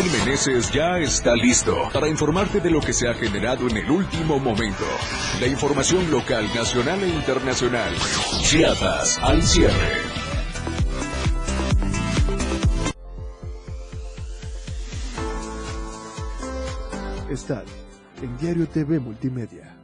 Efren 0.00 0.24
Meneses 0.24 0.72
ya 0.72 0.98
está 0.98 1.34
listo 1.34 1.76
para 1.92 2.08
informarte 2.08 2.60
de 2.60 2.70
lo 2.70 2.80
que 2.80 2.92
se 2.92 3.06
ha 3.06 3.12
generado 3.12 3.68
en 3.68 3.76
el 3.76 3.90
último 3.90 4.38
momento. 4.38 4.84
La 5.40 5.46
información 5.46 6.10
local, 6.10 6.48
nacional 6.54 7.02
e 7.02 7.08
internacional. 7.08 7.94
Chiapas 8.40 9.18
al 9.18 9.42
cierre. 9.42 9.74
Están 17.30 17.64
en 18.22 18.38
Diario 18.38 18.66
TV 18.68 18.98
Multimedia. 19.00 19.79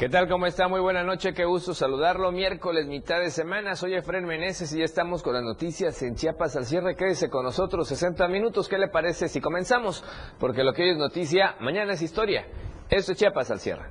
¿Qué 0.00 0.08
tal? 0.08 0.28
¿Cómo 0.30 0.46
está? 0.46 0.66
Muy 0.66 0.80
buena 0.80 1.02
noche, 1.02 1.34
qué 1.34 1.44
gusto 1.44 1.74
saludarlo. 1.74 2.32
Miércoles, 2.32 2.86
mitad 2.86 3.20
de 3.20 3.30
semana, 3.30 3.76
soy 3.76 3.92
Efren 3.92 4.24
Meneses 4.24 4.72
y 4.72 4.78
ya 4.78 4.84
estamos 4.86 5.22
con 5.22 5.34
las 5.34 5.42
noticias 5.42 6.00
en 6.00 6.14
Chiapas 6.14 6.56
al 6.56 6.64
cierre. 6.64 6.96
Quédese 6.96 7.28
con 7.28 7.44
nosotros 7.44 7.86
60 7.88 8.26
minutos. 8.28 8.66
¿Qué 8.66 8.78
le 8.78 8.88
parece 8.88 9.28
si 9.28 9.42
comenzamos? 9.42 10.02
Porque 10.38 10.64
lo 10.64 10.72
que 10.72 10.84
hoy 10.84 10.90
es 10.92 10.96
noticia, 10.96 11.56
mañana 11.60 11.92
es 11.92 12.00
historia. 12.00 12.46
Esto 12.88 13.12
es 13.12 13.18
Chiapas 13.18 13.50
al 13.50 13.60
cierre. 13.60 13.90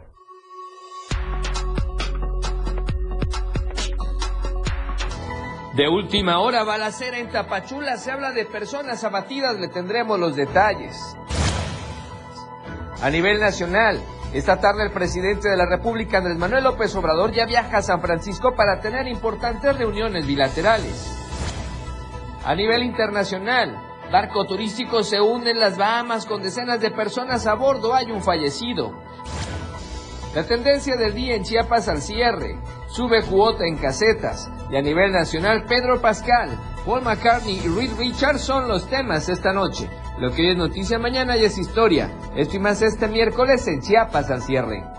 De 5.75 5.87
última 5.87 6.39
hora, 6.39 6.63
balacera 6.63 7.19
en 7.19 7.29
Tapachula. 7.29 7.97
Se 7.97 8.11
habla 8.11 8.31
de 8.31 8.45
personas 8.45 9.03
abatidas, 9.03 9.59
le 9.59 9.67
tendremos 9.67 10.19
los 10.19 10.35
detalles. 10.35 10.97
A 12.99 13.11
nivel 13.11 13.39
nacional, 13.39 14.01
esta 14.33 14.59
tarde 14.59 14.83
el 14.83 14.91
presidente 14.91 15.49
de 15.49 15.57
la 15.57 15.65
República, 15.65 16.19
Andrés 16.19 16.37
Manuel 16.37 16.63
López 16.63 16.95
Obrador, 16.95 17.31
ya 17.31 17.45
viaja 17.45 17.77
a 17.77 17.81
San 17.81 17.99
Francisco 17.99 18.53
para 18.55 18.79
tener 18.79 19.07
importantes 19.07 19.75
reuniones 19.75 20.27
bilaterales. 20.27 21.15
A 22.45 22.53
nivel 22.53 22.83
internacional, 22.83 23.75
barco 24.11 24.45
turístico 24.45 25.01
se 25.01 25.19
hunde 25.19 25.51
en 25.51 25.59
las 25.59 25.77
Bahamas 25.77 26.25
con 26.27 26.43
decenas 26.43 26.79
de 26.79 26.91
personas 26.91 27.47
a 27.47 27.55
bordo, 27.55 27.95
hay 27.95 28.11
un 28.11 28.21
fallecido. 28.21 28.93
La 30.35 30.43
tendencia 30.43 30.95
del 30.95 31.15
día 31.15 31.35
en 31.35 31.43
Chiapas 31.43 31.87
al 31.87 32.01
cierre, 32.03 32.59
sube 32.87 33.23
cuota 33.23 33.65
en 33.65 33.77
casetas 33.77 34.47
y 34.69 34.77
a 34.77 34.81
nivel 34.81 35.11
nacional 35.11 35.65
Pedro 35.65 35.99
Pascal, 36.01 36.51
Paul 36.85 37.01
McCartney 37.01 37.61
y 37.65 37.67
Reed 37.67 37.97
Richards 37.97 38.41
son 38.41 38.67
los 38.67 38.87
temas 38.87 39.27
esta 39.27 39.53
noche. 39.53 39.89
Lo 40.19 40.31
que 40.31 40.51
es 40.51 40.57
noticia 40.57 40.99
mañana 40.99 41.37
y 41.37 41.45
es 41.45 41.57
historia. 41.57 42.11
Esto 42.35 42.57
y 42.57 42.59
más 42.59 42.81
este 42.81 43.07
miércoles 43.07 43.65
en 43.67 43.81
Chiapas 43.81 44.29
al 44.29 44.41
cierre. 44.41 44.98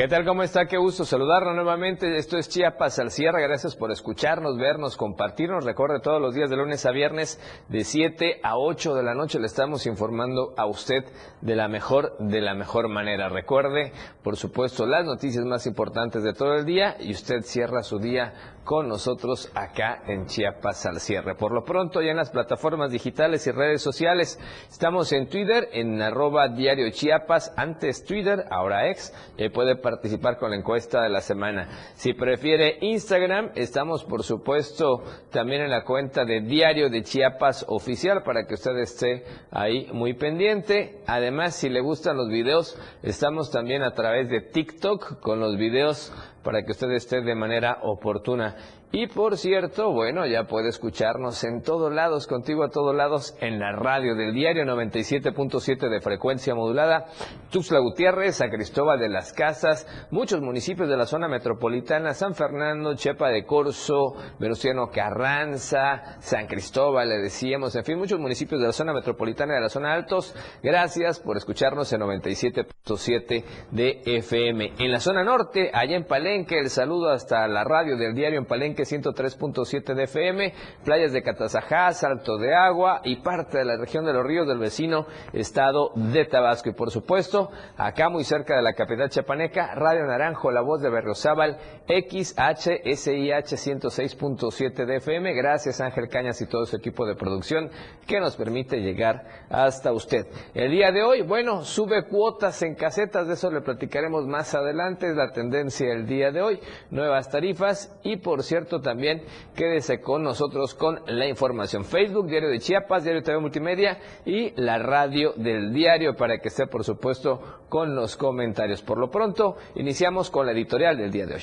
¿Qué 0.00 0.08
tal? 0.08 0.24
¿Cómo 0.24 0.42
está? 0.42 0.64
Qué 0.64 0.78
gusto 0.78 1.04
saludarlo 1.04 1.52
nuevamente. 1.52 2.16
Esto 2.16 2.38
es 2.38 2.48
Chiapas 2.48 2.98
al 2.98 3.10
cierre. 3.10 3.42
Gracias 3.42 3.76
por 3.76 3.90
escucharnos, 3.92 4.56
vernos, 4.56 4.96
compartirnos. 4.96 5.62
Recuerde 5.62 6.00
todos 6.00 6.22
los 6.22 6.34
días 6.34 6.48
de 6.48 6.56
lunes 6.56 6.86
a 6.86 6.90
viernes 6.90 7.38
de 7.68 7.84
7 7.84 8.40
a 8.42 8.56
8 8.56 8.94
de 8.94 9.02
la 9.02 9.12
noche 9.12 9.38
le 9.38 9.44
estamos 9.44 9.84
informando 9.84 10.54
a 10.56 10.64
usted 10.64 11.04
de 11.42 11.54
la 11.54 11.68
mejor, 11.68 12.16
de 12.18 12.40
la 12.40 12.54
mejor 12.54 12.88
manera. 12.88 13.28
Recuerde, 13.28 13.92
por 14.22 14.38
supuesto, 14.38 14.86
las 14.86 15.04
noticias 15.04 15.44
más 15.44 15.66
importantes 15.66 16.22
de 16.22 16.32
todo 16.32 16.54
el 16.54 16.64
día 16.64 16.96
y 16.98 17.10
usted 17.10 17.42
cierra 17.42 17.82
su 17.82 17.98
día 17.98 18.32
con 18.64 18.88
nosotros 18.88 19.50
acá 19.54 20.02
en 20.06 20.26
Chiapas 20.26 20.86
al 20.86 21.00
cierre. 21.00 21.34
Por 21.34 21.52
lo 21.52 21.64
pronto, 21.64 22.00
ya 22.02 22.10
en 22.10 22.16
las 22.16 22.30
plataformas 22.30 22.90
digitales 22.90 23.46
y 23.46 23.50
redes 23.50 23.82
sociales, 23.82 24.38
estamos 24.68 25.12
en 25.12 25.28
Twitter, 25.28 25.68
en 25.72 26.00
arroba 26.00 26.48
diario 26.48 26.90
Chiapas, 26.90 27.52
antes 27.56 28.04
Twitter, 28.04 28.44
ahora 28.50 28.88
ex, 28.88 29.12
puede 29.52 29.76
participar 29.76 30.38
con 30.38 30.50
la 30.50 30.56
encuesta 30.56 31.02
de 31.02 31.08
la 31.08 31.20
semana. 31.20 31.68
Si 31.94 32.12
prefiere 32.12 32.78
Instagram, 32.80 33.50
estamos 33.54 34.04
por 34.04 34.22
supuesto 34.22 35.02
también 35.30 35.62
en 35.62 35.70
la 35.70 35.84
cuenta 35.84 36.24
de 36.24 36.40
Diario 36.40 36.90
de 36.90 37.02
Chiapas 37.02 37.64
Oficial 37.68 38.22
para 38.22 38.46
que 38.46 38.54
usted 38.54 38.76
esté 38.78 39.24
ahí 39.50 39.88
muy 39.92 40.14
pendiente. 40.14 41.02
Además, 41.06 41.56
si 41.56 41.68
le 41.68 41.80
gustan 41.80 42.16
los 42.16 42.28
videos, 42.28 42.78
estamos 43.02 43.50
también 43.50 43.82
a 43.82 43.92
través 43.92 44.28
de 44.28 44.40
TikTok 44.40 45.20
con 45.20 45.40
los 45.40 45.56
videos 45.56 46.12
para 46.42 46.62
que 46.62 46.72
usted 46.72 46.90
esté 46.92 47.20
de 47.22 47.34
manera 47.34 47.78
oportuna. 47.82 48.56
Y 48.92 49.06
por 49.06 49.36
cierto, 49.36 49.92
bueno, 49.92 50.26
ya 50.26 50.48
puede 50.48 50.68
escucharnos 50.68 51.44
en 51.44 51.62
todos 51.62 51.92
lados, 51.92 52.26
contigo 52.26 52.64
a 52.64 52.70
todos 52.70 52.92
lados, 52.92 53.36
en 53.40 53.60
la 53.60 53.70
radio 53.70 54.16
del 54.16 54.34
diario 54.34 54.64
97.7 54.64 55.88
de 55.88 56.00
frecuencia 56.00 56.56
modulada, 56.56 57.06
Tuxtla 57.52 57.78
Gutiérrez, 57.78 58.34
San 58.34 58.50
Cristóbal 58.50 58.98
de 58.98 59.08
las 59.08 59.32
Casas, 59.32 59.86
muchos 60.10 60.40
municipios 60.40 60.88
de 60.88 60.96
la 60.96 61.06
zona 61.06 61.28
metropolitana, 61.28 62.14
San 62.14 62.34
Fernando, 62.34 62.96
Chepa 62.96 63.28
de 63.28 63.44
Corso, 63.44 64.16
Venustiano 64.40 64.88
Carranza, 64.90 66.18
San 66.18 66.48
Cristóbal, 66.48 67.10
le 67.10 67.18
decíamos, 67.18 67.76
en 67.76 67.84
fin, 67.84 67.96
muchos 67.96 68.18
municipios 68.18 68.60
de 68.60 68.66
la 68.66 68.72
zona 68.72 68.92
metropolitana 68.92 69.52
y 69.52 69.56
de 69.56 69.62
la 69.62 69.68
zona 69.68 69.94
altos. 69.94 70.34
Gracias 70.64 71.20
por 71.20 71.36
escucharnos 71.36 71.92
en 71.92 72.00
97.7 72.00 73.44
de 73.70 74.02
FM. 74.04 74.72
En 74.80 74.90
la 74.90 74.98
zona 74.98 75.22
norte, 75.22 75.70
allá 75.72 75.94
en 75.94 76.06
Palenque, 76.06 76.58
el 76.58 76.70
saludo 76.70 77.10
hasta 77.10 77.46
la 77.46 77.62
radio 77.62 77.96
del 77.96 78.16
diario 78.16 78.40
en 78.40 78.46
Palenque 78.46 78.79
103.7 78.82 79.94
de 79.94 80.04
FM, 80.04 80.54
playas 80.84 81.12
de 81.12 81.22
Catazajá, 81.22 81.92
Salto 81.92 82.36
de 82.38 82.54
Agua 82.54 83.00
y 83.04 83.16
parte 83.16 83.58
de 83.58 83.64
la 83.64 83.76
región 83.76 84.04
de 84.04 84.12
los 84.12 84.24
ríos 84.24 84.46
del 84.46 84.58
vecino 84.58 85.06
estado 85.32 85.92
de 85.94 86.24
Tabasco. 86.24 86.70
Y 86.70 86.74
por 86.74 86.90
supuesto, 86.90 87.50
acá 87.76 88.08
muy 88.08 88.24
cerca 88.24 88.56
de 88.56 88.62
la 88.62 88.74
capital 88.74 89.10
chapaneca, 89.10 89.74
Radio 89.74 90.06
Naranjo, 90.06 90.50
la 90.50 90.60
voz 90.60 90.82
de 90.82 90.90
Berriozábal, 90.90 91.58
XHSIH 91.86 93.56
106.7 93.56 94.86
de 94.86 94.96
FM. 94.96 95.34
Gracias 95.34 95.80
Ángel 95.80 96.08
Cañas 96.08 96.40
y 96.40 96.46
todo 96.46 96.66
su 96.66 96.76
equipo 96.76 97.06
de 97.06 97.14
producción 97.14 97.70
que 98.06 98.20
nos 98.20 98.36
permite 98.36 98.80
llegar 98.80 99.24
hasta 99.48 99.92
usted. 99.92 100.26
El 100.54 100.70
día 100.70 100.92
de 100.92 101.02
hoy, 101.02 101.22
bueno, 101.22 101.64
sube 101.64 102.06
cuotas 102.06 102.62
en 102.62 102.74
casetas, 102.74 103.26
de 103.26 103.34
eso 103.34 103.50
le 103.50 103.60
platicaremos 103.60 104.26
más 104.26 104.54
adelante, 104.54 105.08
es 105.08 105.16
la 105.16 105.32
tendencia 105.32 105.92
el 105.92 106.06
día 106.06 106.30
de 106.30 106.42
hoy, 106.42 106.60
nuevas 106.90 107.30
tarifas 107.30 107.98
y 108.02 108.16
por 108.16 108.42
cierto, 108.42 108.69
también 108.78 109.22
quédese 109.56 110.00
con 110.00 110.22
nosotros 110.22 110.74
con 110.74 111.00
la 111.06 111.26
información. 111.26 111.84
Facebook, 111.84 112.28
Diario 112.28 112.50
de 112.50 112.58
Chiapas, 112.58 113.04
Diario 113.04 113.22
TV 113.22 113.40
Multimedia 113.40 113.98
y 114.26 114.52
la 114.60 114.78
radio 114.78 115.32
del 115.34 115.72
diario 115.72 116.14
para 116.14 116.38
que 116.38 116.48
esté, 116.48 116.66
por 116.66 116.84
supuesto, 116.84 117.62
con 117.68 117.96
los 117.96 118.16
comentarios. 118.16 118.82
Por 118.82 118.98
lo 118.98 119.10
pronto, 119.10 119.56
iniciamos 119.74 120.30
con 120.30 120.44
la 120.44 120.52
editorial 120.52 120.98
del 120.98 121.10
día 121.10 121.26
de 121.26 121.34
hoy. 121.34 121.42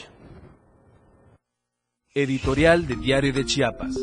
Editorial 2.13 2.87
de 2.87 2.95
Diario 2.95 3.33
de 3.33 3.45
Chiapas. 3.45 3.95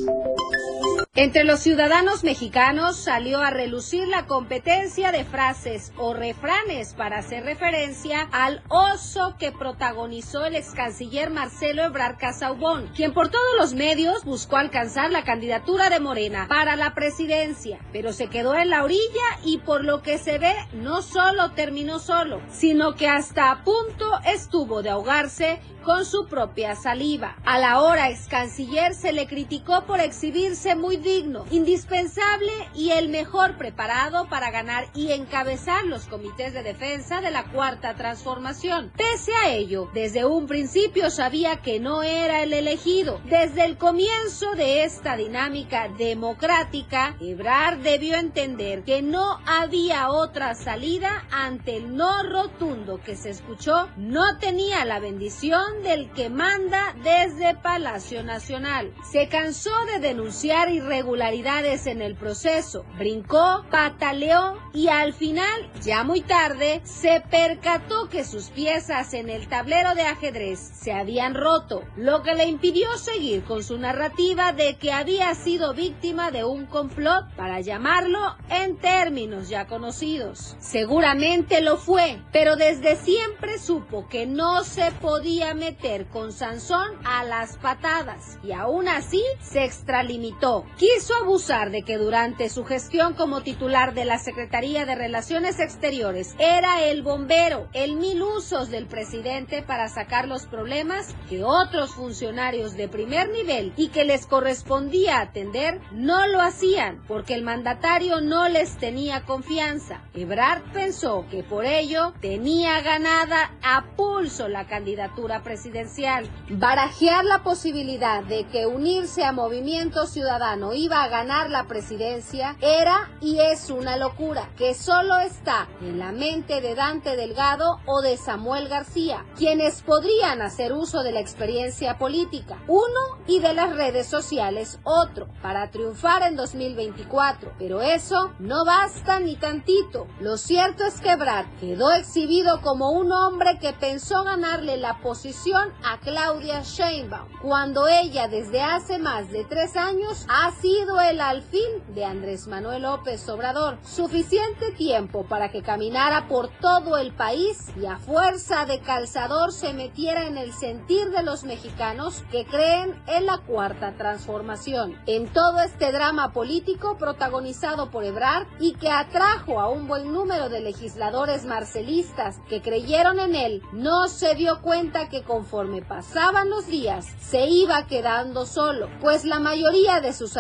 Entre 1.16 1.44
los 1.44 1.60
ciudadanos 1.60 2.24
mexicanos 2.24 2.96
salió 2.96 3.38
a 3.40 3.50
relucir 3.50 4.08
la 4.08 4.26
competencia 4.26 5.12
de 5.12 5.24
frases 5.24 5.92
o 5.96 6.12
refranes 6.12 6.94
para 6.94 7.18
hacer 7.18 7.44
referencia 7.44 8.28
al 8.32 8.64
oso 8.68 9.36
que 9.38 9.52
protagonizó 9.52 10.44
el 10.44 10.56
ex 10.56 10.72
canciller 10.72 11.30
Marcelo 11.30 11.84
Ebrard 11.84 12.18
Casaubón, 12.18 12.90
quien 12.96 13.14
por 13.14 13.28
todos 13.28 13.56
los 13.56 13.74
medios 13.74 14.24
buscó 14.24 14.56
alcanzar 14.56 15.12
la 15.12 15.22
candidatura 15.22 15.88
de 15.88 16.00
Morena 16.00 16.46
para 16.48 16.74
la 16.74 16.94
presidencia, 16.94 17.78
pero 17.92 18.12
se 18.12 18.26
quedó 18.26 18.56
en 18.56 18.70
la 18.70 18.82
orilla 18.82 19.38
y 19.44 19.58
por 19.58 19.84
lo 19.84 20.02
que 20.02 20.18
se 20.18 20.38
ve 20.38 20.56
no 20.72 21.00
solo 21.00 21.52
terminó 21.52 22.00
solo, 22.00 22.42
sino 22.50 22.96
que 22.96 23.06
hasta 23.06 23.52
a 23.52 23.62
punto 23.62 24.18
estuvo 24.26 24.82
de 24.82 24.90
ahogarse 24.90 25.60
con 25.84 26.04
su 26.06 26.26
propia 26.26 26.74
saliva. 26.74 27.36
A 27.44 27.58
la 27.58 27.80
hora 27.80 28.10
ex 28.10 28.26
canciller 28.26 28.94
se 28.94 29.12
le 29.12 29.26
criticó 29.26 29.84
por 29.84 30.00
exhibirse 30.00 30.74
muy 30.74 30.96
digno, 31.04 31.44
indispensable 31.50 32.52
y 32.74 32.90
el 32.90 33.08
mejor 33.08 33.56
preparado 33.56 34.28
para 34.28 34.50
ganar 34.50 34.88
y 34.94 35.12
encabezar 35.12 35.84
los 35.84 36.06
comités 36.06 36.52
de 36.52 36.62
defensa 36.62 37.20
de 37.20 37.30
la 37.30 37.44
cuarta 37.44 37.94
transformación. 37.94 38.90
Pese 38.96 39.32
a 39.44 39.50
ello, 39.50 39.88
desde 39.94 40.24
un 40.24 40.46
principio 40.46 41.10
sabía 41.10 41.62
que 41.62 41.78
no 41.78 42.02
era 42.02 42.42
el 42.42 42.52
elegido. 42.52 43.20
Desde 43.24 43.64
el 43.64 43.76
comienzo 43.76 44.52
de 44.56 44.84
esta 44.84 45.16
dinámica 45.16 45.88
democrática, 45.88 47.16
Ebrard 47.20 47.78
debió 47.78 48.16
entender 48.16 48.82
que 48.82 49.02
no 49.02 49.38
había 49.46 50.10
otra 50.10 50.54
salida 50.54 51.24
ante 51.30 51.76
el 51.76 51.94
no 51.96 52.22
rotundo 52.22 53.00
que 53.04 53.16
se 53.16 53.30
escuchó. 53.30 53.88
No 53.96 54.38
tenía 54.38 54.84
la 54.84 54.98
bendición 54.98 55.82
del 55.82 56.10
que 56.12 56.30
manda 56.30 56.94
desde 57.02 57.54
Palacio 57.54 58.22
Nacional. 58.22 58.92
Se 59.10 59.28
cansó 59.28 59.72
de 59.92 59.98
denunciar 59.98 60.70
y 60.70 60.80
irregularidades 60.94 61.86
en 61.86 62.02
el 62.02 62.14
proceso. 62.14 62.84
Brincó, 62.96 63.64
pataleó 63.70 64.56
y 64.72 64.88
al 64.88 65.12
final, 65.12 65.70
ya 65.82 66.04
muy 66.04 66.20
tarde, 66.20 66.80
se 66.84 67.20
percató 67.30 68.08
que 68.08 68.24
sus 68.24 68.50
piezas 68.50 69.12
en 69.14 69.28
el 69.28 69.48
tablero 69.48 69.94
de 69.94 70.02
ajedrez 70.02 70.58
se 70.58 70.92
habían 70.92 71.34
roto, 71.34 71.82
lo 71.96 72.22
que 72.22 72.34
le 72.34 72.46
impidió 72.46 72.96
seguir 72.96 73.42
con 73.44 73.64
su 73.64 73.76
narrativa 73.78 74.52
de 74.52 74.76
que 74.76 74.92
había 74.92 75.34
sido 75.34 75.74
víctima 75.74 76.30
de 76.30 76.44
un 76.44 76.66
complot 76.66 77.34
para 77.34 77.60
llamarlo 77.60 78.36
en 78.48 78.76
términos 78.76 79.48
ya 79.48 79.66
conocidos. 79.66 80.56
Seguramente 80.60 81.60
lo 81.60 81.76
fue, 81.76 82.20
pero 82.32 82.56
desde 82.56 82.96
siempre 82.96 83.58
supo 83.58 84.06
que 84.08 84.26
no 84.26 84.62
se 84.62 84.92
podía 84.92 85.54
meter 85.54 86.06
con 86.06 86.32
Sansón 86.32 86.92
a 87.04 87.24
las 87.24 87.56
patadas 87.56 88.38
y 88.44 88.52
aún 88.52 88.88
así 88.88 89.22
se 89.40 89.64
extralimitó. 89.64 90.64
Quiso 90.84 91.14
abusar 91.14 91.70
de 91.70 91.82
que 91.82 91.96
durante 91.96 92.50
su 92.50 92.66
gestión 92.66 93.14
como 93.14 93.40
titular 93.40 93.94
de 93.94 94.04
la 94.04 94.18
Secretaría 94.18 94.84
de 94.84 94.94
Relaciones 94.94 95.58
Exteriores 95.58 96.34
era 96.38 96.84
el 96.84 97.02
bombero, 97.02 97.68
el 97.72 97.96
mil 97.96 98.20
usos 98.20 98.68
del 98.68 98.86
presidente 98.86 99.62
para 99.62 99.88
sacar 99.88 100.28
los 100.28 100.44
problemas 100.44 101.16
que 101.30 101.42
otros 101.42 101.94
funcionarios 101.94 102.76
de 102.76 102.88
primer 102.88 103.30
nivel 103.30 103.72
y 103.78 103.88
que 103.88 104.04
les 104.04 104.26
correspondía 104.26 105.20
atender 105.20 105.80
no 105.90 106.26
lo 106.26 106.42
hacían 106.42 107.02
porque 107.08 107.32
el 107.32 107.44
mandatario 107.44 108.20
no 108.20 108.50
les 108.50 108.76
tenía 108.76 109.24
confianza. 109.24 110.02
Ebrard 110.12 110.70
pensó 110.74 111.24
que 111.30 111.42
por 111.42 111.64
ello 111.64 112.12
tenía 112.20 112.82
ganada 112.82 113.54
a 113.62 113.86
pulso 113.96 114.48
la 114.48 114.66
candidatura 114.66 115.42
presidencial. 115.42 116.28
Barajear 116.50 117.24
la 117.24 117.42
posibilidad 117.42 118.22
de 118.22 118.44
que 118.48 118.66
unirse 118.66 119.24
a 119.24 119.32
Movimiento 119.32 120.06
Ciudadano 120.06 120.73
iba 120.74 121.02
a 121.02 121.08
ganar 121.08 121.50
la 121.50 121.64
presidencia 121.64 122.56
era 122.60 123.10
y 123.20 123.38
es 123.40 123.70
una 123.70 123.96
locura 123.96 124.48
que 124.56 124.74
solo 124.74 125.16
está 125.18 125.68
en 125.80 125.98
la 125.98 126.12
mente 126.12 126.60
de 126.60 126.74
Dante 126.74 127.16
Delgado 127.16 127.80
o 127.86 128.00
de 128.02 128.16
Samuel 128.16 128.68
García, 128.68 129.24
quienes 129.36 129.82
podrían 129.82 130.42
hacer 130.42 130.72
uso 130.72 131.02
de 131.02 131.12
la 131.12 131.20
experiencia 131.20 131.98
política, 131.98 132.58
uno 132.68 133.18
y 133.26 133.40
de 133.40 133.54
las 133.54 133.74
redes 133.74 134.06
sociales 134.06 134.78
otro, 134.84 135.28
para 135.42 135.70
triunfar 135.70 136.22
en 136.22 136.36
2024. 136.36 137.52
Pero 137.58 137.82
eso 137.82 138.32
no 138.38 138.64
basta 138.64 139.20
ni 139.20 139.36
tantito. 139.36 140.06
Lo 140.20 140.36
cierto 140.36 140.84
es 140.84 141.00
que 141.00 141.16
Brad 141.16 141.46
quedó 141.60 141.92
exhibido 141.92 142.60
como 142.60 142.90
un 142.90 143.12
hombre 143.12 143.58
que 143.60 143.72
pensó 143.72 144.24
ganarle 144.24 144.76
la 144.76 145.00
posición 145.00 145.72
a 145.84 145.98
Claudia 146.00 146.62
Sheinbaum, 146.62 147.28
cuando 147.42 147.88
ella 147.88 148.28
desde 148.28 148.62
hace 148.62 148.98
más 148.98 149.30
de 149.30 149.44
tres 149.44 149.76
años 149.76 150.26
ha 150.28 150.50
sido 150.64 150.98
el 150.98 151.20
alfil 151.20 151.82
de 151.88 152.06
Andrés 152.06 152.46
Manuel 152.46 152.84
López 152.84 153.28
Obrador. 153.28 153.76
Suficiente 153.82 154.72
tiempo 154.72 155.26
para 155.26 155.50
que 155.50 155.60
caminara 155.60 156.26
por 156.26 156.48
todo 156.58 156.96
el 156.96 157.12
país 157.12 157.68
y 157.78 157.84
a 157.84 157.98
fuerza 157.98 158.64
de 158.64 158.80
calzador 158.80 159.52
se 159.52 159.74
metiera 159.74 160.26
en 160.26 160.38
el 160.38 160.54
sentir 160.54 161.10
de 161.10 161.22
los 161.22 161.44
mexicanos 161.44 162.24
que 162.30 162.46
creen 162.46 162.98
en 163.08 163.26
la 163.26 163.42
cuarta 163.46 163.92
transformación. 163.98 164.98
En 165.04 165.30
todo 165.30 165.60
este 165.60 165.92
drama 165.92 166.32
político 166.32 166.96
protagonizado 166.96 167.90
por 167.90 168.02
Ebrard 168.02 168.46
y 168.58 168.72
que 168.72 168.88
atrajo 168.88 169.60
a 169.60 169.68
un 169.68 169.86
buen 169.86 170.14
número 170.14 170.48
de 170.48 170.60
legisladores 170.60 171.44
marcelistas 171.44 172.38
que 172.48 172.62
creyeron 172.62 173.18
en 173.18 173.34
él, 173.34 173.62
no 173.74 174.08
se 174.08 174.34
dio 174.34 174.62
cuenta 174.62 175.10
que 175.10 175.24
conforme 175.24 175.82
pasaban 175.82 176.48
los 176.48 176.66
días 176.68 177.04
se 177.20 177.48
iba 177.48 177.86
quedando 177.86 178.46
solo, 178.46 178.88
pues 179.02 179.26
la 179.26 179.40
mayoría 179.40 180.00
de 180.00 180.14
sus 180.14 180.38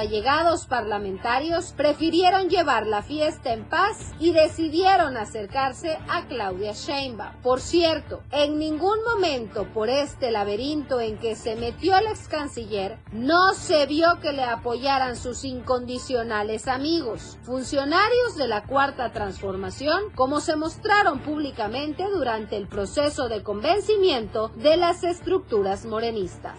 parlamentarios 0.68 1.72
prefirieron 1.72 2.48
llevar 2.48 2.86
la 2.86 3.02
fiesta 3.02 3.52
en 3.52 3.64
paz 3.64 4.12
y 4.20 4.32
decidieron 4.32 5.16
acercarse 5.16 5.98
a 6.08 6.26
Claudia 6.26 6.72
Sheinbaum. 6.72 7.40
Por 7.42 7.60
cierto, 7.60 8.22
en 8.30 8.58
ningún 8.58 9.02
momento 9.04 9.66
por 9.72 9.88
este 9.88 10.30
laberinto 10.30 11.00
en 11.00 11.18
que 11.18 11.34
se 11.34 11.56
metió 11.56 11.96
el 11.96 12.06
ex 12.06 12.28
canciller 12.28 12.98
no 13.12 13.54
se 13.54 13.86
vio 13.86 14.20
que 14.20 14.32
le 14.32 14.44
apoyaran 14.44 15.16
sus 15.16 15.44
incondicionales 15.44 16.68
amigos, 16.68 17.38
funcionarios 17.42 18.36
de 18.36 18.48
la 18.48 18.62
Cuarta 18.64 19.10
Transformación, 19.10 20.12
como 20.14 20.40
se 20.40 20.56
mostraron 20.56 21.20
públicamente 21.20 22.04
durante 22.10 22.56
el 22.56 22.68
proceso 22.68 23.28
de 23.28 23.42
convencimiento 23.42 24.48
de 24.56 24.76
las 24.76 25.02
estructuras 25.02 25.84
morenistas. 25.84 26.58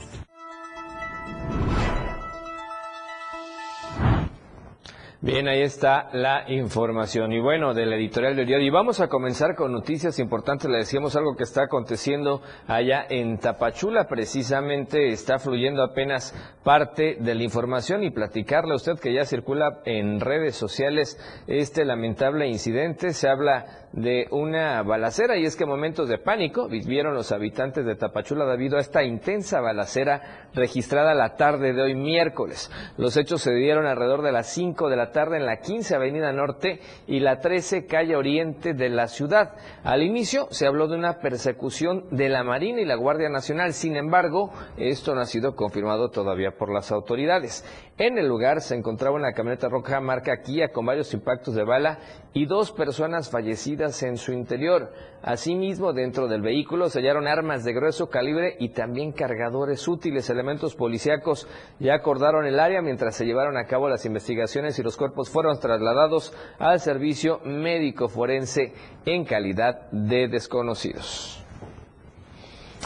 Bien, 5.26 5.48
ahí 5.48 5.64
está 5.64 6.10
la 6.14 6.44
información. 6.52 7.34
Y 7.34 7.40
bueno, 7.40 7.74
del 7.74 7.92
editorial 7.94 8.36
del 8.36 8.46
diario. 8.46 8.68
Y 8.68 8.70
vamos 8.70 9.00
a 9.00 9.08
comenzar 9.08 9.56
con 9.56 9.72
noticias 9.72 10.20
importantes. 10.20 10.70
Le 10.70 10.78
decíamos 10.78 11.16
algo 11.16 11.36
que 11.36 11.42
está 11.42 11.64
aconteciendo 11.64 12.44
allá 12.68 13.08
en 13.10 13.40
Tapachula. 13.40 14.06
Precisamente 14.08 15.08
está 15.08 15.40
fluyendo 15.40 15.82
apenas 15.82 16.32
parte 16.64 17.18
de 17.20 17.34
la 17.34 17.42
información 17.42 18.04
y 18.04 18.12
platicarle 18.12 18.74
a 18.74 18.76
usted 18.76 19.00
que 19.00 19.16
ya 19.16 19.26
circula 19.26 19.80
en 19.86 20.20
redes 20.20 20.56
sociales 20.58 21.18
este 21.48 21.86
lamentable 21.86 22.48
incidente. 22.48 23.12
Se 23.12 23.28
habla 23.28 23.88
de 23.94 24.28
una 24.30 24.84
balacera 24.84 25.38
y 25.38 25.46
es 25.46 25.56
que 25.56 25.66
momentos 25.66 26.08
de 26.08 26.20
pánico 26.20 26.68
vivieron 26.68 27.16
los 27.16 27.32
habitantes 27.32 27.86
de 27.86 27.96
Tapachula 27.96 28.46
debido 28.46 28.78
a 28.78 28.82
esta 28.82 29.04
intensa 29.04 29.62
balacera 29.62 30.50
registrada 30.54 31.16
la 31.16 31.36
tarde 31.36 31.74
de 31.74 31.82
hoy 31.82 31.96
miércoles. 31.96 32.70
Los 32.98 33.16
hechos 33.16 33.42
se 33.42 33.54
dieron 33.54 33.88
alrededor 33.88 34.22
de 34.22 34.34
las 34.34 34.54
5 34.54 34.90
de 34.90 34.98
la 34.98 35.12
tarde 35.12 35.15
en 35.16 35.46
la 35.46 35.58
15 35.58 35.96
Avenida 35.96 36.34
Norte 36.34 36.82
y 37.08 37.22
la 37.22 37.40
13 37.40 37.86
Calle 37.86 38.16
Oriente 38.16 38.74
de 38.74 38.90
la 38.90 39.08
ciudad. 39.08 39.54
Al 39.84 40.04
inicio 40.04 40.48
se 40.52 40.68
habló 40.68 40.88
de 40.88 40.98
una 40.98 41.20
persecución 41.20 42.06
de 42.12 42.28
la 42.28 42.44
Marina 42.44 42.82
y 42.82 42.86
la 42.86 42.96
Guardia 42.96 43.30
Nacional, 43.30 43.74
sin 43.74 43.96
embargo, 43.96 44.52
esto 44.78 45.16
no 45.16 45.22
ha 45.22 45.26
sido 45.26 45.56
confirmado 45.56 46.10
todavía 46.10 46.52
por 46.52 46.72
las 46.72 46.92
autoridades. 46.92 47.64
En 47.98 48.18
el 48.18 48.28
lugar 48.28 48.60
se 48.60 48.76
encontraba 48.76 49.16
una 49.16 49.32
camioneta 49.32 49.70
roja 49.70 50.02
marca 50.02 50.42
Kia 50.42 50.74
con 50.74 50.86
varios 50.86 51.14
impactos 51.14 51.56
de 51.56 51.64
bala 51.64 52.00
y 52.34 52.46
dos 52.46 52.74
personas 52.74 53.30
fallecidas 53.30 54.04
en 54.04 54.18
su 54.18 54.34
interior. 54.34 54.92
Asimismo, 55.26 55.92
dentro 55.92 56.28
del 56.28 56.44
vehículo 56.44 56.88
se 56.88 57.00
hallaron 57.00 57.28
armas 57.28 57.64
de 57.64 57.74
grueso 57.74 58.12
calibre 58.12 58.58
y 58.60 58.70
también 58.70 59.12
cargadores 59.12 59.88
útiles. 59.88 60.30
Elementos 60.30 60.76
policíacos 60.76 61.48
ya 61.80 61.96
acordaron 61.96 62.46
el 62.46 62.60
área 62.60 62.84
mientras 62.84 63.16
se 63.16 63.26
llevaron 63.26 63.58
a 63.58 63.66
cabo 63.66 63.90
las 63.90 64.06
investigaciones 64.06 64.78
y 64.78 64.84
los 64.84 64.98
cuerpos 64.98 65.32
fueron 65.32 65.60
trasladados 65.60 66.32
al 66.60 66.80
servicio 66.80 67.40
médico 67.44 68.08
forense 68.08 68.74
en 69.08 69.26
calidad 69.26 69.90
de 69.90 70.28
desconocidos. 70.28 71.45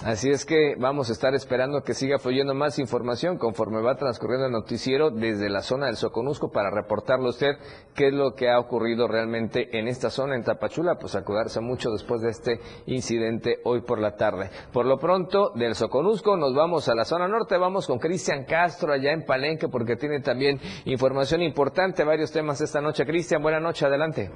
Así 0.04 0.30
es 0.30 0.46
que 0.46 0.75
vamos 0.78 1.10
a 1.10 1.12
estar 1.12 1.36
esperando 1.36 1.84
que 1.84 1.94
siga 1.94 2.19
fluyendo 2.19 2.53
más 2.53 2.79
información 2.79 3.38
conforme 3.38 3.82
va 3.82 3.96
transcurriendo 3.96 4.46
el 4.46 4.53
noticiero 4.53 5.12
desde 5.12 5.50
la 5.50 5.62
zona 5.62 5.88
del 5.88 5.98
Soconusco 5.98 6.51
para 6.51 6.72
reportarle 6.72 7.25
a 7.25 7.32
usted 7.32 7.58
qué 7.96 8.08
es 8.08 8.13
lo 8.13 8.34
que 8.34 8.50
ha 8.50 8.60
ocurrido 8.60 9.10
realmente 9.10 9.77
en 9.77 9.89
esta 9.89 10.10
zona, 10.10 10.36
en 10.36 10.44
Tapachula, 10.44 10.96
pues 10.96 11.15
acudarse 11.15 11.60
mucho 11.60 11.91
después 11.91 12.22
de 12.22 12.29
este 12.29 12.62
incidente 12.86 13.58
hoy 13.65 13.82
por 13.82 14.00
la 14.00 14.15
tarde. 14.15 14.50
Por 14.72 14.86
lo 14.86 14.98
pronto, 15.00 15.51
del 15.56 15.75
Soconusco 15.75 16.38
nos 16.38 16.56
vamos 16.56 16.88
a 16.88 16.96
la 16.96 17.03
zona 17.03 17.27
norte, 17.27 17.58
vamos 17.58 17.86
con 17.86 18.00
Cristian 18.00 18.46
Castro 18.46 18.94
allá 18.94 19.12
en 19.12 19.25
Palenque 19.25 19.68
porque 19.68 19.98
tiene 19.98 20.22
también 20.22 20.62
información 20.86 21.41
importante, 21.41 22.06
varios 22.06 22.32
temas 22.32 22.62
esta 22.62 22.79
noche. 22.79 23.06
Cristian, 23.06 23.41
buena 23.41 23.60
noche, 23.60 23.86
adelante. 23.86 24.32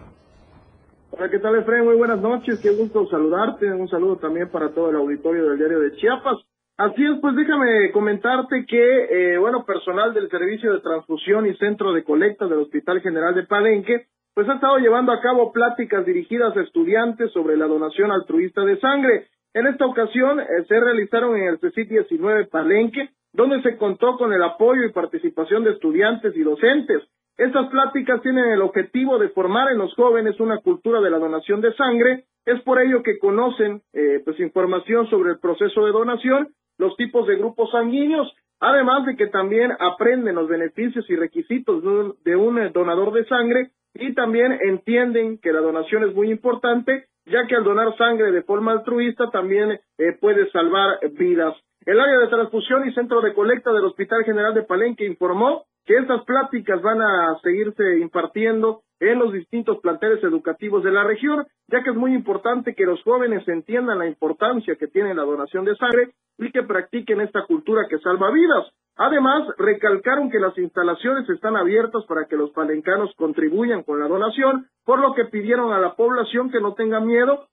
Hola, 1.16 1.30
¿qué 1.30 1.38
tal, 1.38 1.56
Efraín? 1.56 1.86
Muy 1.86 1.96
buenas 1.96 2.20
noches, 2.20 2.60
qué 2.60 2.72
gusto 2.72 3.06
saludarte. 3.06 3.72
Un 3.72 3.88
saludo 3.88 4.18
también 4.18 4.50
para 4.50 4.74
todo 4.74 4.90
el 4.90 4.96
auditorio 4.96 5.48
del 5.48 5.60
diario 5.60 5.80
de 5.80 5.96
Chiapas. 5.98 6.38
Así 6.76 7.06
es, 7.06 7.20
pues 7.22 7.36
déjame 7.36 7.92
comentarte 7.92 8.66
que, 8.66 9.34
eh, 9.34 9.38
bueno, 9.38 9.64
personal 9.64 10.12
del 10.16 10.28
Servicio 10.32 10.74
de 10.74 10.80
Transfusión 10.80 11.46
y 11.46 11.56
Centro 11.58 11.94
de 11.94 12.04
Colecta 12.04 12.48
del 12.48 12.62
Hospital 12.62 13.00
General 13.02 13.36
de 13.36 13.44
Palenque, 13.44 14.08
pues 14.34 14.50
ha 14.50 14.56
estado 14.56 14.80
llevando 14.80 15.12
a 15.12 15.22
cabo 15.22 15.52
pláticas 15.52 16.04
dirigidas 16.04 16.58
a 16.58 16.62
estudiantes 16.62 17.32
sobre 17.32 17.58
la 17.58 17.68
donación 17.68 18.12
altruista 18.12 18.66
de 18.66 18.80
sangre. 18.80 19.28
En 19.54 19.68
esta 19.68 19.86
ocasión 19.86 20.40
eh, 20.40 20.46
se 20.68 20.80
realizaron 20.80 21.38
en 21.38 21.44
el 21.44 21.60
CECIT 21.60 21.90
19 21.90 22.48
Palenque, 22.48 23.12
donde 23.34 23.62
se 23.62 23.78
contó 23.78 24.18
con 24.18 24.34
el 24.34 24.42
apoyo 24.42 24.82
y 24.84 24.92
participación 24.92 25.64
de 25.64 25.74
estudiantes 25.74 26.36
y 26.36 26.42
docentes. 26.42 27.04
Estas 27.38 27.68
pláticas 27.70 28.22
tienen 28.22 28.46
el 28.52 28.62
objetivo 28.62 29.18
de 29.18 29.30
formar 29.30 29.72
en 29.72 29.80
los 29.80 29.94
jóvenes 29.96 30.40
una 30.40 30.60
cultura 30.60 31.02
de 31.02 31.10
la 31.10 31.18
donación 31.18 31.62
de 31.62 31.74
sangre. 31.74 32.26
Es 32.46 32.62
por 32.62 32.80
ello 32.80 33.02
que 33.02 33.18
conocen 33.18 33.82
eh, 33.94 34.22
pues 34.24 34.40
información 34.40 35.10
sobre 35.10 35.32
el 35.32 35.40
proceso 35.40 35.84
de 35.86 35.92
donación, 35.92 36.50
los 36.78 36.96
tipos 36.96 37.26
de 37.28 37.38
grupos 37.38 37.72
sanguíneos, 37.72 38.32
además 38.60 39.06
de 39.06 39.16
que 39.16 39.28
también 39.28 39.72
aprenden 39.80 40.36
los 40.36 40.48
beneficios 40.48 41.10
y 41.10 41.16
requisitos 41.16 41.84
de 42.24 42.36
un, 42.36 42.72
donador 42.72 43.14
de 43.14 43.26
sangre 43.26 43.72
y 43.96 44.14
también 44.14 44.58
entienden 44.62 45.40
que 45.40 45.54
la 45.54 45.60
donación 45.60 46.04
es 46.04 46.14
muy 46.14 46.30
importante, 46.30 47.06
ya 47.26 47.48
que 47.48 47.56
al 47.56 47.64
donar 47.64 47.98
sangre 47.98 48.32
de 48.32 48.44
forma 48.44 48.74
altruista 48.74 49.32
también 49.32 49.72
eh, 49.72 50.18
puede 50.20 50.50
salvar 50.52 51.00
vidas. 51.14 51.56
El 51.86 52.00
área 52.00 52.20
de 52.20 52.28
transfusión 52.28 52.88
y 52.88 52.94
centro 52.94 53.22
de 53.22 53.34
colecta 53.34 53.74
del 53.74 53.86
Hospital 53.86 54.24
General 54.24 54.54
de 54.54 54.64
Palenque 54.64 55.06
informó 55.06 55.66
que 55.86 55.96
estas 55.96 56.24
pláticas 56.26 56.82
van 56.82 57.02
a 57.02 57.38
seguirse 57.42 58.00
impartiendo 58.00 58.82
en 59.00 59.20
los 59.20 59.34
distintos 59.34 59.80
planteles 59.80 60.24
educativos 60.24 60.84
de 60.84 60.92
la 60.92 61.04
región, 61.04 61.46
ya 61.68 61.84
que 61.84 61.90
es 61.90 61.96
muy 61.96 62.14
importante 62.14 62.74
que 62.74 62.86
los 62.86 63.02
jóvenes 63.04 63.46
entiendan 63.48 64.00
la 64.00 64.08
importancia 64.08 64.76
que 64.76 64.88
tiene 64.88 65.14
la 65.14 65.24
donación 65.24 65.66
de 65.66 65.76
sangre 65.76 66.12
y 66.38 66.52
que 66.52 66.64
practiquen 66.64 67.20
esta 67.22 67.46
cultura 67.46 67.88
que 67.90 68.00
salva 68.00 68.32
vidas. 68.32 68.68
Además, 68.96 69.48
recalcaron 69.58 70.30
que 70.30 70.40
las 70.40 70.58
instalaciones 70.58 71.28
están 71.30 71.58
abiertas 71.58 72.06
para 72.06 72.26
que 72.26 72.38
los 72.38 72.52
palencanos 72.52 73.12
contribuyan 73.18 73.84
con 73.84 74.00
la 74.00 74.08
donación, 74.08 74.68
por 74.86 75.00
lo 75.00 75.14
que 75.16 75.26
pidieron 75.26 75.74
a 75.74 75.80
la 75.80 75.96
población 75.96 76.52
que 76.52 76.62
no 76.62 76.74
tenga 76.76 77.00
miedo, 77.00 77.48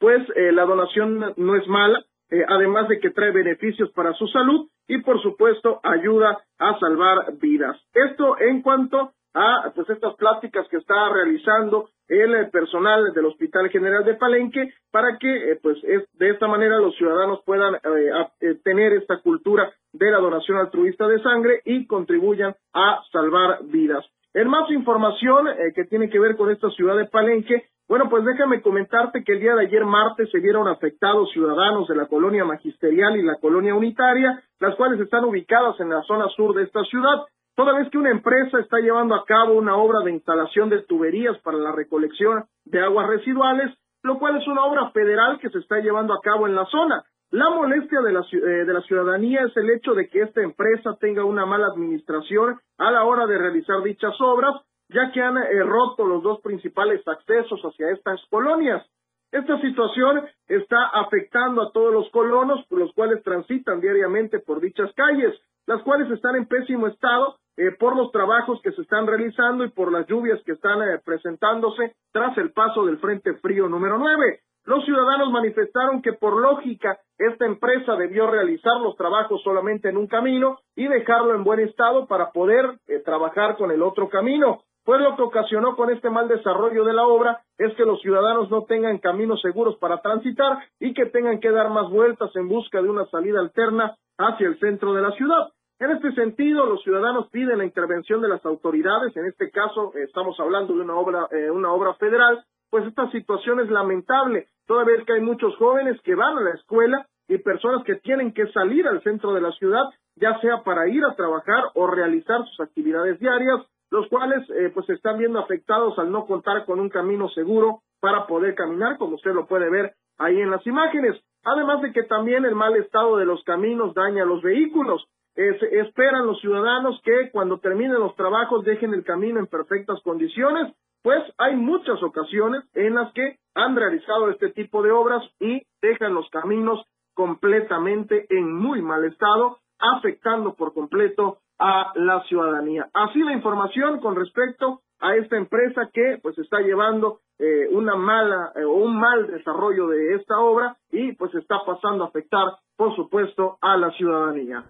pues 0.00 0.20
eh, 0.34 0.52
la 0.52 0.64
donación 0.64 1.32
no 1.36 1.56
es 1.56 1.66
mala, 1.68 2.04
eh, 2.30 2.44
además 2.48 2.88
de 2.88 2.98
que 2.98 3.10
trae 3.10 3.30
beneficios 3.30 3.90
para 3.92 4.12
su 4.14 4.26
salud 4.26 4.68
y 4.88 4.98
por 5.02 5.20
supuesto 5.22 5.80
ayuda 5.82 6.38
a 6.58 6.78
salvar 6.78 7.34
vidas. 7.40 7.76
Esto 7.92 8.38
en 8.38 8.62
cuanto 8.62 9.12
a 9.34 9.72
pues 9.74 9.90
estas 9.90 10.14
pláticas 10.14 10.66
que 10.68 10.76
está 10.76 11.08
realizando 11.12 11.88
el 12.08 12.34
eh, 12.34 12.44
personal 12.46 13.12
del 13.12 13.26
Hospital 13.26 13.68
General 13.70 14.04
de 14.04 14.14
Palenque 14.14 14.72
para 14.90 15.18
que 15.18 15.52
eh, 15.52 15.58
pues 15.62 15.78
es, 15.84 16.04
de 16.12 16.30
esta 16.30 16.46
manera 16.46 16.78
los 16.78 16.94
ciudadanos 16.96 17.40
puedan 17.44 17.74
eh, 17.74 18.54
tener 18.62 18.92
esta 18.92 19.20
cultura 19.20 19.72
de 19.92 20.10
la 20.10 20.18
donación 20.18 20.58
altruista 20.58 21.08
de 21.08 21.20
sangre 21.20 21.60
y 21.64 21.86
contribuyan 21.86 22.54
a 22.72 23.02
salvar 23.10 23.64
vidas. 23.64 24.04
En 24.34 24.48
más 24.48 24.68
información 24.70 25.46
que 25.76 25.84
tiene 25.84 26.10
que 26.10 26.18
ver 26.18 26.36
con 26.36 26.50
esta 26.50 26.68
ciudad 26.70 26.96
de 26.96 27.06
Palenque, 27.06 27.68
bueno, 27.86 28.08
pues 28.08 28.24
déjame 28.24 28.62
comentarte 28.62 29.22
que 29.24 29.32
el 29.34 29.40
día 29.40 29.54
de 29.54 29.66
ayer 29.66 29.84
martes 29.84 30.30
se 30.30 30.40
vieron 30.40 30.68
afectados 30.68 31.30
ciudadanos 31.32 31.86
de 31.86 31.96
la 31.96 32.06
colonia 32.06 32.44
magisterial 32.44 33.16
y 33.16 33.22
la 33.22 33.36
colonia 33.36 33.74
unitaria, 33.74 34.42
las 34.58 34.74
cuales 34.76 34.98
están 35.00 35.24
ubicadas 35.24 35.78
en 35.80 35.90
la 35.90 36.02
zona 36.02 36.28
sur 36.28 36.54
de 36.54 36.62
esta 36.62 36.82
ciudad. 36.84 37.24
Toda 37.54 37.74
vez 37.74 37.90
que 37.90 37.98
una 37.98 38.10
empresa 38.10 38.58
está 38.58 38.78
llevando 38.78 39.14
a 39.14 39.24
cabo 39.26 39.54
una 39.54 39.76
obra 39.76 40.00
de 40.00 40.12
instalación 40.12 40.70
de 40.70 40.82
tuberías 40.82 41.38
para 41.42 41.58
la 41.58 41.72
recolección 41.72 42.44
de 42.64 42.80
aguas 42.80 43.06
residuales, 43.06 43.70
lo 44.02 44.18
cual 44.18 44.38
es 44.40 44.46
una 44.48 44.64
obra 44.64 44.90
federal 44.90 45.38
que 45.38 45.50
se 45.50 45.58
está 45.58 45.78
llevando 45.78 46.14
a 46.14 46.20
cabo 46.22 46.48
en 46.48 46.54
la 46.54 46.64
zona. 46.66 47.04
La 47.30 47.50
molestia 47.50 48.00
de 48.00 48.12
la, 48.12 48.20
eh, 48.20 48.64
de 48.64 48.72
la 48.72 48.80
ciudadanía 48.82 49.42
es 49.42 49.56
el 49.56 49.68
hecho 49.70 49.92
de 49.92 50.08
que 50.08 50.22
esta 50.22 50.40
empresa 50.40 50.96
tenga 51.00 51.24
una 51.24 51.44
mala 51.44 51.66
administración 51.66 52.58
a 52.78 52.90
la 52.90 53.04
hora 53.04 53.26
de 53.26 53.36
realizar 53.36 53.82
dichas 53.82 54.14
obras, 54.20 54.54
ya 54.88 55.10
que 55.12 55.20
han 55.20 55.36
eh, 55.36 55.62
roto 55.62 56.06
los 56.06 56.22
dos 56.22 56.40
principales 56.40 57.06
accesos 57.06 57.60
hacia 57.62 57.90
estas 57.90 58.20
colonias. 58.30 58.84
Esta 59.32 59.60
situación 59.60 60.22
está 60.46 60.86
afectando 60.92 61.62
a 61.62 61.72
todos 61.72 61.92
los 61.92 62.08
colonos, 62.10 62.64
los 62.70 62.92
cuales 62.94 63.22
transitan 63.24 63.80
diariamente 63.80 64.38
por 64.38 64.60
dichas 64.60 64.92
calles, 64.94 65.34
las 65.66 65.82
cuales 65.82 66.10
están 66.10 66.36
en 66.36 66.46
pésimo 66.46 66.86
estado 66.86 67.36
eh, 67.56 67.72
por 67.78 67.96
los 67.96 68.12
trabajos 68.12 68.60
que 68.62 68.72
se 68.72 68.82
están 68.82 69.06
realizando 69.06 69.64
y 69.64 69.70
por 69.70 69.90
las 69.90 70.06
lluvias 70.06 70.40
que 70.44 70.52
están 70.52 70.82
eh, 70.82 71.00
presentándose 71.04 71.94
tras 72.12 72.36
el 72.38 72.52
paso 72.52 72.84
del 72.84 72.98
Frente 72.98 73.34
Frío 73.34 73.68
número 73.68 73.98
9. 73.98 74.40
Los 74.66 74.84
ciudadanos 74.84 75.30
manifestaron 75.30 76.00
que 76.00 76.14
por 76.14 76.40
lógica 76.40 76.98
esta 77.18 77.44
empresa 77.44 77.96
debió 77.96 78.30
realizar 78.30 78.80
los 78.80 78.96
trabajos 78.96 79.42
solamente 79.42 79.88
en 79.88 79.96
un 79.96 80.06
camino 80.06 80.58
y 80.74 80.88
dejarlo 80.88 81.34
en 81.34 81.44
buen 81.44 81.60
estado 81.60 82.06
para 82.06 82.30
poder 82.32 82.78
eh, 82.88 83.00
trabajar 83.00 83.56
con 83.56 83.70
el 83.70 83.82
otro 83.82 84.08
camino. 84.08 84.62
Pues 84.84 85.00
lo 85.00 85.16
que 85.16 85.22
ocasionó 85.22 85.76
con 85.76 85.90
este 85.90 86.10
mal 86.10 86.28
desarrollo 86.28 86.84
de 86.84 86.92
la 86.92 87.06
obra 87.06 87.40
es 87.56 87.74
que 87.74 87.86
los 87.86 88.00
ciudadanos 88.02 88.50
no 88.50 88.64
tengan 88.64 88.98
caminos 88.98 89.40
seguros 89.40 89.76
para 89.78 90.02
transitar 90.02 90.58
y 90.78 90.92
que 90.92 91.06
tengan 91.06 91.40
que 91.40 91.50
dar 91.50 91.70
más 91.70 91.88
vueltas 91.90 92.30
en 92.36 92.48
busca 92.48 92.82
de 92.82 92.90
una 92.90 93.06
salida 93.06 93.40
alterna 93.40 93.96
hacia 94.18 94.46
el 94.46 94.58
centro 94.60 94.92
de 94.92 95.00
la 95.00 95.12
ciudad. 95.12 95.48
En 95.80 95.90
este 95.90 96.12
sentido, 96.12 96.66
los 96.66 96.82
ciudadanos 96.82 97.28
piden 97.30 97.58
la 97.58 97.64
intervención 97.64 98.20
de 98.20 98.28
las 98.28 98.44
autoridades, 98.44 99.16
en 99.16 99.26
este 99.26 99.50
caso 99.50 99.92
estamos 99.94 100.38
hablando 100.38 100.74
de 100.74 100.82
una 100.82 100.94
obra, 100.94 101.26
eh, 101.32 101.50
una 101.50 101.72
obra 101.72 101.94
federal, 101.94 102.44
pues 102.70 102.86
esta 102.86 103.10
situación 103.10 103.60
es 103.60 103.70
lamentable, 103.70 104.48
toda 104.66 104.84
vez 104.84 105.04
que 105.04 105.14
hay 105.14 105.20
muchos 105.20 105.56
jóvenes 105.56 106.00
que 106.02 106.14
van 106.14 106.38
a 106.38 106.42
la 106.42 106.50
escuela 106.50 107.06
y 107.26 107.38
personas 107.38 107.84
que 107.84 107.96
tienen 107.96 108.32
que 108.32 108.46
salir 108.52 108.86
al 108.86 109.02
centro 109.02 109.32
de 109.32 109.40
la 109.40 109.50
ciudad, 109.52 109.84
ya 110.16 110.38
sea 110.40 110.62
para 110.62 110.88
ir 110.88 111.04
a 111.04 111.14
trabajar 111.14 111.64
o 111.74 111.86
realizar 111.86 112.44
sus 112.46 112.60
actividades 112.60 113.18
diarias, 113.18 113.60
los 113.94 114.08
cuales 114.08 114.42
eh, 114.50 114.72
pues 114.74 114.86
se 114.86 114.94
están 114.94 115.18
viendo 115.18 115.38
afectados 115.38 115.96
al 116.00 116.10
no 116.10 116.26
contar 116.26 116.64
con 116.64 116.80
un 116.80 116.88
camino 116.88 117.28
seguro 117.28 117.82
para 118.00 118.26
poder 118.26 118.56
caminar, 118.56 118.98
como 118.98 119.14
usted 119.14 119.32
lo 119.32 119.46
puede 119.46 119.70
ver 119.70 119.94
ahí 120.18 120.40
en 120.40 120.50
las 120.50 120.66
imágenes. 120.66 121.14
Además 121.44 121.80
de 121.80 121.92
que 121.92 122.02
también 122.02 122.44
el 122.44 122.56
mal 122.56 122.74
estado 122.74 123.16
de 123.18 123.24
los 123.24 123.44
caminos 123.44 123.94
daña 123.94 124.24
a 124.24 124.26
los 124.26 124.42
vehículos 124.42 125.06
esperan 125.36 126.26
los 126.26 126.40
ciudadanos 126.40 127.00
que 127.04 127.30
cuando 127.30 127.58
terminen 127.58 128.00
los 128.00 128.16
trabajos 128.16 128.64
dejen 128.64 128.94
el 128.94 129.04
camino 129.04 129.38
en 129.38 129.46
perfectas 129.46 130.00
condiciones, 130.02 130.74
pues 131.02 131.22
hay 131.38 131.54
muchas 131.54 132.02
ocasiones 132.02 132.64
en 132.74 132.94
las 132.94 133.12
que 133.12 133.38
han 133.54 133.76
realizado 133.76 134.28
este 134.30 134.50
tipo 134.50 134.82
de 134.82 134.90
obras 134.90 135.22
y 135.38 135.62
dejan 135.80 136.14
los 136.14 136.28
caminos 136.30 136.84
completamente 137.14 138.26
en 138.28 138.52
muy 138.52 138.82
mal 138.82 139.04
estado, 139.04 139.58
afectando 139.78 140.54
por 140.54 140.74
completo 140.74 141.38
a 141.58 141.92
la 141.94 142.22
ciudadanía. 142.24 142.88
Así 142.92 143.20
la 143.20 143.32
información 143.32 144.00
con 144.00 144.16
respecto 144.16 144.80
a 145.00 145.16
esta 145.16 145.36
empresa 145.36 145.88
que 145.92 146.18
pues 146.22 146.38
está 146.38 146.60
llevando 146.60 147.20
eh, 147.38 147.68
una 147.72 147.94
mala 147.96 148.52
eh, 148.56 148.64
o 148.64 148.74
un 148.74 148.98
mal 148.98 149.26
desarrollo 149.26 149.88
de 149.88 150.14
esta 150.14 150.38
obra 150.38 150.76
y 150.90 151.12
pues 151.12 151.34
está 151.34 151.56
pasando 151.66 152.04
a 152.04 152.08
afectar 152.08 152.46
por 152.76 152.94
supuesto 152.96 153.58
a 153.60 153.76
la 153.76 153.90
ciudadanía. 153.92 154.64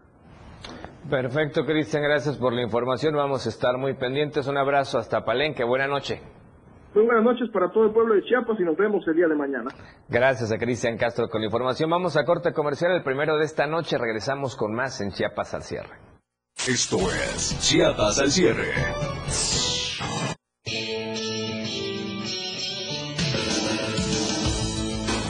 Perfecto, 1.08 1.64
Cristian, 1.66 2.02
gracias 2.02 2.38
por 2.38 2.52
la 2.52 2.62
información. 2.62 3.14
Vamos 3.14 3.46
a 3.46 3.50
estar 3.50 3.76
muy 3.76 3.94
pendientes. 3.94 4.48
Un 4.48 4.56
abrazo 4.56 4.98
hasta 4.98 5.24
Palenque. 5.24 5.62
Buena 5.62 5.86
noche. 5.86 6.20
Muy 6.94 7.04
buenas 7.04 7.24
noches 7.24 7.50
para 7.52 7.70
todo 7.70 7.86
el 7.86 7.92
pueblo 7.92 8.14
de 8.14 8.22
Chiapas 8.22 8.58
y 8.58 8.62
nos 8.62 8.76
vemos 8.76 9.06
el 9.08 9.16
día 9.16 9.26
de 9.26 9.34
mañana. 9.34 9.70
Gracias 10.08 10.50
a 10.52 10.58
Cristian 10.58 10.96
Castro 10.96 11.28
con 11.28 11.40
la 11.40 11.46
información. 11.46 11.90
Vamos 11.90 12.16
a 12.16 12.24
corte 12.24 12.52
comercial 12.52 12.92
el 12.92 13.02
primero 13.02 13.36
de 13.36 13.44
esta 13.44 13.66
noche. 13.66 13.98
Regresamos 13.98 14.56
con 14.56 14.72
más 14.72 15.00
en 15.00 15.10
Chiapas 15.10 15.54
al 15.54 15.62
cierre. 15.62 16.03
Esto 16.56 16.98
es 17.12 17.58
Chiapas 17.60 18.18
al 18.20 18.32
cierre. 18.32 18.72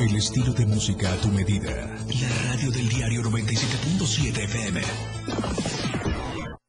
El 0.00 0.16
estilo 0.16 0.52
de 0.52 0.66
música 0.66 1.12
a 1.12 1.16
tu 1.16 1.28
medida. 1.28 1.72
La 2.20 2.52
radio 2.52 2.70
del 2.70 2.88
diario 2.88 3.22
97.7 3.22 4.44
FM. 4.44 4.80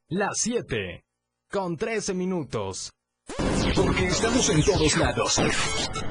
Las 0.09 0.37
7. 0.39 1.03
Con 1.51 1.77
13 1.77 2.13
minutos. 2.15 2.89
Porque 3.75 4.07
estamos 4.07 4.49
en 4.49 4.63
todos 4.63 4.97
lados. 4.97 5.41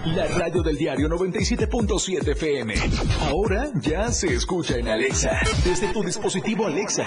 La 0.04 0.26
radio 0.26 0.62
del 0.62 0.76
diario 0.76 1.08
97.7 1.08 2.28
FM. 2.32 2.74
Ahora 3.22 3.70
ya 3.80 4.12
se 4.12 4.32
escucha 4.34 4.76
en 4.76 4.88
Alexa. 4.88 5.40
Desde 5.64 5.92
tu 5.92 6.04
dispositivo 6.04 6.66
Alexa. 6.66 7.06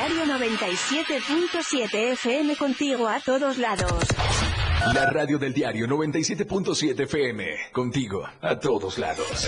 97.7 0.09 2.13
FM 2.13 2.55
contigo 2.55 3.07
a 3.07 3.19
todos 3.19 3.59
lados. 3.59 3.93
La 4.93 5.11
radio 5.11 5.37
del 5.37 5.53
diario 5.53 5.85
97.7 5.85 7.03
FM. 7.03 7.45
Contigo 7.71 8.27
a 8.41 8.59
todos 8.59 8.97
lados. 8.97 9.47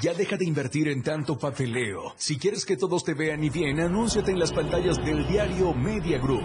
Ya 0.00 0.14
deja 0.14 0.36
de 0.36 0.44
invertir 0.44 0.86
en 0.88 1.02
tanto 1.02 1.36
papeleo. 1.36 2.14
Si 2.16 2.38
quieres 2.38 2.64
que 2.64 2.76
todos 2.76 3.02
te 3.02 3.14
vean 3.14 3.42
y 3.42 3.50
bien, 3.50 3.80
anúnciate 3.80 4.30
en 4.30 4.38
las 4.38 4.52
pantallas 4.52 5.04
del 5.04 5.26
diario 5.26 5.74
Media 5.74 6.18
Group. 6.18 6.44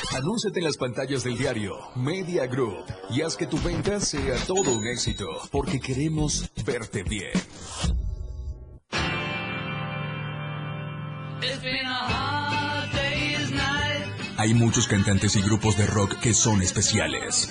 Anúnciate 0.13 0.59
en 0.59 0.65
las 0.65 0.77
pantallas 0.77 1.23
del 1.23 1.37
diario 1.37 1.77
Media 1.95 2.45
Group 2.45 2.83
y 3.09 3.21
haz 3.21 3.37
que 3.37 3.47
tu 3.47 3.57
venta 3.59 3.99
sea 3.99 4.35
todo 4.45 4.77
un 4.77 4.85
éxito, 4.85 5.25
porque 5.51 5.79
queremos 5.79 6.51
verte 6.65 7.03
bien. 7.03 7.31
Hay 14.37 14.53
muchos 14.53 14.87
cantantes 14.87 15.35
y 15.35 15.41
grupos 15.41 15.77
de 15.77 15.85
rock 15.87 16.19
que 16.19 16.33
son 16.33 16.61
especiales. 16.61 17.49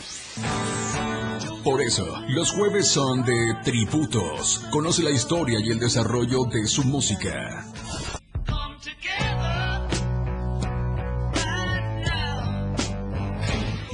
Por 1.65 1.81
eso, 1.83 2.07
los 2.29 2.53
jueves 2.53 2.89
son 2.89 3.23
de 3.23 3.55
tributos. 3.65 4.63
Conoce 4.71 5.03
la 5.03 5.11
historia 5.11 5.61
y 5.61 5.71
el 5.71 5.79
desarrollo 5.79 6.45
de 6.45 6.67
su 6.67 6.85
música. 6.85 7.65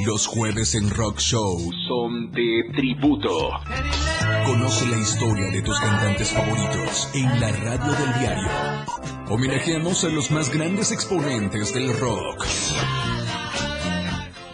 Los 0.07 0.29
jueves 0.29 0.77
en 0.77 0.89
Rock 0.89 1.19
Show 1.19 1.59
son 1.89 2.31
de 2.31 2.63
tributo. 2.77 3.51
Conoce 4.47 4.87
la 4.87 4.99
historia 4.99 5.51
de 5.51 5.63
tus 5.63 5.81
cantantes 5.81 6.31
favoritos 6.31 7.09
en 7.13 7.41
la 7.41 7.51
radio 7.51 7.93
del 7.93 8.21
diario. 8.21 8.49
Homenajeamos 9.29 10.05
a 10.05 10.09
los 10.09 10.31
más 10.31 10.49
grandes 10.55 10.93
exponentes 10.93 11.75
del 11.75 11.93
rock. 11.99 12.47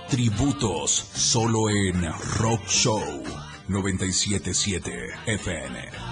Tributos 0.09 0.91
solo 0.91 1.69
en 1.69 2.03
Rock 2.39 2.67
Show 2.67 3.23
977 3.69 4.91
FM. 5.27 6.12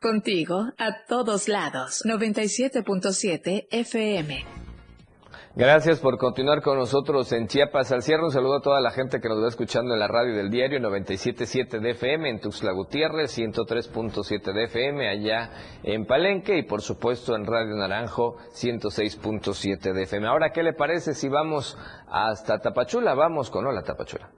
Contigo 0.00 0.72
a 0.76 1.04
todos 1.08 1.48
lados. 1.48 2.02
97.7 2.04 3.66
FM. 3.70 4.44
Gracias 5.58 6.00
por 6.00 6.18
continuar 6.18 6.60
con 6.60 6.76
nosotros 6.76 7.32
en 7.32 7.46
Chiapas 7.48 7.90
al 7.90 8.02
cierre. 8.02 8.24
Un 8.24 8.30
saludo 8.30 8.58
a 8.58 8.60
toda 8.60 8.82
la 8.82 8.90
gente 8.90 9.22
que 9.22 9.28
nos 9.30 9.42
va 9.42 9.48
escuchando 9.48 9.94
en 9.94 10.00
la 10.00 10.06
radio 10.06 10.36
del 10.36 10.50
diario 10.50 10.78
97.7 10.80 11.80
de 11.80 11.92
FM, 11.92 12.28
en 12.28 12.40
Tuxtla 12.40 12.72
Gutiérrez, 12.72 13.38
103.7 13.38 14.52
de 14.52 14.64
FM 14.64 15.08
allá 15.08 15.50
en 15.82 16.04
Palenque 16.04 16.58
y 16.58 16.64
por 16.64 16.82
supuesto 16.82 17.34
en 17.34 17.46
Radio 17.46 17.74
Naranjo 17.74 18.36
106.7 18.52 19.94
de 19.94 20.02
FM. 20.02 20.28
Ahora, 20.28 20.50
¿qué 20.50 20.62
le 20.62 20.74
parece 20.74 21.14
si 21.14 21.30
vamos 21.30 21.78
hasta 22.06 22.58
Tapachula? 22.58 23.14
Vamos 23.14 23.48
con 23.48 23.66
Hola 23.66 23.82
Tapachula. 23.82 24.28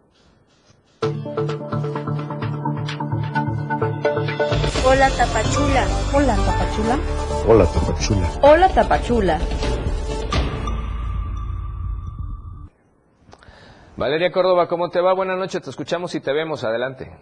Hola 4.90 5.10
Tapachula. 5.10 5.86
Hola 6.14 6.34
Tapachula. 6.34 6.98
Hola 7.46 7.66
Tapachula. 7.66 8.28
Hola 8.40 8.68
Tapachula. 8.70 9.38
Valeria 13.98 14.32
Córdoba, 14.32 14.66
¿cómo 14.66 14.88
te 14.88 15.02
va? 15.02 15.12
Buenas 15.12 15.36
noches, 15.36 15.60
te 15.60 15.68
escuchamos 15.68 16.14
y 16.14 16.20
te 16.20 16.32
vemos. 16.32 16.64
Adelante. 16.64 17.12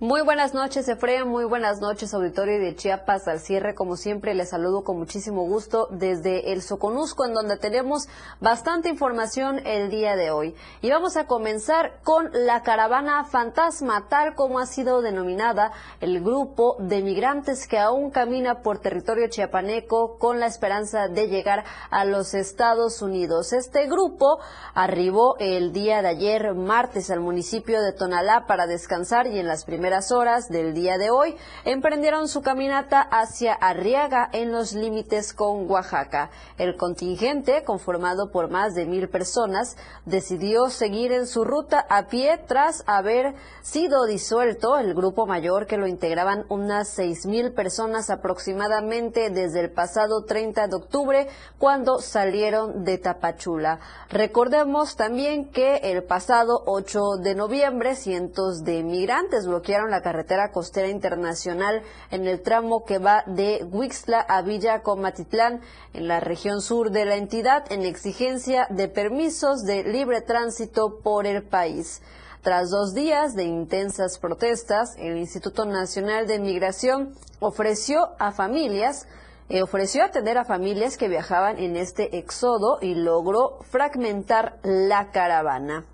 Muy 0.00 0.20
buenas 0.20 0.54
noches, 0.54 0.88
Efraín. 0.88 1.26
Muy 1.26 1.44
buenas 1.44 1.80
noches, 1.80 2.14
auditorio 2.14 2.60
de 2.60 2.76
Chiapas. 2.76 3.26
Al 3.26 3.40
cierre, 3.40 3.74
como 3.74 3.96
siempre, 3.96 4.32
les 4.32 4.50
saludo 4.50 4.84
con 4.84 4.96
muchísimo 4.96 5.42
gusto 5.42 5.88
desde 5.90 6.52
el 6.52 6.62
Soconusco, 6.62 7.24
en 7.26 7.34
donde 7.34 7.56
tenemos 7.56 8.06
bastante 8.40 8.88
información 8.90 9.58
el 9.66 9.90
día 9.90 10.14
de 10.14 10.30
hoy. 10.30 10.54
Y 10.82 10.90
vamos 10.90 11.16
a 11.16 11.26
comenzar 11.26 11.98
con 12.04 12.30
la 12.32 12.62
caravana 12.62 13.24
fantasma, 13.24 14.06
tal 14.08 14.36
como 14.36 14.60
ha 14.60 14.66
sido 14.66 15.02
denominada 15.02 15.72
el 15.98 16.22
grupo 16.22 16.76
de 16.78 17.02
migrantes 17.02 17.66
que 17.66 17.80
aún 17.80 18.12
camina 18.12 18.62
por 18.62 18.78
territorio 18.78 19.26
chiapaneco 19.26 20.16
con 20.18 20.38
la 20.38 20.46
esperanza 20.46 21.08
de 21.08 21.26
llegar 21.26 21.64
a 21.90 22.04
los 22.04 22.34
Estados 22.34 23.02
Unidos. 23.02 23.52
Este 23.52 23.88
grupo 23.88 24.38
arribó 24.74 25.34
el 25.40 25.72
día 25.72 26.02
de 26.02 26.08
ayer, 26.08 26.54
martes, 26.54 27.10
al 27.10 27.18
municipio 27.18 27.82
de 27.82 27.92
Tonalá 27.92 28.46
para 28.46 28.68
descansar 28.68 29.26
y 29.26 29.40
en 29.40 29.48
las 29.48 29.64
primeras 29.64 29.87
horas 30.12 30.48
del 30.50 30.74
día 30.74 30.98
de 30.98 31.10
hoy 31.10 31.34
emprendieron 31.64 32.28
su 32.28 32.42
caminata 32.42 33.00
hacia 33.00 33.54
Arriaga 33.54 34.28
en 34.32 34.52
los 34.52 34.74
límites 34.74 35.32
con 35.32 35.68
Oaxaca. 35.70 36.30
El 36.58 36.76
contingente, 36.76 37.64
conformado 37.64 38.30
por 38.30 38.50
más 38.50 38.74
de 38.74 38.84
mil 38.84 39.08
personas, 39.08 39.76
decidió 40.04 40.68
seguir 40.68 41.12
en 41.12 41.26
su 41.26 41.44
ruta 41.44 41.86
a 41.88 42.08
pie 42.08 42.38
tras 42.46 42.84
haber 42.86 43.34
sido 43.62 44.04
disuelto 44.04 44.76
el 44.76 44.94
grupo 44.94 45.26
mayor 45.26 45.66
que 45.66 45.78
lo 45.78 45.86
integraban 45.86 46.44
unas 46.50 46.88
seis 46.88 47.24
mil 47.24 47.52
personas 47.52 48.10
aproximadamente 48.10 49.30
desde 49.30 49.60
el 49.60 49.70
pasado 49.70 50.24
30 50.24 50.68
de 50.68 50.76
octubre 50.76 51.28
cuando 51.58 52.00
salieron 52.00 52.84
de 52.84 52.98
Tapachula. 52.98 53.80
Recordemos 54.10 54.96
también 54.96 55.50
que 55.50 55.76
el 55.76 56.04
pasado 56.04 56.62
8 56.66 57.16
de 57.22 57.34
noviembre 57.34 57.96
cientos 57.96 58.64
de 58.64 58.82
migrantes 58.82 59.46
bloquearon 59.46 59.77
la 59.86 60.02
carretera 60.02 60.50
costera 60.50 60.88
internacional 60.88 61.82
en 62.10 62.26
el 62.26 62.42
tramo 62.42 62.84
que 62.84 62.98
va 62.98 63.22
de 63.26 63.64
Huixla 63.70 64.20
a 64.20 64.42
Villa 64.42 64.82
Comatitlán, 64.82 65.60
en 65.94 66.08
la 66.08 66.18
región 66.18 66.60
sur 66.60 66.90
de 66.90 67.04
la 67.04 67.14
entidad, 67.14 67.70
en 67.70 67.82
exigencia 67.82 68.66
de 68.70 68.88
permisos 68.88 69.64
de 69.64 69.84
libre 69.84 70.20
tránsito 70.20 70.98
por 71.02 71.26
el 71.26 71.44
país. 71.44 72.02
Tras 72.42 72.70
dos 72.70 72.94
días 72.94 73.34
de 73.34 73.44
intensas 73.44 74.18
protestas, 74.18 74.96
el 74.98 75.16
Instituto 75.16 75.64
Nacional 75.64 76.26
de 76.26 76.38
Migración 76.40 77.14
ofreció 77.40 78.10
a 78.18 78.32
familias 78.32 79.06
eh, 79.50 79.62
ofreció 79.62 80.04
atender 80.04 80.36
a 80.36 80.44
familias 80.44 80.98
que 80.98 81.08
viajaban 81.08 81.58
en 81.58 81.76
este 81.76 82.18
éxodo 82.18 82.78
y 82.82 82.94
logró 82.94 83.60
fragmentar 83.70 84.58
la 84.62 85.10
caravana. 85.10 85.86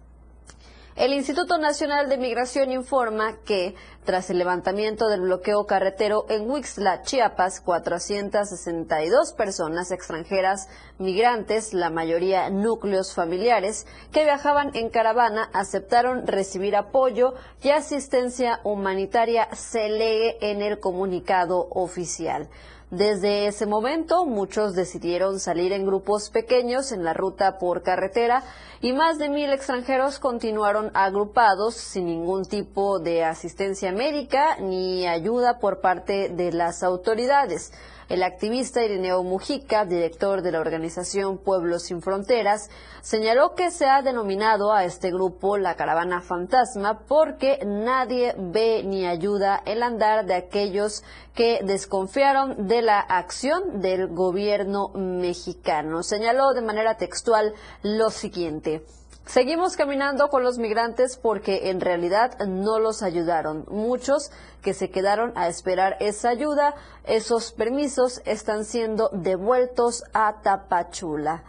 El 0.97 1.13
Instituto 1.13 1.59
Nacional 1.59 2.09
de 2.09 2.17
Migración 2.17 2.71
informa 2.71 3.39
que, 3.45 3.75
tras 4.05 4.31
el 4.31 4.39
levantamiento 4.39 5.09
del 5.09 5.23
bloqueo 5.23 5.67
carretero 5.67 6.25
en 6.29 6.49
Huixla, 6.49 7.03
Chiapas, 7.03 7.61
462 7.61 9.33
personas 9.33 9.91
extranjeras 9.91 10.69
migrantes, 10.99 11.75
la 11.75 11.91
mayoría 11.91 12.49
núcleos 12.49 13.13
familiares, 13.13 13.89
que 14.13 14.23
viajaban 14.23 14.71
en 14.75 14.89
caravana, 14.89 15.51
aceptaron 15.53 16.29
recibir 16.29 16.77
apoyo 16.77 17.35
y 17.61 17.71
asistencia 17.71 18.61
humanitaria, 18.63 19.49
se 19.53 19.89
lee 19.89 20.37
en 20.41 20.63
el 20.63 20.79
comunicado 20.79 21.67
oficial. 21.71 22.49
Desde 22.97 23.49
ese 23.49 23.67
momento, 23.67 24.25
muchos 24.25 24.77
decidieron 24.77 25.41
salir 25.41 25.73
en 25.73 25.85
grupos 25.85 26.31
pequeños 26.31 26.93
en 26.93 27.03
la 27.03 27.13
ruta 27.13 27.59
por 27.59 27.83
carretera 27.83 28.45
y 28.81 28.93
más 28.93 29.19
de 29.19 29.29
mil 29.29 29.53
extranjeros 29.53 30.21
continuaron 30.21 30.93
agrupados 30.95 31.75
sin 31.75 32.07
ningún 32.07 32.45
tipo 32.45 33.01
de 33.01 33.25
asistencia 33.25 33.91
médica 33.91 34.59
ni 34.61 35.09
ayuda 35.09 35.59
por 35.59 35.81
parte 35.81 36.29
de 36.29 36.53
las 36.53 36.85
autoridades. 36.85 37.73
El 38.09 38.23
activista 38.23 38.85
Irineo 38.85 39.23
Mujica, 39.23 39.87
director 39.87 40.43
de 40.43 40.53
la 40.53 40.61
organización 40.61 41.39
Pueblos 41.39 41.85
Sin 41.85 42.03
Fronteras, 42.03 42.69
señaló 43.01 43.55
que 43.55 43.71
se 43.71 43.87
ha 43.87 44.03
denominado 44.03 44.73
a 44.75 44.85
este 44.85 45.11
grupo 45.11 45.57
la 45.57 45.75
caravana 45.75 46.21
fantasma 46.21 47.01
porque 47.09 47.61
nadie 47.65 48.35
ve 48.37 48.83
ni 48.85 49.07
ayuda 49.07 49.63
el 49.65 49.83
andar 49.83 50.27
de 50.27 50.35
aquellos 50.35 51.03
que 51.35 51.61
desconfiaron 51.65 52.69
de 52.69 52.83
la 52.83 53.01
acción 53.01 53.81
del 53.81 54.09
gobierno 54.09 54.91
mexicano. 54.95 56.03
Señaló 56.03 56.53
de 56.53 56.61
manera 56.61 56.99
textual 56.99 57.55
lo 57.83 58.11
siguiente. 58.11 58.85
Seguimos 59.27 59.77
caminando 59.77 60.29
con 60.29 60.45
los 60.45 60.59
migrantes 60.59 61.17
porque 61.17 61.71
en 61.71 61.81
realidad 61.81 62.39
no 62.47 62.79
los 62.79 63.03
ayudaron. 63.03 63.65
Muchos 63.69 64.31
que 64.61 64.75
se 64.75 64.91
quedaron 64.91 65.33
a 65.35 65.49
esperar 65.49 65.97
esa 66.01 66.29
ayuda, 66.29 66.75
esos 67.05 67.53
permisos 67.53 68.21
están 68.27 68.65
siendo 68.67 69.09
devueltos 69.13 70.05
a 70.13 70.43
Tapachula. 70.43 71.43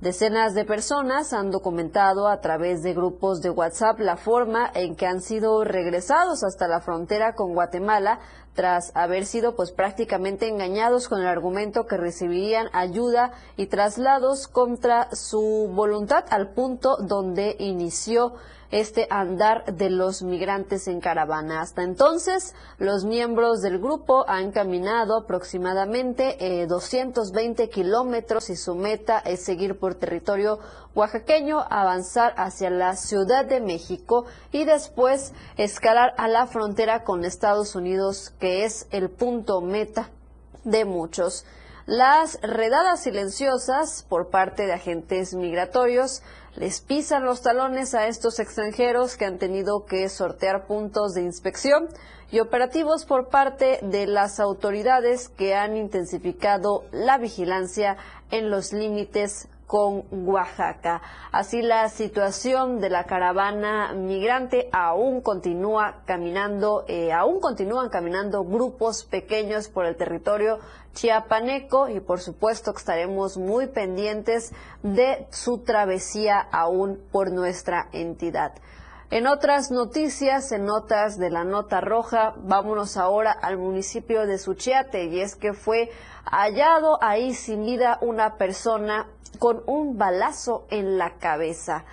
Decenas 0.00 0.54
de 0.54 0.64
personas 0.64 1.32
han 1.32 1.50
documentado 1.50 2.28
a 2.28 2.40
través 2.40 2.82
de 2.82 2.94
grupos 2.94 3.40
de 3.40 3.50
WhatsApp 3.50 3.98
la 3.98 4.16
forma 4.16 4.70
en 4.74 4.94
que 4.94 5.06
han 5.06 5.20
sido 5.20 5.64
regresados 5.64 6.44
hasta 6.44 6.68
la 6.68 6.80
frontera 6.80 7.34
con 7.34 7.54
Guatemala 7.54 8.20
tras 8.56 8.90
haber 8.94 9.26
sido 9.26 9.54
pues 9.54 9.70
prácticamente 9.70 10.48
engañados 10.48 11.08
con 11.08 11.20
el 11.20 11.28
argumento 11.28 11.86
que 11.86 11.96
recibirían 11.96 12.68
ayuda 12.72 13.32
y 13.56 13.66
traslados 13.66 14.48
contra 14.48 15.14
su 15.14 15.70
voluntad 15.72 16.24
al 16.30 16.48
punto 16.48 16.96
donde 16.96 17.54
inició 17.60 18.34
este 18.70 19.06
andar 19.10 19.64
de 19.66 19.90
los 19.90 20.22
migrantes 20.22 20.88
en 20.88 21.00
caravana. 21.00 21.60
Hasta 21.60 21.82
entonces, 21.82 22.54
los 22.78 23.04
miembros 23.04 23.62
del 23.62 23.78
grupo 23.78 24.28
han 24.28 24.52
caminado 24.52 25.18
aproximadamente 25.18 26.66
220 26.66 27.62
eh, 27.62 27.68
kilómetros 27.70 28.50
y 28.50 28.56
su 28.56 28.74
meta 28.74 29.18
es 29.18 29.44
seguir 29.44 29.78
por 29.78 29.94
territorio 29.94 30.58
oaxaqueño, 30.94 31.60
avanzar 31.68 32.34
hacia 32.38 32.70
la 32.70 32.96
Ciudad 32.96 33.44
de 33.44 33.60
México 33.60 34.24
y 34.50 34.64
después 34.64 35.32
escalar 35.56 36.14
a 36.16 36.26
la 36.26 36.46
frontera 36.46 37.04
con 37.04 37.24
Estados 37.24 37.74
Unidos, 37.74 38.32
que 38.40 38.64
es 38.64 38.86
el 38.90 39.10
punto 39.10 39.60
meta 39.60 40.10
de 40.64 40.84
muchos. 40.84 41.44
Las 41.86 42.40
redadas 42.42 43.04
silenciosas 43.04 44.04
por 44.08 44.30
parte 44.30 44.66
de 44.66 44.72
agentes 44.72 45.34
migratorios 45.34 46.22
les 46.56 46.80
pisan 46.80 47.24
los 47.24 47.42
talones 47.42 47.94
a 47.94 48.06
estos 48.06 48.38
extranjeros 48.38 49.16
que 49.16 49.26
han 49.26 49.38
tenido 49.38 49.84
que 49.84 50.08
sortear 50.08 50.66
puntos 50.66 51.12
de 51.12 51.22
inspección 51.22 51.88
y 52.30 52.40
operativos 52.40 53.04
por 53.04 53.28
parte 53.28 53.78
de 53.82 54.06
las 54.06 54.40
autoridades 54.40 55.28
que 55.28 55.54
han 55.54 55.76
intensificado 55.76 56.84
la 56.92 57.18
vigilancia 57.18 57.96
en 58.30 58.50
los 58.50 58.72
límites 58.72 59.48
con 59.66 60.04
Oaxaca. 60.10 61.02
Así 61.32 61.60
la 61.60 61.88
situación 61.88 62.80
de 62.80 62.88
la 62.88 63.04
caravana 63.04 63.92
migrante 63.92 64.68
aún 64.72 65.20
continúa 65.20 66.02
caminando, 66.06 66.84
eh, 66.88 67.12
aún 67.12 67.40
continúan 67.40 67.88
caminando 67.88 68.44
grupos 68.44 69.04
pequeños 69.04 69.68
por 69.68 69.86
el 69.86 69.96
territorio 69.96 70.58
chiapaneco 70.94 71.88
y 71.88 72.00
por 72.00 72.20
supuesto 72.20 72.72
que 72.72 72.78
estaremos 72.78 73.36
muy 73.36 73.66
pendientes 73.66 74.52
de 74.82 75.26
su 75.30 75.58
travesía 75.58 76.38
aún 76.40 77.00
por 77.10 77.32
nuestra 77.32 77.88
entidad. 77.92 78.54
En 79.08 79.28
otras 79.28 79.70
noticias, 79.70 80.50
en 80.50 80.64
notas 80.64 81.16
de 81.16 81.30
la 81.30 81.44
nota 81.44 81.80
roja, 81.80 82.34
vámonos 82.38 82.96
ahora 82.96 83.30
al 83.30 83.56
municipio 83.56 84.26
de 84.26 84.36
Suchiate 84.36 85.04
y 85.04 85.20
es 85.20 85.36
que 85.36 85.52
fue 85.52 85.90
hallado 86.24 86.98
ahí 87.00 87.32
sin 87.34 87.64
vida 87.64 87.98
una 88.00 88.36
persona 88.36 89.06
con 89.38 89.62
un 89.66 89.98
balazo 89.98 90.66
en 90.70 90.98
la 90.98 91.18
cabeza. 91.18 91.84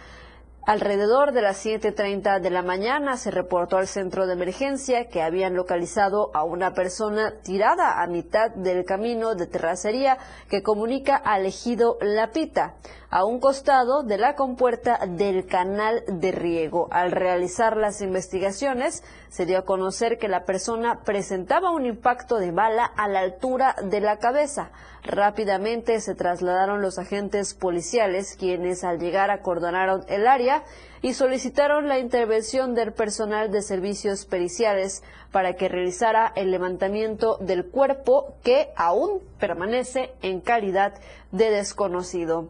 Alrededor 0.66 1.34
de 1.34 1.42
las 1.42 1.66
7.30 1.66 2.40
de 2.40 2.50
la 2.50 2.62
mañana 2.62 3.18
se 3.18 3.32
reportó 3.32 3.76
al 3.76 3.88
centro 3.88 4.28
de 4.28 4.34
emergencia 4.34 5.10
que 5.10 5.22
habían 5.22 5.56
localizado 5.56 6.32
a 6.34 6.46
una 6.46 6.74
persona 6.74 7.34
tirada 7.44 8.02
a 8.02 8.08
mitad 8.08 8.50
del 8.52 8.86
camino 8.86 9.36
de 9.36 9.46
terracería 9.46 10.20
que 10.50 10.64
comunica 10.64 11.18
al 11.18 11.46
ejido 11.46 11.98
La 12.00 12.32
Pita 12.32 12.76
a 13.10 13.26
un 13.26 13.42
costado 13.42 14.04
de 14.04 14.18
la 14.18 14.36
compuerta 14.36 15.00
del 15.06 15.46
canal 15.48 16.02
de 16.08 16.32
riego. 16.32 16.88
Al 16.92 17.12
realizar 17.12 17.76
las 17.76 18.00
investigaciones, 18.00 19.04
se 19.34 19.48
dio 19.48 19.58
a 19.58 19.66
conocer 19.66 20.20
que 20.20 20.28
la 20.28 20.46
persona 20.46 21.02
presentaba 21.02 21.72
un 21.72 21.88
impacto 21.88 22.38
de 22.38 22.52
bala 22.52 22.86
a 22.86 23.08
la 23.08 23.22
altura 23.22 23.76
de 23.82 24.00
la 24.00 24.20
cabeza. 24.20 24.70
Rápidamente 25.02 26.00
se 26.02 26.14
trasladaron 26.14 26.84
los 26.84 27.00
agentes 27.00 27.56
policiales, 27.56 28.36
quienes 28.38 28.84
al 28.84 29.00
llegar 29.00 29.32
acordonaron 29.32 30.06
el 30.08 30.28
área 30.28 30.64
y 31.02 31.16
solicitaron 31.16 31.88
la 31.88 31.98
intervención 31.98 32.76
del 32.76 32.94
personal 32.94 33.52
de 33.52 33.64
servicios 33.64 34.26
periciales 34.26 35.02
para 35.32 35.56
que 35.56 35.68
realizara 35.68 36.32
el 36.36 36.52
levantamiento 36.52 37.40
del 37.42 37.66
cuerpo 37.66 38.36
que 38.44 38.70
aún 38.76 39.20
permanece 39.40 40.14
en 40.22 40.42
calidad 40.42 40.94
de 41.32 41.50
desconocido. 41.50 42.50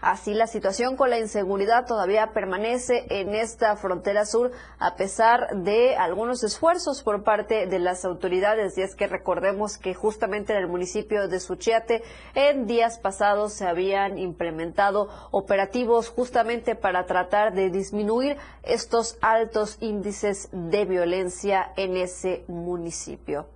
Así 0.00 0.32
la 0.32 0.46
situación 0.46 0.96
con 0.96 1.10
la 1.10 1.18
inseguridad 1.18 1.86
todavía 1.86 2.32
permanece 2.32 3.06
en 3.10 3.34
esta 3.34 3.74
frontera 3.74 4.24
sur 4.26 4.52
a 4.78 4.94
pesar 4.94 5.48
de 5.56 5.96
algunos 5.96 6.44
esfuerzos 6.44 7.02
por 7.02 7.24
parte 7.24 7.66
de 7.66 7.78
las 7.80 8.04
autoridades 8.04 8.78
y 8.78 8.82
es 8.82 8.94
que 8.94 9.08
recordemos 9.08 9.76
que 9.76 9.94
justamente 9.94 10.52
en 10.52 10.60
el 10.60 10.68
municipio 10.68 11.26
de 11.26 11.40
Suchiate 11.40 12.04
en 12.34 12.66
días 12.66 12.98
pasados 12.98 13.54
se 13.54 13.66
habían 13.66 14.18
implementado 14.18 15.08
operativos 15.32 16.08
justamente 16.08 16.76
para 16.76 17.06
tratar 17.06 17.54
de 17.54 17.70
disminuir 17.70 18.36
estos 18.62 19.18
altos 19.20 19.78
índices 19.80 20.48
de 20.52 20.84
violencia 20.84 21.72
en 21.76 21.96
ese 21.96 22.44
municipio. 22.46 23.46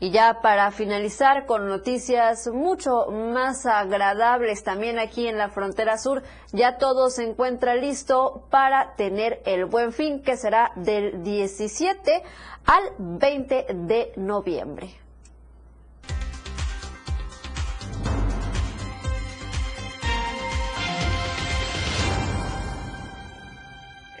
Y 0.00 0.10
ya 0.10 0.40
para 0.42 0.70
finalizar 0.70 1.46
con 1.46 1.68
noticias 1.68 2.48
mucho 2.48 3.06
más 3.10 3.64
agradables 3.64 4.64
también 4.64 4.98
aquí 4.98 5.28
en 5.28 5.38
la 5.38 5.48
frontera 5.48 5.98
sur, 5.98 6.22
ya 6.52 6.78
todo 6.78 7.10
se 7.10 7.22
encuentra 7.22 7.74
listo 7.76 8.46
para 8.50 8.94
tener 8.96 9.40
el 9.46 9.66
buen 9.66 9.92
fin 9.92 10.22
que 10.22 10.36
será 10.36 10.72
del 10.74 11.22
17 11.22 12.22
al 12.66 12.82
20 12.98 13.66
de 13.72 14.12
noviembre. 14.16 15.03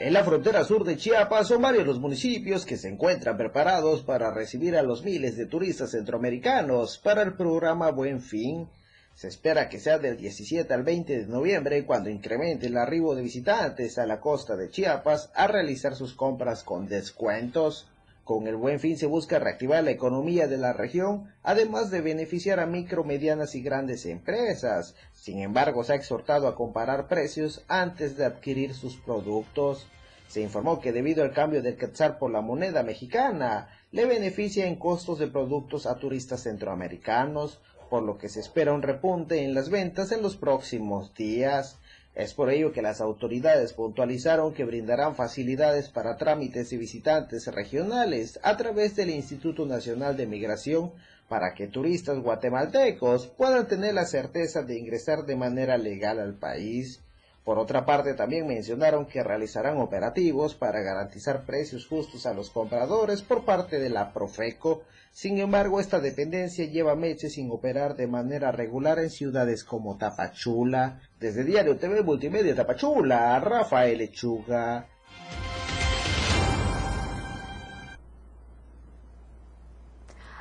En 0.04 0.12
la 0.12 0.22
frontera 0.22 0.64
sur 0.64 0.84
de 0.84 0.98
Chiapas 0.98 1.48
son 1.48 1.62
varios 1.62 1.86
los 1.86 1.98
municipios 1.98 2.66
que 2.66 2.76
se 2.76 2.88
encuentran 2.88 3.38
preparados 3.38 4.02
para 4.02 4.30
recibir 4.30 4.76
a 4.76 4.82
los 4.82 5.02
miles 5.02 5.34
de 5.38 5.46
turistas 5.46 5.92
centroamericanos 5.92 6.98
para 6.98 7.22
el 7.22 7.32
programa 7.32 7.90
Buen 7.90 8.20
Fin. 8.20 8.68
Se 9.14 9.28
espera 9.28 9.70
que 9.70 9.80
sea 9.80 9.96
del 9.96 10.18
17 10.18 10.74
al 10.74 10.82
20 10.82 11.20
de 11.20 11.26
noviembre 11.26 11.86
cuando 11.86 12.10
incremente 12.10 12.66
el 12.66 12.76
arribo 12.76 13.14
de 13.14 13.22
visitantes 13.22 13.96
a 13.96 14.04
la 14.04 14.20
costa 14.20 14.56
de 14.56 14.68
Chiapas 14.68 15.30
a 15.34 15.46
realizar 15.46 15.94
sus 15.94 16.12
compras 16.12 16.64
con 16.64 16.86
descuentos. 16.86 17.88
Con 18.24 18.46
el 18.46 18.56
buen 18.56 18.80
fin 18.80 18.96
se 18.96 19.04
busca 19.04 19.38
reactivar 19.38 19.84
la 19.84 19.90
economía 19.90 20.48
de 20.48 20.56
la 20.56 20.72
región, 20.72 21.30
además 21.42 21.90
de 21.90 22.00
beneficiar 22.00 22.58
a 22.58 22.64
micro, 22.64 23.04
medianas 23.04 23.54
y 23.54 23.60
grandes 23.60 24.06
empresas. 24.06 24.94
Sin 25.12 25.40
embargo, 25.40 25.84
se 25.84 25.92
ha 25.92 25.96
exhortado 25.96 26.48
a 26.48 26.54
comparar 26.54 27.06
precios 27.06 27.62
antes 27.68 28.16
de 28.16 28.24
adquirir 28.24 28.72
sus 28.72 28.96
productos. 28.96 29.86
Se 30.28 30.40
informó 30.40 30.80
que 30.80 30.92
debido 30.92 31.22
al 31.22 31.32
cambio 31.34 31.62
del 31.62 31.76
quetzal 31.76 32.16
por 32.16 32.30
la 32.30 32.40
moneda 32.40 32.82
mexicana, 32.82 33.68
le 33.92 34.06
beneficia 34.06 34.66
en 34.66 34.76
costos 34.76 35.18
de 35.18 35.28
productos 35.28 35.84
a 35.84 35.96
turistas 35.96 36.44
centroamericanos, 36.44 37.60
por 37.90 38.02
lo 38.02 38.16
que 38.16 38.30
se 38.30 38.40
espera 38.40 38.72
un 38.72 38.80
repunte 38.80 39.44
en 39.44 39.52
las 39.52 39.68
ventas 39.68 40.12
en 40.12 40.22
los 40.22 40.36
próximos 40.36 41.14
días. 41.14 41.78
Es 42.14 42.32
por 42.32 42.50
ello 42.50 42.72
que 42.72 42.82
las 42.82 43.00
autoridades 43.00 43.72
puntualizaron 43.72 44.54
que 44.54 44.64
brindarán 44.64 45.16
facilidades 45.16 45.88
para 45.88 46.16
trámites 46.16 46.72
y 46.72 46.76
visitantes 46.76 47.48
regionales 47.48 48.38
a 48.44 48.56
través 48.56 48.94
del 48.94 49.10
Instituto 49.10 49.66
Nacional 49.66 50.16
de 50.16 50.26
Migración 50.26 50.92
para 51.28 51.54
que 51.54 51.66
turistas 51.66 52.20
guatemaltecos 52.20 53.26
puedan 53.26 53.66
tener 53.66 53.94
la 53.94 54.04
certeza 54.04 54.62
de 54.62 54.78
ingresar 54.78 55.24
de 55.24 55.34
manera 55.34 55.76
legal 55.76 56.20
al 56.20 56.34
país. 56.34 57.00
Por 57.42 57.58
otra 57.58 57.84
parte, 57.84 58.14
también 58.14 58.46
mencionaron 58.46 59.06
que 59.06 59.24
realizarán 59.24 59.78
operativos 59.78 60.54
para 60.54 60.80
garantizar 60.82 61.44
precios 61.44 61.86
justos 61.86 62.26
a 62.26 62.32
los 62.32 62.48
compradores 62.50 63.22
por 63.22 63.44
parte 63.44 63.80
de 63.80 63.90
la 63.90 64.12
Profeco. 64.12 64.84
Sin 65.14 65.38
embargo, 65.38 65.78
esta 65.78 66.00
dependencia 66.00 66.66
lleva 66.66 66.96
meses 66.96 67.34
sin 67.34 67.48
operar 67.52 67.94
de 67.94 68.08
manera 68.08 68.50
regular 68.50 68.98
en 68.98 69.10
ciudades 69.10 69.62
como 69.62 69.96
Tapachula. 69.96 71.02
Desde 71.20 71.44
Diario 71.44 71.78
TV 71.78 72.02
Multimedia 72.02 72.52
Tapachula, 72.56 73.38
Rafael 73.38 73.98
Lechuga. 73.98 74.88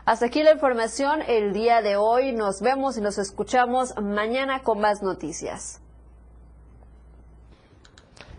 Hasta 0.05 0.25
aquí 0.25 0.41
la 0.41 0.53
información 0.53 1.21
el 1.27 1.53
día 1.53 1.83
de 1.83 1.95
hoy. 1.95 2.31
Nos 2.31 2.59
vemos 2.59 2.97
y 2.97 3.01
nos 3.01 3.19
escuchamos 3.19 3.93
mañana 4.01 4.63
con 4.63 4.79
más 4.79 5.03
noticias. 5.03 5.83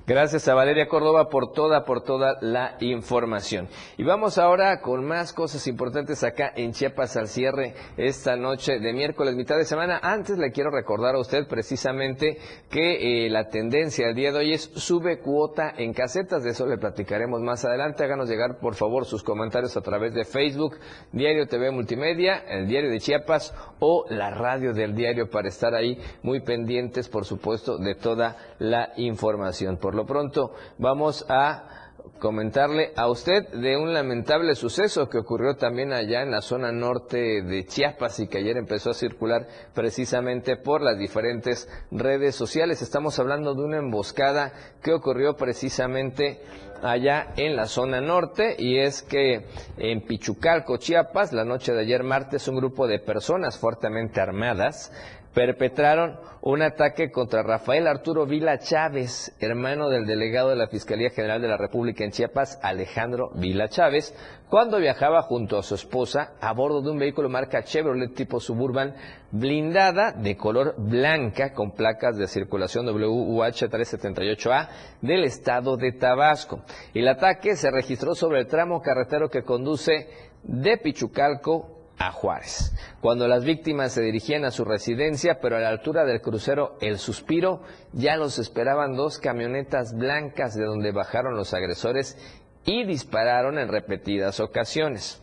Gracias 0.07 0.49
a 0.49 0.55
Valeria 0.55 0.87
Córdoba 0.87 1.31
por 1.31 1.53
toda, 1.53 1.87
por 1.87 2.03
toda 2.03 2.37
la 2.43 2.77
información. 2.81 3.69
Y 3.97 4.05
vamos 4.05 4.37
ahora 4.37 4.83
con 4.83 5.03
más 5.03 5.33
cosas 5.33 5.67
importantes 5.67 6.23
acá 6.23 6.53
en 6.55 6.73
Chiapas 6.73 7.17
al 7.17 7.27
cierre 7.27 7.73
esta 7.97 8.37
noche 8.37 8.81
de 8.81 8.93
miércoles, 8.93 9.35
mitad 9.35 9.57
de 9.57 9.65
semana. 9.65 10.01
Antes 10.03 10.37
le 10.37 10.51
quiero 10.51 10.71
recordar 10.71 11.15
a 11.15 11.21
usted 11.21 11.49
precisamente 11.49 12.37
que 12.69 13.25
eh, 13.25 13.31
la 13.31 13.49
tendencia 13.49 14.07
del 14.07 14.15
día 14.15 14.31
de 14.31 14.41
hoy 14.41 14.53
es 14.53 14.71
sube 14.75 15.21
cuota 15.21 15.73
en 15.75 15.95
casetas. 15.95 16.45
De 16.45 16.51
eso 16.51 16.67
le 16.67 16.77
platicaremos 16.77 17.41
más 17.41 17.65
adelante. 17.65 18.05
Háganos 18.05 18.29
llegar, 18.29 18.59
por 18.59 18.75
favor, 18.75 19.07
sus 19.07 19.23
comentarios 19.23 19.75
a 19.79 19.81
través 19.81 20.13
de 20.13 20.27
Facebook, 20.27 20.77
Diario 21.13 21.47
TV 21.47 21.71
Multimedia, 21.71 22.45
el 22.47 22.67
Diario 22.67 22.91
de 22.91 23.01
Chiapas 23.01 23.55
o 23.79 24.05
la 24.11 24.29
radio 24.29 24.75
del 24.75 24.95
diario 24.95 25.31
para 25.31 25.49
estar 25.49 25.75
ahí 25.75 25.99
muy 26.23 26.41
pendientes, 26.41 27.09
por 27.09 27.25
supuesto, 27.25 27.79
de 27.79 27.95
toda 27.95 28.37
la 28.59 28.93
información. 28.97 29.79
Lo 29.95 30.07
pronto, 30.07 30.53
vamos 30.79 31.25
a 31.29 31.85
comentarle 32.19 32.93
a 32.97 33.09
usted 33.09 33.49
de 33.49 33.77
un 33.77 33.93
lamentable 33.93 34.55
suceso 34.55 35.09
que 35.09 35.19
ocurrió 35.19 35.57
también 35.57 35.93
allá 35.93 36.23
en 36.23 36.31
la 36.31 36.41
zona 36.41 36.71
norte 36.71 37.43
de 37.43 37.65
Chiapas 37.65 38.21
y 38.21 38.29
que 38.29 38.39
ayer 38.39 38.57
empezó 38.57 38.91
a 38.91 38.95
circular 38.95 39.47
precisamente 39.75 40.57
por 40.57 40.83
las 40.83 40.99
diferentes 40.99 41.69
redes 41.91 42.35
sociales. 42.35 42.83
Estamos 42.83 43.19
hablando 43.19 43.55
de 43.55 43.65
una 43.65 43.79
emboscada 43.79 44.53
que 44.83 44.93
ocurrió 44.93 45.35
precisamente 45.35 46.41
allá 46.83 47.33
en 47.37 47.57
la 47.57 47.67
zona 47.67 48.01
norte 48.01 48.55
y 48.59 48.79
es 48.79 49.03
que 49.03 49.47
en 49.79 50.03
Pichucalco, 50.03 50.77
Chiapas, 50.77 51.33
la 51.33 51.45
noche 51.45 51.73
de 51.73 51.81
ayer 51.81 52.05
martes, 52.05 52.49
un 52.49 52.57
grupo 52.57 52.87
de 52.87 52.99
personas 52.99 53.59
fuertemente 53.59 54.21
armadas 54.21 54.93
perpetraron 55.35 56.17
un 56.43 56.63
ataque 56.63 57.11
contra 57.11 57.43
Rafael 57.43 57.87
Arturo 57.87 58.25
Vila 58.27 58.59
Chávez, 58.59 59.35
hermano 59.41 59.89
del 59.89 60.07
delegado 60.07 60.51
de 60.51 60.57
la 60.57 60.69
Fiscalía 60.69 61.11
General 61.11 61.43
de 61.43 61.49
la 61.49 61.57
República 61.57 62.05
en 62.05 62.13
Chiapas, 62.13 62.61
Alejandro 62.63 63.31
Vila 63.35 63.69
Chávez, 63.69 64.15
cuando 64.49 64.79
viajaba 64.79 65.23
junto 65.23 65.59
a 65.59 65.63
su 65.63 65.75
esposa 65.75 66.35
a 66.41 66.53
bordo 66.53 66.83
de 66.83 66.91
un 66.91 66.99
vehículo 66.99 67.29
marca 67.29 67.65
Chevrolet 67.65 68.15
tipo 68.15 68.39
Suburban 68.39 68.95
blindada 69.33 70.13
de 70.13 70.37
color 70.37 70.77
blanca 70.79 71.53
con 71.53 71.73
placas 71.73 72.17
de 72.17 72.29
circulación 72.29 72.87
WUH378A 72.87 74.69
del 75.01 75.25
estado 75.25 75.77
de 75.77 75.93
Tabasco. 75.93 76.63
El 76.93 77.09
ataque 77.09 77.57
se 77.57 77.71
registró 77.71 78.15
sobre 78.15 78.41
el 78.41 78.47
tramo 78.47 78.81
carretero 78.81 79.29
que 79.29 79.43
conduce 79.43 80.09
de 80.45 80.77
Pichucalco 80.77 81.84
a 81.99 82.11
Juárez. 82.13 82.73
Cuando 83.01 83.29
las 83.29 83.45
víctimas 83.45 83.93
se 83.93 84.03
dirigían 84.03 84.45
a 84.45 84.51
su 84.51 84.65
residencia, 84.65 85.39
pero 85.41 85.57
a 85.57 85.61
la 85.61 85.69
altura 85.69 86.05
del 86.05 86.21
crucero 86.21 86.77
El 86.81 86.99
Suspiro, 86.99 87.63
ya 87.93 88.17
los 88.17 88.39
esperaban 88.39 88.97
dos 88.97 89.19
camionetas 89.19 89.95
blancas 89.97 90.55
de 90.55 90.65
donde 90.65 90.93
bajaron 90.93 91.37
los 91.37 91.55
agresores 91.55 92.17
y 92.65 92.85
dispararon 92.85 93.59
en 93.59 93.69
repetidas 93.69 94.41
ocasiones. 94.41 95.23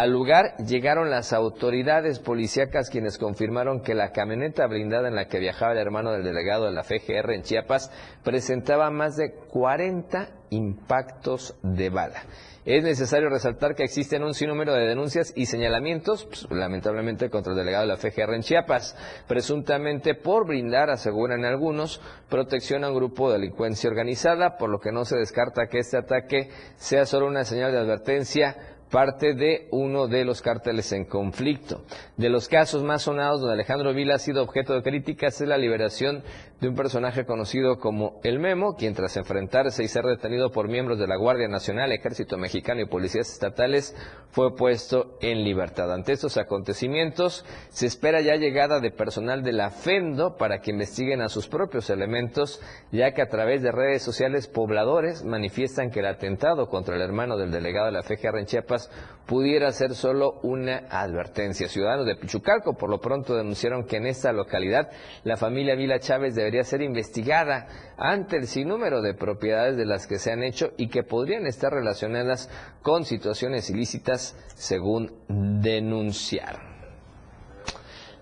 Al 0.00 0.12
lugar 0.12 0.56
llegaron 0.56 1.10
las 1.10 1.34
autoridades 1.34 2.20
policíacas 2.20 2.88
quienes 2.88 3.18
confirmaron 3.18 3.82
que 3.82 3.94
la 3.94 4.12
camioneta 4.12 4.66
blindada 4.66 5.08
en 5.08 5.14
la 5.14 5.28
que 5.28 5.40
viajaba 5.40 5.72
el 5.72 5.78
hermano 5.78 6.10
del 6.10 6.24
delegado 6.24 6.64
de 6.64 6.72
la 6.72 6.84
FGR 6.84 7.34
en 7.34 7.42
Chiapas 7.42 7.92
presentaba 8.24 8.90
más 8.90 9.18
de 9.18 9.34
40 9.34 10.30
impactos 10.48 11.54
de 11.62 11.90
bala. 11.90 12.22
Es 12.64 12.82
necesario 12.82 13.30
resaltar 13.30 13.74
que 13.74 13.84
existen 13.84 14.22
un 14.22 14.34
sinnúmero 14.34 14.74
de 14.74 14.86
denuncias 14.86 15.32
y 15.34 15.46
señalamientos, 15.46 16.26
pues, 16.26 16.46
lamentablemente 16.50 17.30
contra 17.30 17.52
el 17.52 17.58
delegado 17.58 17.84
de 17.84 17.88
la 17.88 17.96
FGR 17.96 18.34
en 18.34 18.42
Chiapas, 18.42 18.96
presuntamente 19.26 20.14
por 20.14 20.46
brindar, 20.46 20.90
aseguran 20.90 21.44
algunos, 21.44 22.02
protección 22.28 22.84
a 22.84 22.88
un 22.88 22.96
grupo 22.96 23.30
de 23.30 23.38
delincuencia 23.38 23.88
organizada, 23.88 24.56
por 24.58 24.68
lo 24.70 24.78
que 24.78 24.92
no 24.92 25.04
se 25.04 25.16
descarta 25.16 25.68
que 25.68 25.78
este 25.78 25.96
ataque 25.96 26.50
sea 26.76 27.06
solo 27.06 27.26
una 27.26 27.44
señal 27.44 27.72
de 27.72 27.78
advertencia 27.78 28.69
parte 28.90 29.34
de 29.34 29.68
uno 29.70 30.08
de 30.08 30.24
los 30.24 30.42
cárteles 30.42 30.92
en 30.92 31.04
conflicto. 31.04 31.82
De 32.16 32.28
los 32.28 32.48
casos 32.48 32.82
más 32.82 33.02
sonados 33.02 33.40
donde 33.40 33.54
Alejandro 33.54 33.94
Vila 33.94 34.16
ha 34.16 34.18
sido 34.18 34.42
objeto 34.42 34.74
de 34.74 34.82
críticas 34.82 35.40
es 35.40 35.48
la 35.48 35.56
liberación 35.56 36.22
de 36.60 36.68
un 36.68 36.74
personaje 36.74 37.24
conocido 37.24 37.78
como 37.78 38.20
El 38.22 38.38
Memo, 38.38 38.76
quien 38.76 38.94
tras 38.94 39.16
enfrentarse 39.16 39.82
y 39.82 39.88
ser 39.88 40.04
detenido 40.04 40.50
por 40.50 40.68
miembros 40.68 40.98
de 40.98 41.06
la 41.06 41.16
Guardia 41.16 41.48
Nacional, 41.48 41.90
Ejército 41.92 42.36
Mexicano 42.36 42.82
y 42.82 42.86
policías 42.86 43.32
estatales, 43.32 43.96
fue 44.30 44.54
puesto 44.54 45.16
en 45.22 45.42
libertad. 45.42 45.92
Ante 45.92 46.12
estos 46.12 46.36
acontecimientos, 46.36 47.46
se 47.70 47.86
espera 47.86 48.20
ya 48.20 48.36
llegada 48.36 48.80
de 48.80 48.90
personal 48.90 49.42
de 49.42 49.52
la 49.52 49.70
FENDO 49.70 50.36
para 50.36 50.60
que 50.60 50.70
investiguen 50.70 51.22
a 51.22 51.30
sus 51.30 51.48
propios 51.48 51.88
elementos, 51.88 52.60
ya 52.92 53.12
que 53.12 53.22
a 53.22 53.28
través 53.28 53.62
de 53.62 53.72
redes 53.72 54.02
sociales 54.02 54.46
pobladores 54.46 55.24
manifiestan 55.24 55.90
que 55.90 56.00
el 56.00 56.06
atentado 56.06 56.68
contra 56.68 56.96
el 56.96 57.02
hermano 57.02 57.38
del 57.38 57.50
delegado 57.50 57.86
de 57.86 57.92
la 57.92 58.02
FGR 58.02 58.38
en 58.38 58.46
Chiapas 58.46 58.79
pudiera 59.26 59.70
ser 59.70 59.94
solo 59.94 60.40
una 60.42 60.88
advertencia. 60.90 61.68
Ciudadanos 61.68 62.04
de 62.06 62.16
Pichucalco 62.16 62.74
por 62.74 62.90
lo 62.90 63.00
pronto 63.00 63.36
denunciaron 63.36 63.84
que 63.84 63.98
en 63.98 64.06
esta 64.06 64.32
localidad 64.32 64.90
la 65.22 65.36
familia 65.36 65.76
Vila 65.76 66.00
Chávez 66.00 66.34
debería 66.34 66.64
ser 66.64 66.82
investigada 66.82 67.68
ante 67.96 68.38
el 68.38 68.48
sinnúmero 68.48 69.02
de 69.02 69.14
propiedades 69.14 69.76
de 69.76 69.86
las 69.86 70.08
que 70.08 70.18
se 70.18 70.32
han 70.32 70.42
hecho 70.42 70.72
y 70.76 70.88
que 70.88 71.04
podrían 71.04 71.46
estar 71.46 71.72
relacionadas 71.72 72.50
con 72.82 73.04
situaciones 73.04 73.70
ilícitas 73.70 74.36
según 74.56 75.12
denunciaron. 75.28 76.70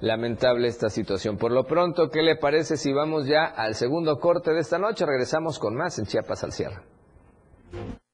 Lamentable 0.00 0.68
esta 0.68 0.90
situación. 0.90 1.38
Por 1.38 1.52
lo 1.52 1.64
pronto, 1.64 2.08
¿qué 2.10 2.22
le 2.22 2.36
parece 2.36 2.76
si 2.76 2.92
vamos 2.92 3.26
ya 3.26 3.44
al 3.44 3.74
segundo 3.74 4.20
corte 4.20 4.52
de 4.52 4.60
esta 4.60 4.78
noche? 4.78 5.06
Regresamos 5.06 5.58
con 5.58 5.74
más 5.74 5.98
en 5.98 6.04
Chiapas 6.04 6.44
al 6.44 6.52
cierre. 6.52 6.82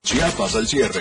Chiapas 0.02 0.56
al 0.56 0.66
cierre. 0.66 1.00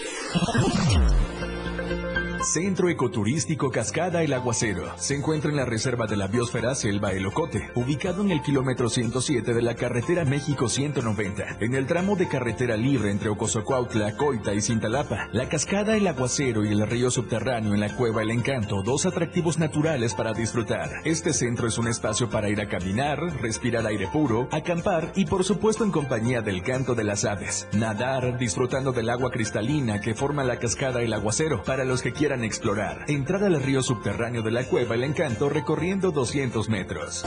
Centro 2.43 2.89
Ecoturístico 2.89 3.69
Cascada 3.69 4.23
El 4.23 4.33
Aguacero. 4.33 4.91
Se 4.97 5.15
encuentra 5.15 5.51
en 5.51 5.57
la 5.57 5.65
Reserva 5.65 6.07
de 6.07 6.17
la 6.17 6.27
Biosfera 6.27 6.73
Selva 6.73 7.11
El 7.11 7.27
Ocote, 7.27 7.69
ubicado 7.75 8.23
en 8.23 8.31
el 8.31 8.41
kilómetro 8.41 8.89
107 8.89 9.53
de 9.53 9.61
la 9.61 9.75
carretera 9.75 10.25
México 10.25 10.67
190, 10.67 11.57
en 11.59 11.75
el 11.75 11.85
tramo 11.85 12.15
de 12.15 12.27
carretera 12.27 12.77
libre 12.77 13.11
entre 13.11 13.29
Ocosocuautla, 13.29 14.17
Coita 14.17 14.55
y 14.55 14.61
Cintalapa. 14.61 15.29
La 15.33 15.49
Cascada 15.49 15.95
El 15.95 16.07
Aguacero 16.07 16.65
y 16.65 16.69
el 16.69 16.87
río 16.87 17.11
subterráneo 17.11 17.75
en 17.75 17.79
la 17.79 17.95
Cueva 17.95 18.23
El 18.23 18.31
Encanto, 18.31 18.81
dos 18.81 19.05
atractivos 19.05 19.59
naturales 19.59 20.15
para 20.15 20.33
disfrutar. 20.33 20.89
Este 21.05 21.33
centro 21.33 21.67
es 21.67 21.77
un 21.77 21.87
espacio 21.87 22.29
para 22.29 22.49
ir 22.49 22.59
a 22.59 22.67
caminar, 22.67 23.19
respirar 23.39 23.85
aire 23.85 24.07
puro, 24.11 24.47
acampar 24.51 25.11
y 25.15 25.25
por 25.25 25.43
supuesto 25.43 25.83
en 25.83 25.91
compañía 25.91 26.41
del 26.41 26.63
canto 26.63 26.95
de 26.95 27.03
las 27.03 27.23
aves. 27.23 27.67
Nadar, 27.73 28.39
disfrutando 28.39 28.91
del 28.91 29.11
agua 29.11 29.29
cristalina 29.29 30.01
que 30.01 30.15
forma 30.15 30.43
la 30.43 30.57
Cascada 30.57 31.03
El 31.03 31.13
Aguacero. 31.13 31.61
Para 31.63 31.85
los 31.85 32.01
que 32.01 32.11
quieran 32.11 32.30
explorar, 32.39 33.05
entrar 33.09 33.43
al 33.43 33.61
río 33.61 33.83
subterráneo 33.83 34.41
de 34.41 34.51
la 34.51 34.63
cueva 34.63 34.95
El 34.95 35.03
Encanto 35.03 35.49
recorriendo 35.49 36.11
200 36.11 36.69
metros. 36.69 37.23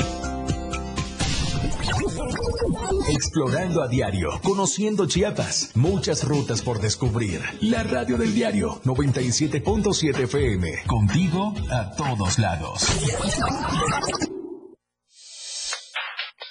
Explorando 3.09 3.83
a 3.83 3.89
diario, 3.89 4.31
conociendo 4.43 5.07
Chiapas, 5.07 5.73
muchas 5.75 6.25
rutas 6.25 6.63
por 6.63 6.81
descubrir. 6.81 7.41
La 7.61 7.83
radio 7.83 8.17
del 8.17 8.35
diario 8.35 8.81
97.7 8.85 10.21
FM, 10.25 10.85
contigo 10.87 11.53
a 11.71 11.91
todos 11.95 12.39
lados. 12.39 12.89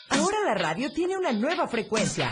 Ahora 0.09 0.37
la 0.45 0.53
radio 0.53 0.91
tiene 0.93 1.17
una 1.17 1.33
nueva 1.33 1.67
frecuencia. 1.67 2.31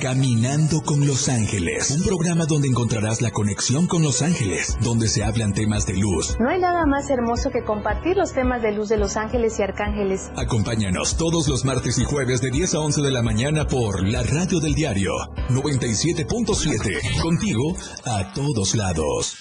Caminando 0.00 0.80
con 0.82 1.06
Los 1.06 1.28
Ángeles, 1.28 1.90
un 1.90 2.02
programa 2.02 2.46
donde 2.46 2.68
encontrarás 2.68 3.20
la 3.20 3.30
conexión 3.30 3.86
con 3.86 4.02
Los 4.02 4.22
Ángeles, 4.22 4.76
donde 4.80 5.08
se 5.08 5.22
hablan 5.22 5.52
temas 5.52 5.86
de 5.86 5.94
luz. 5.96 6.36
No 6.40 6.48
hay 6.48 6.60
nada 6.60 6.86
más 6.86 7.08
hermoso 7.10 7.50
que 7.50 7.64
compartir 7.64 8.16
los 8.16 8.32
temas 8.32 8.62
de 8.62 8.72
luz 8.72 8.88
de 8.88 8.96
Los 8.96 9.16
Ángeles 9.16 9.58
y 9.58 9.62
Arcángeles. 9.62 10.30
Acompáñanos 10.36 11.16
todos 11.16 11.48
los 11.48 11.64
martes 11.64 11.98
y 11.98 12.04
jueves 12.04 12.40
de 12.40 12.50
10 12.50 12.74
a 12.74 12.80
11 12.80 13.02
de 13.02 13.10
la 13.10 13.22
mañana 13.22 13.66
por 13.66 14.06
la 14.06 14.22
radio 14.22 14.60
del 14.60 14.74
diario 14.74 15.12
97.7, 15.50 17.20
contigo 17.20 17.76
a 18.04 18.32
todos 18.34 18.74
lados. 18.74 19.36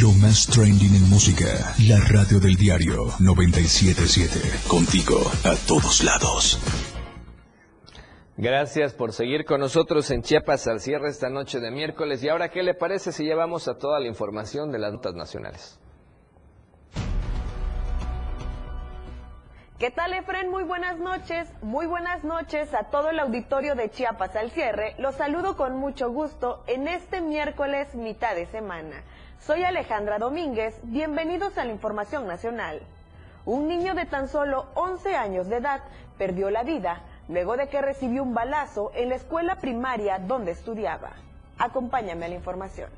Lo 0.00 0.10
más 0.12 0.46
trending 0.46 0.94
en 0.94 1.08
música, 1.08 1.74
la 1.86 2.00
radio 2.00 2.40
del 2.40 2.56
diario 2.56 3.12
977, 3.18 4.40
contigo 4.66 5.20
a 5.44 5.54
todos 5.66 6.02
lados. 6.02 6.58
Gracias 8.38 8.94
por 8.94 9.12
seguir 9.12 9.44
con 9.44 9.60
nosotros 9.60 10.10
en 10.10 10.22
Chiapas 10.22 10.66
al 10.66 10.80
cierre 10.80 11.10
esta 11.10 11.28
noche 11.28 11.60
de 11.60 11.70
miércoles. 11.70 12.24
Y 12.24 12.30
ahora, 12.30 12.48
¿qué 12.48 12.62
le 12.62 12.72
parece 12.72 13.12
si 13.12 13.24
llevamos 13.24 13.68
a 13.68 13.76
toda 13.76 14.00
la 14.00 14.08
información 14.08 14.72
de 14.72 14.78
las 14.78 14.90
notas 14.90 15.14
nacionales? 15.14 15.78
¿Qué 19.78 19.90
tal, 19.90 20.14
Efren? 20.14 20.48
Muy 20.48 20.62
buenas 20.62 20.98
noches. 20.98 21.46
Muy 21.60 21.84
buenas 21.84 22.24
noches 22.24 22.72
a 22.72 22.84
todo 22.84 23.10
el 23.10 23.18
auditorio 23.18 23.74
de 23.74 23.90
Chiapas 23.90 24.34
al 24.34 24.50
cierre. 24.50 24.94
Los 24.98 25.16
saludo 25.16 25.54
con 25.56 25.76
mucho 25.76 26.10
gusto 26.10 26.64
en 26.68 26.88
este 26.88 27.20
miércoles 27.20 27.94
mitad 27.94 28.34
de 28.34 28.46
semana. 28.46 29.02
Soy 29.40 29.62
Alejandra 29.62 30.18
Domínguez. 30.18 30.80
Bienvenidos 30.84 31.58
a 31.58 31.66
la 31.66 31.72
Información 31.72 32.26
Nacional. 32.26 32.80
Un 33.44 33.68
niño 33.68 33.94
de 33.94 34.06
tan 34.06 34.28
solo 34.28 34.68
11 34.74 35.16
años 35.16 35.48
de 35.48 35.56
edad 35.56 35.82
perdió 36.16 36.48
la 36.48 36.62
vida 36.62 37.02
luego 37.32 37.56
de 37.56 37.68
que 37.68 37.80
recibió 37.80 38.22
un 38.22 38.34
balazo 38.34 38.92
en 38.94 39.08
la 39.08 39.16
escuela 39.16 39.56
primaria 39.56 40.18
donde 40.18 40.52
estudiaba. 40.52 41.12
Acompáñame 41.58 42.26
a 42.26 42.28
la 42.28 42.34
información. 42.34 42.90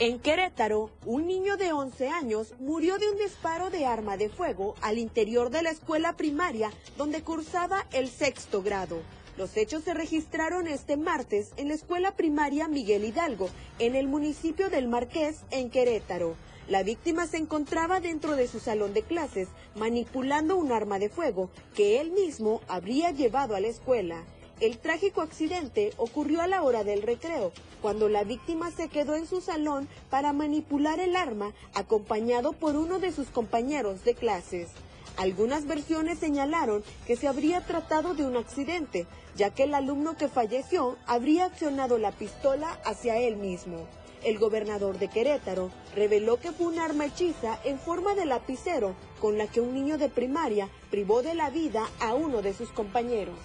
En 0.00 0.20
Querétaro, 0.20 0.90
un 1.06 1.26
niño 1.26 1.56
de 1.56 1.72
11 1.72 2.08
años 2.08 2.54
murió 2.60 2.98
de 2.98 3.10
un 3.10 3.16
disparo 3.16 3.68
de 3.68 3.84
arma 3.84 4.16
de 4.16 4.28
fuego 4.28 4.76
al 4.80 4.96
interior 4.96 5.50
de 5.50 5.62
la 5.62 5.70
escuela 5.70 6.12
primaria 6.12 6.70
donde 6.96 7.22
cursaba 7.22 7.84
el 7.92 8.08
sexto 8.08 8.62
grado. 8.62 8.98
Los 9.36 9.56
hechos 9.56 9.82
se 9.82 9.94
registraron 9.94 10.68
este 10.68 10.96
martes 10.96 11.52
en 11.56 11.68
la 11.68 11.74
escuela 11.74 12.12
primaria 12.12 12.68
Miguel 12.68 13.04
Hidalgo, 13.04 13.48
en 13.78 13.96
el 13.96 14.06
municipio 14.06 14.70
del 14.70 14.86
Marqués, 14.86 15.40
en 15.50 15.70
Querétaro. 15.70 16.36
La 16.68 16.82
víctima 16.82 17.26
se 17.26 17.38
encontraba 17.38 17.98
dentro 18.00 18.36
de 18.36 18.46
su 18.46 18.60
salón 18.60 18.92
de 18.92 19.00
clases 19.00 19.48
manipulando 19.74 20.58
un 20.58 20.70
arma 20.70 20.98
de 20.98 21.08
fuego 21.08 21.48
que 21.74 21.98
él 21.98 22.10
mismo 22.10 22.60
habría 22.68 23.10
llevado 23.10 23.54
a 23.56 23.60
la 23.60 23.68
escuela. 23.68 24.22
El 24.60 24.76
trágico 24.76 25.22
accidente 25.22 25.94
ocurrió 25.96 26.42
a 26.42 26.46
la 26.46 26.62
hora 26.62 26.84
del 26.84 27.00
recreo, 27.00 27.52
cuando 27.80 28.10
la 28.10 28.22
víctima 28.22 28.70
se 28.70 28.88
quedó 28.88 29.14
en 29.14 29.26
su 29.26 29.40
salón 29.40 29.88
para 30.10 30.34
manipular 30.34 31.00
el 31.00 31.16
arma 31.16 31.54
acompañado 31.72 32.52
por 32.52 32.76
uno 32.76 32.98
de 32.98 33.12
sus 33.12 33.28
compañeros 33.28 34.04
de 34.04 34.14
clases. 34.14 34.68
Algunas 35.16 35.66
versiones 35.66 36.18
señalaron 36.18 36.84
que 37.06 37.16
se 37.16 37.28
habría 37.28 37.64
tratado 37.64 38.12
de 38.12 38.26
un 38.26 38.36
accidente, 38.36 39.06
ya 39.36 39.54
que 39.54 39.62
el 39.62 39.74
alumno 39.74 40.18
que 40.18 40.28
falleció 40.28 40.98
habría 41.06 41.46
accionado 41.46 41.96
la 41.96 42.12
pistola 42.12 42.78
hacia 42.84 43.16
él 43.16 43.36
mismo. 43.36 43.86
El 44.24 44.38
gobernador 44.38 44.98
de 44.98 45.08
Querétaro 45.08 45.70
reveló 45.94 46.38
que 46.38 46.52
fue 46.52 46.66
un 46.66 46.78
arma 46.78 47.06
hechiza 47.06 47.58
en 47.64 47.78
forma 47.78 48.14
de 48.14 48.26
lapicero 48.26 48.94
con 49.20 49.38
la 49.38 49.46
que 49.46 49.60
un 49.60 49.74
niño 49.74 49.98
de 49.98 50.08
primaria 50.08 50.68
privó 50.90 51.22
de 51.22 51.34
la 51.34 51.50
vida 51.50 51.88
a 52.00 52.14
uno 52.14 52.42
de 52.42 52.54
sus 52.54 52.70
compañeros. 52.70 53.36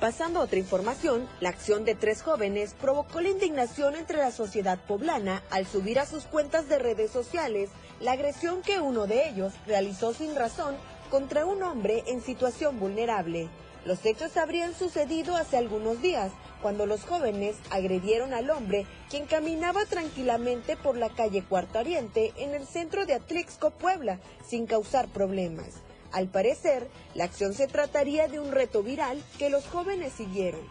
Pasando 0.00 0.40
a 0.40 0.42
otra 0.42 0.58
información, 0.58 1.26
la 1.40 1.48
acción 1.48 1.86
de 1.86 1.94
tres 1.94 2.20
jóvenes 2.20 2.74
provocó 2.78 3.22
la 3.22 3.30
indignación 3.30 3.96
entre 3.96 4.18
la 4.18 4.30
sociedad 4.30 4.78
poblana 4.86 5.42
al 5.50 5.66
subir 5.66 5.98
a 5.98 6.04
sus 6.04 6.24
cuentas 6.24 6.68
de 6.68 6.78
redes 6.78 7.10
sociales 7.10 7.70
la 8.00 8.12
agresión 8.12 8.60
que 8.60 8.78
uno 8.78 9.06
de 9.06 9.28
ellos 9.30 9.54
realizó 9.66 10.12
sin 10.12 10.34
razón 10.34 10.76
contra 11.10 11.46
un 11.46 11.62
hombre 11.62 12.04
en 12.08 12.20
situación 12.20 12.78
vulnerable. 12.78 13.48
Los 13.86 14.04
hechos 14.04 14.36
habrían 14.36 14.74
sucedido 14.74 15.34
hace 15.34 15.56
algunos 15.56 16.02
días, 16.02 16.30
cuando 16.66 16.86
los 16.86 17.04
jóvenes 17.04 17.54
agredieron 17.70 18.34
al 18.34 18.50
hombre, 18.50 18.86
quien 19.08 19.26
caminaba 19.26 19.86
tranquilamente 19.86 20.76
por 20.76 20.96
la 20.96 21.10
calle 21.10 21.44
Cuarto 21.44 21.78
Oriente 21.78 22.32
en 22.38 22.56
el 22.56 22.66
centro 22.66 23.06
de 23.06 23.14
Atlixco, 23.14 23.70
Puebla, 23.70 24.18
sin 24.44 24.66
causar 24.66 25.06
problemas. 25.06 25.74
Al 26.10 26.26
parecer, 26.26 26.88
la 27.14 27.22
acción 27.22 27.54
se 27.54 27.68
trataría 27.68 28.26
de 28.26 28.40
un 28.40 28.50
reto 28.50 28.82
viral 28.82 29.22
que 29.38 29.48
los 29.48 29.64
jóvenes 29.68 30.14
siguieron. 30.14 30.62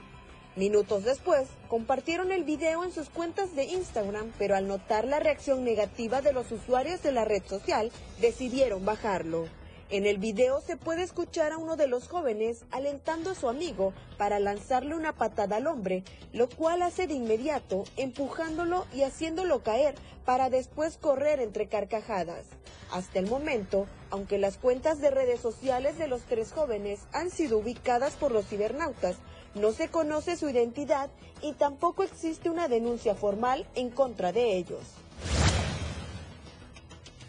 Minutos 0.58 1.06
después, 1.06 1.48
compartieron 1.70 2.34
el 2.34 2.44
video 2.44 2.84
en 2.84 2.92
sus 2.92 3.08
cuentas 3.10 3.56
de 3.56 3.64
Instagram, 3.64 4.34
pero 4.38 4.58
al 4.58 4.68
notar 4.68 5.06
la 5.06 5.22
reacción 5.22 5.64
negativa 5.64 6.22
de 6.22 6.34
los 6.34 6.52
usuarios 6.52 7.04
de 7.04 7.14
la 7.14 7.24
red 7.24 7.44
social, 7.46 7.90
decidieron 8.20 8.84
bajarlo. 8.84 9.48
En 9.92 10.08
el 10.08 10.18
video 10.18 10.62
se 10.62 10.78
puede 10.78 11.04
escuchar 11.04 11.52
a 11.52 11.60
uno 11.60 11.76
de 11.76 11.86
los 11.86 12.08
jóvenes 12.08 12.66
alentando 12.72 13.30
a 13.30 13.36
su 13.36 13.48
amigo 13.48 13.94
para 14.18 14.40
lanzarle 14.40 14.96
una 14.96 15.14
patada 15.14 15.58
al 15.58 15.68
hombre, 15.68 16.04
lo 16.34 16.50
cual 16.50 16.82
hace 16.82 17.06
de 17.06 17.14
inmediato 17.14 17.84
empujándolo 17.96 18.88
y 18.96 19.04
haciéndolo 19.04 19.62
caer 19.62 19.94
para 20.26 20.50
después 20.50 20.98
correr 20.98 21.40
entre 21.40 21.68
carcajadas. 21.68 22.46
Hasta 22.92 23.20
el 23.20 23.28
momento, 23.28 23.86
aunque 24.10 24.40
las 24.40 24.58
cuentas 24.58 25.02
de 25.02 25.12
redes 25.12 25.40
sociales 25.40 26.00
de 26.00 26.08
los 26.08 26.24
tres 26.24 26.52
jóvenes 26.52 27.02
han 27.14 27.30
sido 27.30 27.60
ubicadas 27.60 28.16
por 28.16 28.32
los 28.32 28.48
cibernautas, 28.48 29.18
no 29.54 29.72
se 29.72 29.90
conoce 29.90 30.36
su 30.36 30.50
identidad 30.50 31.12
y 31.44 31.54
tampoco 31.54 32.02
existe 32.02 32.50
una 32.50 32.68
denuncia 32.68 33.14
formal 33.14 33.68
en 33.76 33.92
contra 33.92 34.32
de 34.32 34.58
ellos. 34.58 34.82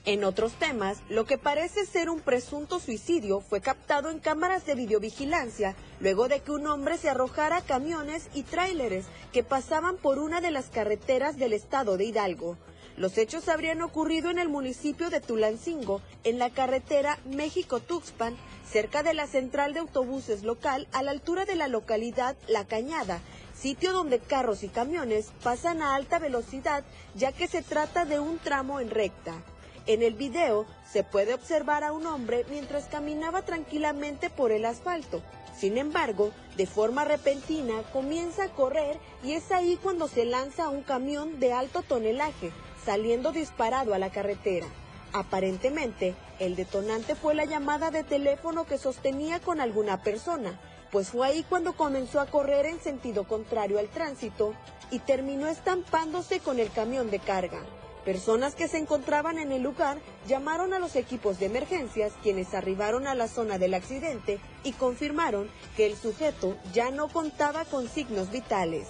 En 0.07 0.23
otros 0.23 0.53
temas, 0.53 0.99
lo 1.09 1.27
que 1.27 1.37
parece 1.37 1.85
ser 1.85 2.11
un 2.11 2.21
presunto 2.21 2.79
suicidio 2.79 3.41
fue 3.41 3.61
captado 3.61 4.09
en 4.09 4.21
cámaras 4.21 4.65
de 4.65 4.77
videovigilancia 4.77 5.75
luego 5.99 6.29
de 6.29 6.39
que 6.43 6.53
un 6.53 6.69
hombre 6.69 6.97
se 6.97 7.11
arrojara 7.11 7.57
a 7.57 7.65
camiones 7.65 8.29
y 8.33 8.45
tráileres 8.45 9.07
que 9.33 9.43
pasaban 9.43 9.97
por 9.97 10.21
una 10.21 10.41
de 10.41 10.53
las 10.53 10.67
carreteras 10.67 11.39
del 11.39 11.53
estado 11.53 11.97
de 11.97 12.05
Hidalgo. 12.05 12.57
Los 12.97 13.19
hechos 13.19 13.49
habrían 13.49 13.83
ocurrido 13.83 14.31
en 14.31 14.39
el 14.39 14.49
municipio 14.49 15.11
de 15.11 15.21
Tulancingo, 15.21 16.01
en 16.23 16.39
la 16.39 16.51
carretera 16.51 17.19
México-Tuxpan, 17.25 18.37
cerca 18.71 19.03
de 19.03 19.13
la 19.13 19.27
central 19.27 19.75
de 19.75 19.81
autobuses 19.81 20.45
local 20.45 20.87
a 20.93 21.03
la 21.03 21.11
altura 21.11 21.47
de 21.47 21.57
la 21.57 21.67
localidad 21.67 22.37
La 22.47 22.65
Cañada, 22.65 23.23
sitio 23.59 23.93
donde 23.93 24.21
carros 24.21 24.63
y 24.63 24.69
camiones 24.69 25.33
pasan 25.43 25.83
a 25.83 25.97
alta 25.97 26.21
velocidad 26.21 26.85
ya 27.17 27.33
que 27.33 27.49
se 27.49 27.63
trata 27.63 28.05
de 28.05 28.21
un 28.21 28.39
tramo 28.39 28.79
en 28.79 28.91
recta. 28.91 29.43
En 29.87 30.03
el 30.03 30.15
video 30.15 30.67
se 30.91 31.05
puede 31.05 31.33
observar 31.33 31.85
a 31.85 31.93
un 31.93 32.07
hombre 32.07 32.45
mientras 32.51 32.87
caminaba 32.87 33.43
tranquilamente 33.43 34.31
por 34.31 34.51
el 34.51 34.65
asfalto. 34.65 35.23
Sin 35.57 35.79
embargo, 35.79 36.33
de 36.57 36.67
forma 36.67 37.05
repentina 37.05 37.85
comienza 37.93 38.45
a 38.45 38.49
correr 38.49 38.99
y 39.23 39.35
es 39.35 39.53
ahí 39.53 39.79
cuando 39.81 40.09
se 40.09 40.25
lanza 40.25 40.71
un 40.71 40.83
camión 40.83 41.39
de 41.39 41.53
alto 41.53 41.83
tonelaje, 41.83 42.51
saliendo 42.85 43.31
disparado 43.31 43.95
a 43.95 43.99
la 43.99 44.11
carretera. 44.11 44.67
Aparentemente, 45.13 46.17
el 46.41 46.57
detonante 46.57 47.15
fue 47.15 47.37
la 47.37 47.45
llamada 47.45 47.93
de 47.93 48.03
teléfono 48.03 48.67
que 48.67 48.79
sostenía 48.79 49.39
con 49.39 49.61
alguna 49.61 50.03
persona, 50.03 50.59
pues 50.91 51.11
fue 51.11 51.29
ahí 51.29 51.45
cuando 51.49 51.75
comenzó 51.75 52.21
a 52.21 52.27
correr 52.27 52.67
en 52.67 52.81
sentido 52.81 53.23
contrario 53.29 53.79
al 53.79 53.89
tránsito 53.89 54.53
y 54.91 54.99
terminó 54.99 55.47
estampándose 55.47 56.41
con 56.41 56.59
el 56.59 56.73
camión 56.73 57.09
de 57.09 57.21
carga. 57.21 57.61
Personas 58.07 58.55
que 58.55 58.69
se 58.69 58.79
encontraban 58.79 59.37
en 59.41 59.51
el 59.51 59.65
lugar 59.65 59.99
llamaron 60.29 60.73
a 60.73 60.79
los 60.79 60.95
equipos 60.95 61.41
de 61.41 61.47
emergencias, 61.47 62.13
quienes 62.23 62.55
arribaron 62.55 63.09
a 63.09 63.17
la 63.17 63.27
zona 63.27 63.59
del 63.59 63.75
accidente 63.75 64.39
y 64.63 64.75
confirmaron 64.75 65.51
que 65.77 65.87
el 65.87 65.97
sujeto 65.97 66.57
ya 66.73 66.93
no 66.93 67.09
contaba 67.09 67.65
con 67.65 67.89
signos 67.89 68.31
vitales. 68.31 68.87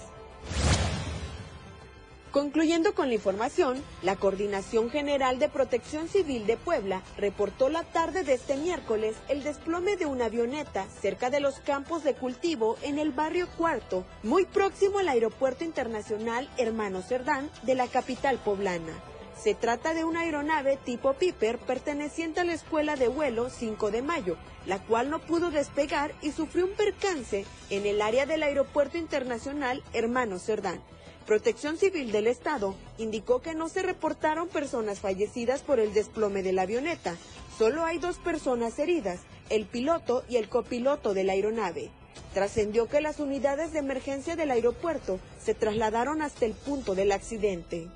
Concluyendo 2.31 2.93
con 2.93 3.07
la 3.07 3.13
información, 3.13 3.81
la 4.01 4.17
Coordinación 4.17 4.89
General 4.89 5.39
de 5.39 5.47
Protección 5.47 6.09
Civil 6.09 6.45
de 6.45 6.57
Puebla 6.57 7.01
reportó 7.17 7.69
la 7.69 7.83
tarde 7.83 8.23
de 8.23 8.33
este 8.33 8.57
miércoles 8.57 9.15
el 9.29 9.43
desplome 9.43 9.95
de 9.95 10.05
una 10.05 10.25
avioneta 10.25 10.85
cerca 11.01 11.29
de 11.29 11.39
los 11.39 11.59
campos 11.59 12.03
de 12.03 12.15
cultivo 12.15 12.75
en 12.81 12.99
el 12.99 13.11
barrio 13.11 13.47
Cuarto, 13.57 14.05
muy 14.23 14.43
próximo 14.43 14.99
al 14.99 15.07
Aeropuerto 15.07 15.63
Internacional 15.63 16.49
Hermano 16.57 17.01
Cerdán 17.01 17.49
de 17.63 17.75
la 17.75 17.87
capital 17.87 18.37
poblana. 18.39 18.93
Se 19.41 19.55
trata 19.55 19.93
de 19.93 20.03
una 20.03 20.21
aeronave 20.21 20.77
tipo 20.83 21.13
Piper 21.13 21.59
perteneciente 21.59 22.41
a 22.41 22.43
la 22.43 22.53
Escuela 22.53 22.97
de 22.97 23.07
Vuelo 23.07 23.49
5 23.49 23.89
de 23.89 24.01
Mayo, 24.01 24.35
la 24.65 24.83
cual 24.83 25.09
no 25.09 25.19
pudo 25.19 25.49
despegar 25.49 26.13
y 26.21 26.31
sufrió 26.31 26.65
un 26.65 26.73
percance 26.73 27.45
en 27.69 27.85
el 27.85 28.01
área 28.01 28.25
del 28.25 28.43
Aeropuerto 28.43 28.97
Internacional 28.97 29.81
Hermano 29.93 30.39
Cerdán. 30.39 30.81
Protección 31.27 31.77
Civil 31.77 32.11
del 32.11 32.25
Estado 32.25 32.73
indicó 32.97 33.41
que 33.41 33.53
no 33.53 33.69
se 33.69 33.83
reportaron 33.83 34.47
personas 34.47 34.99
fallecidas 34.99 35.61
por 35.61 35.79
el 35.79 35.93
desplome 35.93 36.41
de 36.41 36.53
la 36.53 36.63
avioneta, 36.63 37.15
Solo 37.57 37.85
hay 37.85 37.97
dos 37.97 38.19
personas 38.19 38.77
heridas, 38.77 39.19
el 39.49 39.65
piloto 39.65 40.23
y 40.29 40.35
el 40.37 40.47
copiloto 40.47 41.15
de 41.15 41.23
la 41.23 41.33
aeronave. 41.33 41.89
Trascendió 42.35 42.87
que 42.87 43.01
las 43.01 43.19
unidades 43.19 43.73
de 43.73 43.79
emergencia 43.79 44.35
del 44.35 44.51
aeropuerto 44.51 45.19
se 45.39 45.55
trasladaron 45.55 46.21
hasta 46.21 46.45
el 46.45 46.53
punto 46.53 46.93
del 46.93 47.11
accidente. 47.11 47.87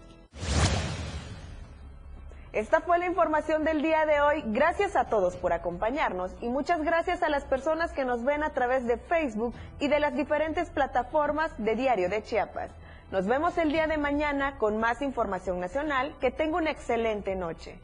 Esta 2.54 2.82
fue 2.82 2.98
la 2.98 3.06
información 3.06 3.64
del 3.64 3.84
día 3.84 4.08
de 4.08 4.20
hoy. 4.20 4.44
Gracias 4.48 4.96
a 4.96 5.10
todos 5.10 5.36
por 5.36 5.54
acompañarnos 5.54 6.32
y 6.42 6.50
muchas 6.50 6.82
gracias 6.82 7.22
a 7.22 7.30
las 7.30 7.44
personas 7.44 7.92
que 7.92 8.04
nos 8.04 8.24
ven 8.24 8.44
a 8.44 8.54
través 8.54 8.88
de 8.88 8.98
Facebook 8.98 9.54
y 9.80 9.90
de 9.90 10.00
las 10.00 10.16
diferentes 10.16 10.72
plataformas 10.72 11.52
de 11.60 11.76
Diario 11.76 12.10
de 12.10 12.24
Chiapas. 12.24 12.72
Nos 13.12 13.28
vemos 13.28 13.58
el 13.58 13.74
día 13.74 13.88
de 13.88 13.98
mañana 13.98 14.58
con 14.58 14.80
más 14.80 15.02
información 15.02 15.60
nacional. 15.60 16.14
Que 16.22 16.32
tenga 16.32 16.58
una 16.58 16.72
excelente 16.72 17.36
noche. 17.36 17.78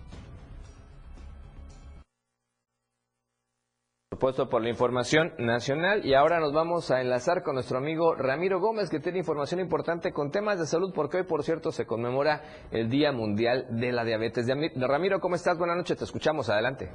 Puesto 4.17 4.47
por 4.47 4.63
la 4.63 4.69
información 4.69 5.33
nacional 5.37 6.03
y 6.05 6.13
ahora 6.15 6.39
nos 6.39 6.51
vamos 6.51 6.89
a 6.89 7.01
enlazar 7.01 7.43
con 7.43 7.53
nuestro 7.53 7.77
amigo 7.77 8.15
Ramiro 8.15 8.59
Gómez 8.59 8.89
que 8.89 8.99
tiene 8.99 9.19
información 9.19 9.59
importante 9.59 10.11
con 10.11 10.31
temas 10.31 10.57
de 10.57 10.65
salud 10.65 10.91
porque 10.95 11.17
hoy 11.17 11.23
por 11.23 11.43
cierto 11.43 11.71
se 11.71 11.85
conmemora 11.85 12.41
el 12.71 12.89
Día 12.89 13.11
Mundial 13.11 13.67
de 13.69 13.91
la 13.91 14.05
Diabetes. 14.05 14.47
Ramiro, 14.75 15.19
¿cómo 15.19 15.35
estás? 15.35 15.59
Buenas 15.59 15.77
noches, 15.77 15.97
te 15.97 16.05
escuchamos, 16.05 16.49
adelante. 16.49 16.89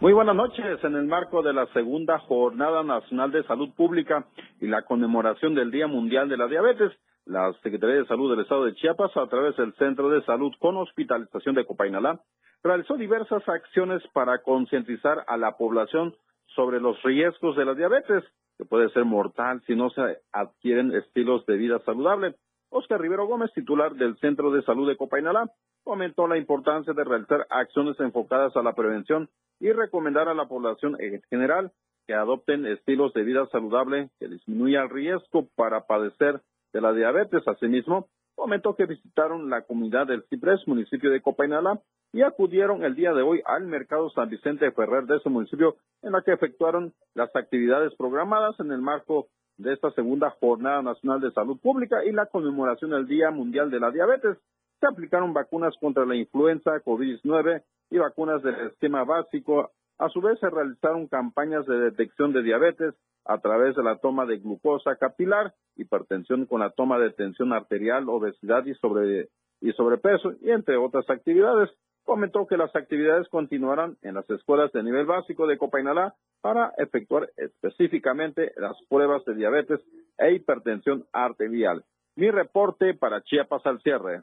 Muy 0.00 0.12
buenas 0.14 0.36
noches. 0.36 0.82
En 0.82 0.94
el 0.94 1.06
marco 1.06 1.42
de 1.42 1.52
la 1.52 1.66
segunda 1.74 2.18
Jornada 2.20 2.82
Nacional 2.82 3.30
de 3.30 3.42
Salud 3.44 3.74
Pública 3.74 4.24
y 4.60 4.68
la 4.68 4.82
conmemoración 4.82 5.54
del 5.54 5.70
Día 5.70 5.88
Mundial 5.88 6.28
de 6.28 6.38
la 6.38 6.46
Diabetes, 6.46 6.92
la 7.26 7.52
Secretaría 7.62 7.96
de 7.96 8.06
Salud 8.06 8.30
del 8.30 8.40
Estado 8.40 8.64
de 8.64 8.74
Chiapas, 8.74 9.16
a 9.16 9.26
través 9.26 9.56
del 9.56 9.74
Centro 9.74 10.08
de 10.10 10.22
Salud 10.24 10.52
con 10.58 10.76
Hospitalización 10.76 11.54
de 11.54 11.64
Copainalá, 11.64 12.20
realizó 12.62 12.96
diversas 12.96 13.46
acciones 13.48 14.02
para 14.12 14.42
concientizar 14.42 15.24
a 15.26 15.36
la 15.36 15.56
población 15.56 16.14
sobre 16.54 16.80
los 16.80 17.02
riesgos 17.02 17.56
de 17.56 17.64
la 17.64 17.74
diabetes, 17.74 18.24
que 18.58 18.64
puede 18.64 18.88
ser 18.90 19.04
mortal 19.04 19.62
si 19.66 19.74
no 19.74 19.90
se 19.90 20.18
adquieren 20.32 20.94
estilos 20.94 21.44
de 21.46 21.56
vida 21.56 21.78
saludable. 21.80 22.34
Oscar 22.70 23.00
Rivero 23.00 23.26
Gómez, 23.26 23.52
titular 23.54 23.94
del 23.94 24.16
Centro 24.18 24.50
de 24.50 24.62
Salud 24.62 24.88
de 24.88 24.96
Copainalá, 24.96 25.50
comentó 25.82 26.26
la 26.26 26.38
importancia 26.38 26.92
de 26.92 27.04
realizar 27.04 27.46
acciones 27.50 27.98
enfocadas 28.00 28.56
a 28.56 28.62
la 28.62 28.74
prevención 28.74 29.28
y 29.60 29.70
recomendar 29.72 30.28
a 30.28 30.34
la 30.34 30.46
población 30.46 30.96
en 31.00 31.22
general 31.30 31.72
que 32.06 32.14
adopten 32.14 32.66
estilos 32.66 33.12
de 33.14 33.22
vida 33.22 33.46
saludable 33.46 34.10
que 34.18 34.28
disminuya 34.28 34.82
el 34.82 34.90
riesgo 34.90 35.48
para 35.56 35.86
padecer 35.86 36.40
de 36.74 36.80
la 36.82 36.92
diabetes. 36.92 37.46
Asimismo, 37.48 38.08
comentó 38.34 38.74
que 38.74 38.84
visitaron 38.84 39.48
la 39.48 39.62
comunidad 39.62 40.08
del 40.08 40.24
Ciprés, 40.24 40.60
municipio 40.66 41.10
de 41.10 41.22
Copainalá, 41.22 41.80
y 42.12 42.22
acudieron 42.22 42.84
el 42.84 42.94
día 42.94 43.12
de 43.12 43.22
hoy 43.22 43.40
al 43.46 43.66
mercado 43.66 44.10
San 44.10 44.28
Vicente 44.28 44.70
Ferrer 44.72 45.04
de 45.04 45.16
ese 45.16 45.30
municipio, 45.30 45.76
en 46.02 46.12
la 46.12 46.22
que 46.22 46.32
efectuaron 46.32 46.92
las 47.14 47.34
actividades 47.34 47.94
programadas 47.96 48.58
en 48.60 48.70
el 48.72 48.82
marco 48.82 49.28
de 49.56 49.72
esta 49.72 49.90
segunda 49.92 50.30
Jornada 50.40 50.82
Nacional 50.82 51.20
de 51.20 51.30
Salud 51.30 51.58
Pública 51.60 52.04
y 52.04 52.12
la 52.12 52.26
conmemoración 52.26 52.90
del 52.90 53.06
Día 53.06 53.30
Mundial 53.30 53.70
de 53.70 53.80
la 53.80 53.90
Diabetes. 53.90 54.36
Se 54.80 54.86
aplicaron 54.86 55.32
vacunas 55.32 55.74
contra 55.80 56.04
la 56.04 56.16
influenza, 56.16 56.82
COVID-19 56.84 57.62
y 57.90 57.98
vacunas 57.98 58.42
del 58.42 58.54
esquema 58.66 59.04
básico. 59.04 59.70
A 59.98 60.08
su 60.08 60.20
vez, 60.20 60.38
se 60.40 60.50
realizaron 60.50 61.06
campañas 61.06 61.64
de 61.66 61.78
detección 61.78 62.32
de 62.32 62.42
diabetes 62.42 62.94
a 63.24 63.38
través 63.38 63.74
de 63.76 63.82
la 63.82 63.96
toma 63.96 64.26
de 64.26 64.38
glucosa 64.38 64.96
capilar, 64.96 65.54
hipertensión 65.76 66.46
con 66.46 66.60
la 66.60 66.70
toma 66.70 66.98
de 66.98 67.10
tensión 67.10 67.52
arterial, 67.52 68.08
obesidad 68.08 68.64
y, 68.66 68.74
sobre, 68.74 69.28
y 69.60 69.72
sobrepeso, 69.72 70.32
y 70.42 70.50
entre 70.50 70.76
otras 70.76 71.08
actividades 71.08 71.70
comentó 72.04 72.46
que 72.46 72.56
las 72.56 72.74
actividades 72.76 73.28
continuarán 73.28 73.96
en 74.02 74.14
las 74.14 74.28
escuelas 74.28 74.70
de 74.72 74.82
nivel 74.82 75.06
básico 75.06 75.46
de 75.46 75.58
Copainalá 75.58 76.14
para 76.42 76.74
efectuar 76.76 77.30
específicamente 77.36 78.52
las 78.56 78.76
pruebas 78.88 79.24
de 79.24 79.34
diabetes 79.34 79.80
e 80.18 80.32
hipertensión 80.34 81.06
arterial. 81.12 81.84
Mi 82.16 82.30
reporte 82.30 82.94
para 82.94 83.22
Chiapas 83.22 83.64
al 83.64 83.80
cierre. 83.80 84.20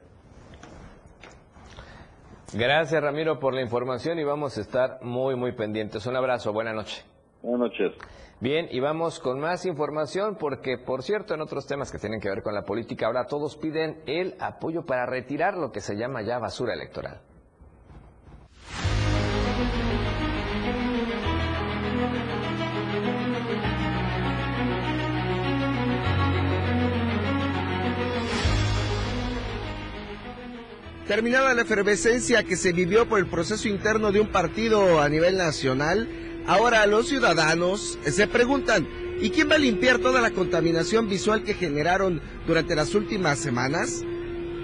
Gracias 2.54 3.02
Ramiro 3.02 3.40
por 3.40 3.54
la 3.54 3.62
información 3.62 4.20
y 4.20 4.24
vamos 4.24 4.58
a 4.58 4.62
estar 4.62 5.00
muy 5.02 5.36
muy 5.36 5.54
pendientes. 5.54 6.06
Un 6.06 6.16
abrazo, 6.16 6.54
buena 6.54 6.74
noche. 6.74 7.11
Buenas 7.42 7.72
noches. 7.72 7.94
Bien, 8.40 8.68
y 8.72 8.80
vamos 8.80 9.20
con 9.20 9.40
más 9.40 9.66
información 9.66 10.36
porque, 10.36 10.78
por 10.78 11.04
cierto, 11.04 11.34
en 11.34 11.42
otros 11.42 11.68
temas 11.68 11.92
que 11.92 12.00
tienen 12.00 12.20
que 12.20 12.30
ver 12.30 12.42
con 12.42 12.54
la 12.54 12.64
política, 12.64 13.08
ahora 13.08 13.26
todos 13.28 13.56
piden 13.56 14.02
el 14.06 14.36
apoyo 14.40 14.86
para 14.86 15.06
retirar 15.06 15.58
lo 15.58 15.72
que 15.72 15.82
se 15.82 15.96
llama 15.96 16.22
ya 16.22 16.40
basura 16.40 16.74
electoral. 16.74 17.22
Terminada 31.08 31.54
la 31.54 31.64
efervescencia 31.64 32.44
que 32.44 32.56
se 32.56 32.72
vivió 32.72 33.06
por 33.06 33.20
el 33.20 33.28
proceso 33.28 33.68
interno 33.68 34.14
de 34.14 34.22
un 34.22 34.32
partido 34.32 35.02
a 35.02 35.10
nivel 35.10 35.36
nacional, 35.36 36.08
ahora 36.48 36.86
los 36.86 37.08
ciudadanos 37.08 37.98
se 38.04 38.28
preguntan, 38.28 38.88
¿y 39.22 39.30
quién 39.30 39.50
va 39.50 39.56
a 39.56 39.60
limpiar 39.60 40.00
toda 40.00 40.22
la 40.22 40.32
contaminación 40.32 41.10
visual 41.10 41.44
que 41.44 41.54
generaron 41.54 42.22
durante 42.48 42.76
las 42.76 42.96
últimas 42.96 43.40
semanas? 43.40 44.04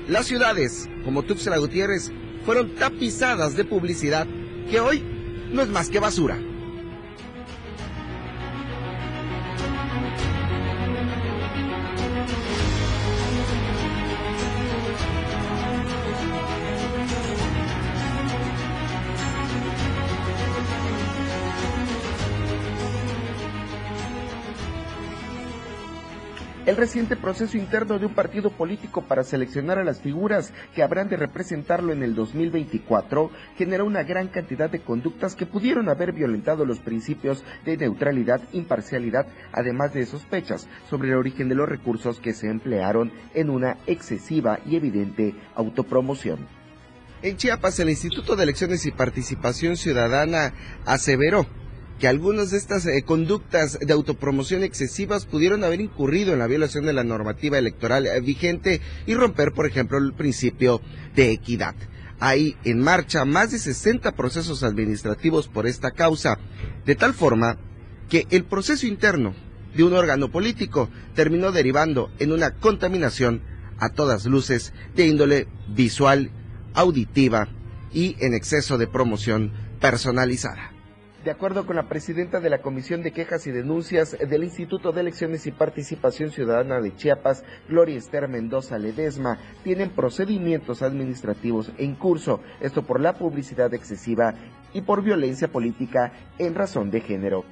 Las 0.08 0.26
ciudades, 0.26 0.90
como 1.04 1.24
Tuxtla 1.24 1.58
Gutiérrez, 1.58 2.12
fueron 2.46 2.76
tapizadas 2.76 3.56
de 3.56 3.66
publicidad 3.66 4.28
que 4.70 4.80
hoy 4.80 5.04
no 5.52 5.62
es 5.62 5.70
más 5.70 5.90
que 5.90 6.00
basura. 6.00 6.40
El 26.68 26.76
reciente 26.76 27.16
proceso 27.16 27.58
interno 27.58 27.98
de 27.98 28.06
un 28.06 28.14
partido 28.14 28.50
político 28.50 29.02
para 29.02 29.24
seleccionar 29.24 29.80
a 29.80 29.86
las 29.86 30.02
figuras 30.02 30.52
que 30.76 30.84
habrán 30.84 31.08
de 31.08 31.16
representarlo 31.16 31.94
en 31.94 32.04
el 32.04 32.14
2024 32.14 33.32
generó 33.58 33.86
una 33.86 34.04
gran 34.04 34.28
cantidad 34.28 34.70
de 34.70 34.82
conductas 34.82 35.34
que 35.34 35.46
pudieron 35.46 35.88
haber 35.88 36.12
violentado 36.12 36.66
los 36.66 36.80
principios 36.80 37.46
de 37.64 37.78
neutralidad, 37.78 38.42
imparcialidad, 38.52 39.28
además 39.54 39.94
de 39.94 40.06
sospechas 40.06 40.68
sobre 40.90 41.08
el 41.08 41.16
origen 41.16 41.48
de 41.48 41.56
los 41.56 41.70
recursos 41.70 42.20
que 42.20 42.34
se 42.34 42.50
emplearon 42.50 43.14
en 43.34 43.50
una 43.50 43.78
excesiva 43.88 44.60
y 44.66 44.76
evidente 44.76 45.36
autopromoción. 45.56 46.50
En 47.22 47.38
Chiapas, 47.38 47.80
el 47.80 47.90
Instituto 47.90 48.36
de 48.36 48.44
Elecciones 48.44 48.86
y 48.86 48.92
Participación 48.92 49.78
Ciudadana 49.78 50.52
aseveró 50.86 51.48
que 52.00 52.08
algunas 52.08 52.52
de 52.52 52.58
estas 52.58 52.86
eh, 52.86 53.04
conductas 53.04 53.80
de 53.80 53.94
autopromoción 53.94 54.64
excesivas 54.64 55.26
pudieron 55.26 55.64
haber 55.64 55.82
incurrido 55.82 56.34
en 56.34 56.40
la 56.40 56.48
violación 56.48 56.86
de 56.86 56.94
la 56.94 57.04
normativa 57.04 57.58
electoral 57.58 58.06
eh, 58.06 58.20
vigente 58.22 58.82
y 59.06 59.16
romper, 59.16 59.52
por 59.52 59.66
ejemplo, 59.66 59.98
el 59.98 60.14
principio 60.14 60.82
de 61.16 61.32
equidad. 61.32 61.76
Hay 62.20 62.56
en 62.64 62.82
marcha 62.82 63.26
más 63.26 63.52
de 63.52 63.60
60 63.60 64.12
procesos 64.14 64.64
administrativos 64.64 65.48
por 65.48 65.68
esta 65.68 65.92
causa, 65.92 66.38
de 66.86 66.96
tal 66.96 67.14
forma 67.14 67.58
que 68.10 68.26
el 68.30 68.46
proceso 68.46 68.88
interno 68.88 69.34
de 69.76 69.84
un 69.84 69.94
órgano 69.94 70.32
político 70.32 70.90
terminó 71.14 71.52
derivando 71.52 72.12
en 72.20 72.32
una 72.32 72.52
contaminación 72.52 73.42
a 73.80 73.90
todas 73.90 74.26
luces 74.26 74.74
de 74.96 75.08
índole 75.08 75.48
visual, 75.68 76.32
auditiva 76.74 77.48
y 77.94 78.16
en 78.20 78.34
exceso 78.34 78.78
de 78.78 78.88
promoción 78.88 79.52
personalizada. 79.80 80.77
De 81.28 81.34
acuerdo 81.34 81.66
con 81.66 81.76
la 81.76 81.90
presidenta 81.90 82.40
de 82.40 82.50
la 82.50 82.62
Comisión 82.62 83.04
de 83.04 83.12
Quejas 83.12 83.46
y 83.48 83.52
Denuncias 83.52 84.18
del 84.18 84.46
Instituto 84.46 84.94
de 84.94 85.02
Elecciones 85.02 85.46
y 85.46 85.52
Participación 85.52 86.32
Ciudadana 86.32 86.80
de 86.80 86.96
Chiapas, 86.96 87.44
Gloria 87.68 87.98
Esther 87.98 88.30
Mendoza 88.30 88.80
Ledesma, 88.80 89.38
tienen 89.62 89.90
procedimientos 89.90 90.82
administrativos 90.82 91.74
en 91.78 91.96
curso, 91.96 92.40
esto 92.62 92.84
por 92.84 93.02
la 93.02 93.18
publicidad 93.18 93.74
excesiva 93.74 94.36
y 94.74 94.80
por 94.80 95.04
violencia 95.04 95.50
política 95.50 96.14
en 96.40 96.56
razón 96.56 96.92
de 96.92 97.02
género. 97.02 97.44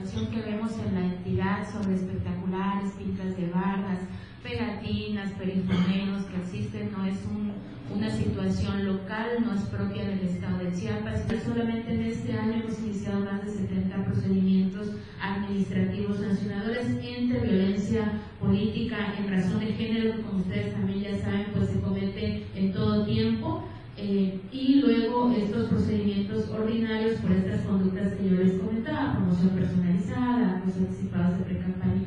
La 0.00 0.06
situación 0.06 0.30
que 0.30 0.50
vemos 0.50 0.72
en 0.78 0.94
la 0.94 1.04
entidad 1.14 1.70
sobre 1.70 1.96
espectaculares, 1.96 2.92
pintas 2.96 3.36
de 3.36 3.46
bardas, 3.50 4.00
pegatinas, 4.42 5.30
perifoneros 5.32 6.24
que 6.24 6.36
existen 6.38 6.90
no 6.92 7.04
es 7.04 7.18
una 7.94 8.10
situación 8.10 8.86
local, 8.86 9.44
no 9.44 9.54
es 9.54 9.62
propia 9.62 10.04
del 10.04 10.20
estado 10.20 10.58
de 10.58 10.72
Chiapas. 10.72 11.22
Solamente 11.44 11.94
en 11.94 12.02
este 12.02 12.32
año 12.32 12.62
hemos 12.62 12.78
iniciado 12.80 13.20
más 13.24 13.44
de 13.44 13.52
70 13.52 14.04
procedimientos 14.04 14.88
administrativos 15.20 16.18
sancionadores 16.18 16.86
entre 17.02 17.40
violencia 17.40 18.20
política 18.40 19.14
en 19.18 19.30
razón 19.30 19.60
de 19.60 19.66
género, 19.66 20.22
como 20.22 20.38
ustedes 20.40 20.72
también 20.72 21.00
ya 21.00 21.18
saben, 21.18 21.46
pues 21.54 21.70
se 21.70 21.80
comete 21.80 22.46
en 22.54 22.72
todo 22.72 23.04
tiempo. 23.04 23.64
Eh, 23.98 24.40
y 24.50 24.76
luego 24.76 25.30
estos 25.36 25.68
procedimientos 25.68 26.48
ordinarios 26.48 27.20
por 27.20 27.30
estas 27.32 27.60
conductas 27.60 28.14
que 28.14 28.30
yo 28.30 28.36
les 28.36 28.54
comentaba, 28.54 29.16
promoción 29.16 29.50
personalizada, 29.50 30.56
actos 30.56 30.76
anticipados 30.78 31.38
de 31.38 31.44
pre-campaña 31.44 32.01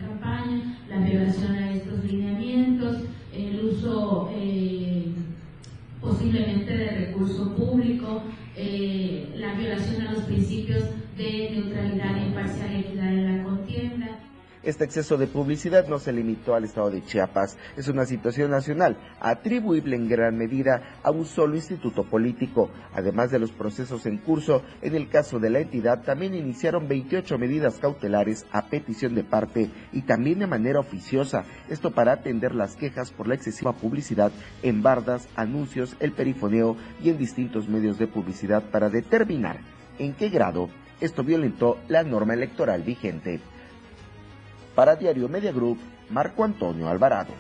Exceso 14.86 15.18
de 15.18 15.26
publicidad 15.26 15.88
no 15.88 15.98
se 15.98 16.14
limitó 16.14 16.54
al 16.54 16.64
estado 16.64 16.92
de 16.92 17.04
Chiapas, 17.04 17.58
es 17.76 17.88
una 17.88 18.06
situación 18.06 18.52
nacional, 18.52 18.96
atribuible 19.20 19.96
en 19.96 20.08
gran 20.08 20.38
medida 20.38 21.00
a 21.02 21.10
un 21.10 21.26
solo 21.26 21.56
instituto 21.56 22.04
político. 22.04 22.70
Además 22.94 23.32
de 23.32 23.40
los 23.40 23.50
procesos 23.52 24.06
en 24.06 24.20
curso, 24.20 24.62
en 24.84 24.94
el 24.94 25.10
caso 25.10 25.40
de 25.40 25.50
la 25.50 25.60
entidad 25.60 26.04
también 26.04 26.36
iniciaron 26.36 26.88
28 26.88 27.40
medidas 27.40 27.80
cautelares 27.80 28.46
a 28.52 28.68
petición 28.68 29.16
de 29.16 29.24
parte 29.24 29.72
y 29.92 30.04
también 30.04 30.38
de 30.38 30.46
manera 30.46 30.82
oficiosa, 30.82 31.46
esto 31.68 31.90
para 31.90 32.12
atender 32.12 32.54
las 32.54 32.76
quejas 32.76 33.10
por 33.10 33.28
la 33.28 33.34
excesiva 33.34 33.74
publicidad 33.74 34.32
en 34.62 34.84
bardas, 34.84 35.28
anuncios, 35.36 35.98
el 36.00 36.12
perifoneo 36.12 36.78
y 37.02 37.10
en 37.10 37.18
distintos 37.18 37.68
medios 37.68 37.98
de 37.98 38.06
publicidad 38.06 38.62
para 38.70 38.92
determinar 38.92 39.62
en 39.98 40.14
qué 40.14 40.30
grado 40.30 40.70
esto 41.02 41.24
violentó 41.24 41.80
la 41.88 42.04
norma 42.04 42.36
electoral 42.36 42.84
vigente. 42.84 43.42
Para 44.76 44.98
Diario 44.98 45.30
Media 45.30 45.54
Group, 45.54 45.80
Marco 46.10 46.44
Antonio 46.44 46.90
Alvarado. 46.90 47.34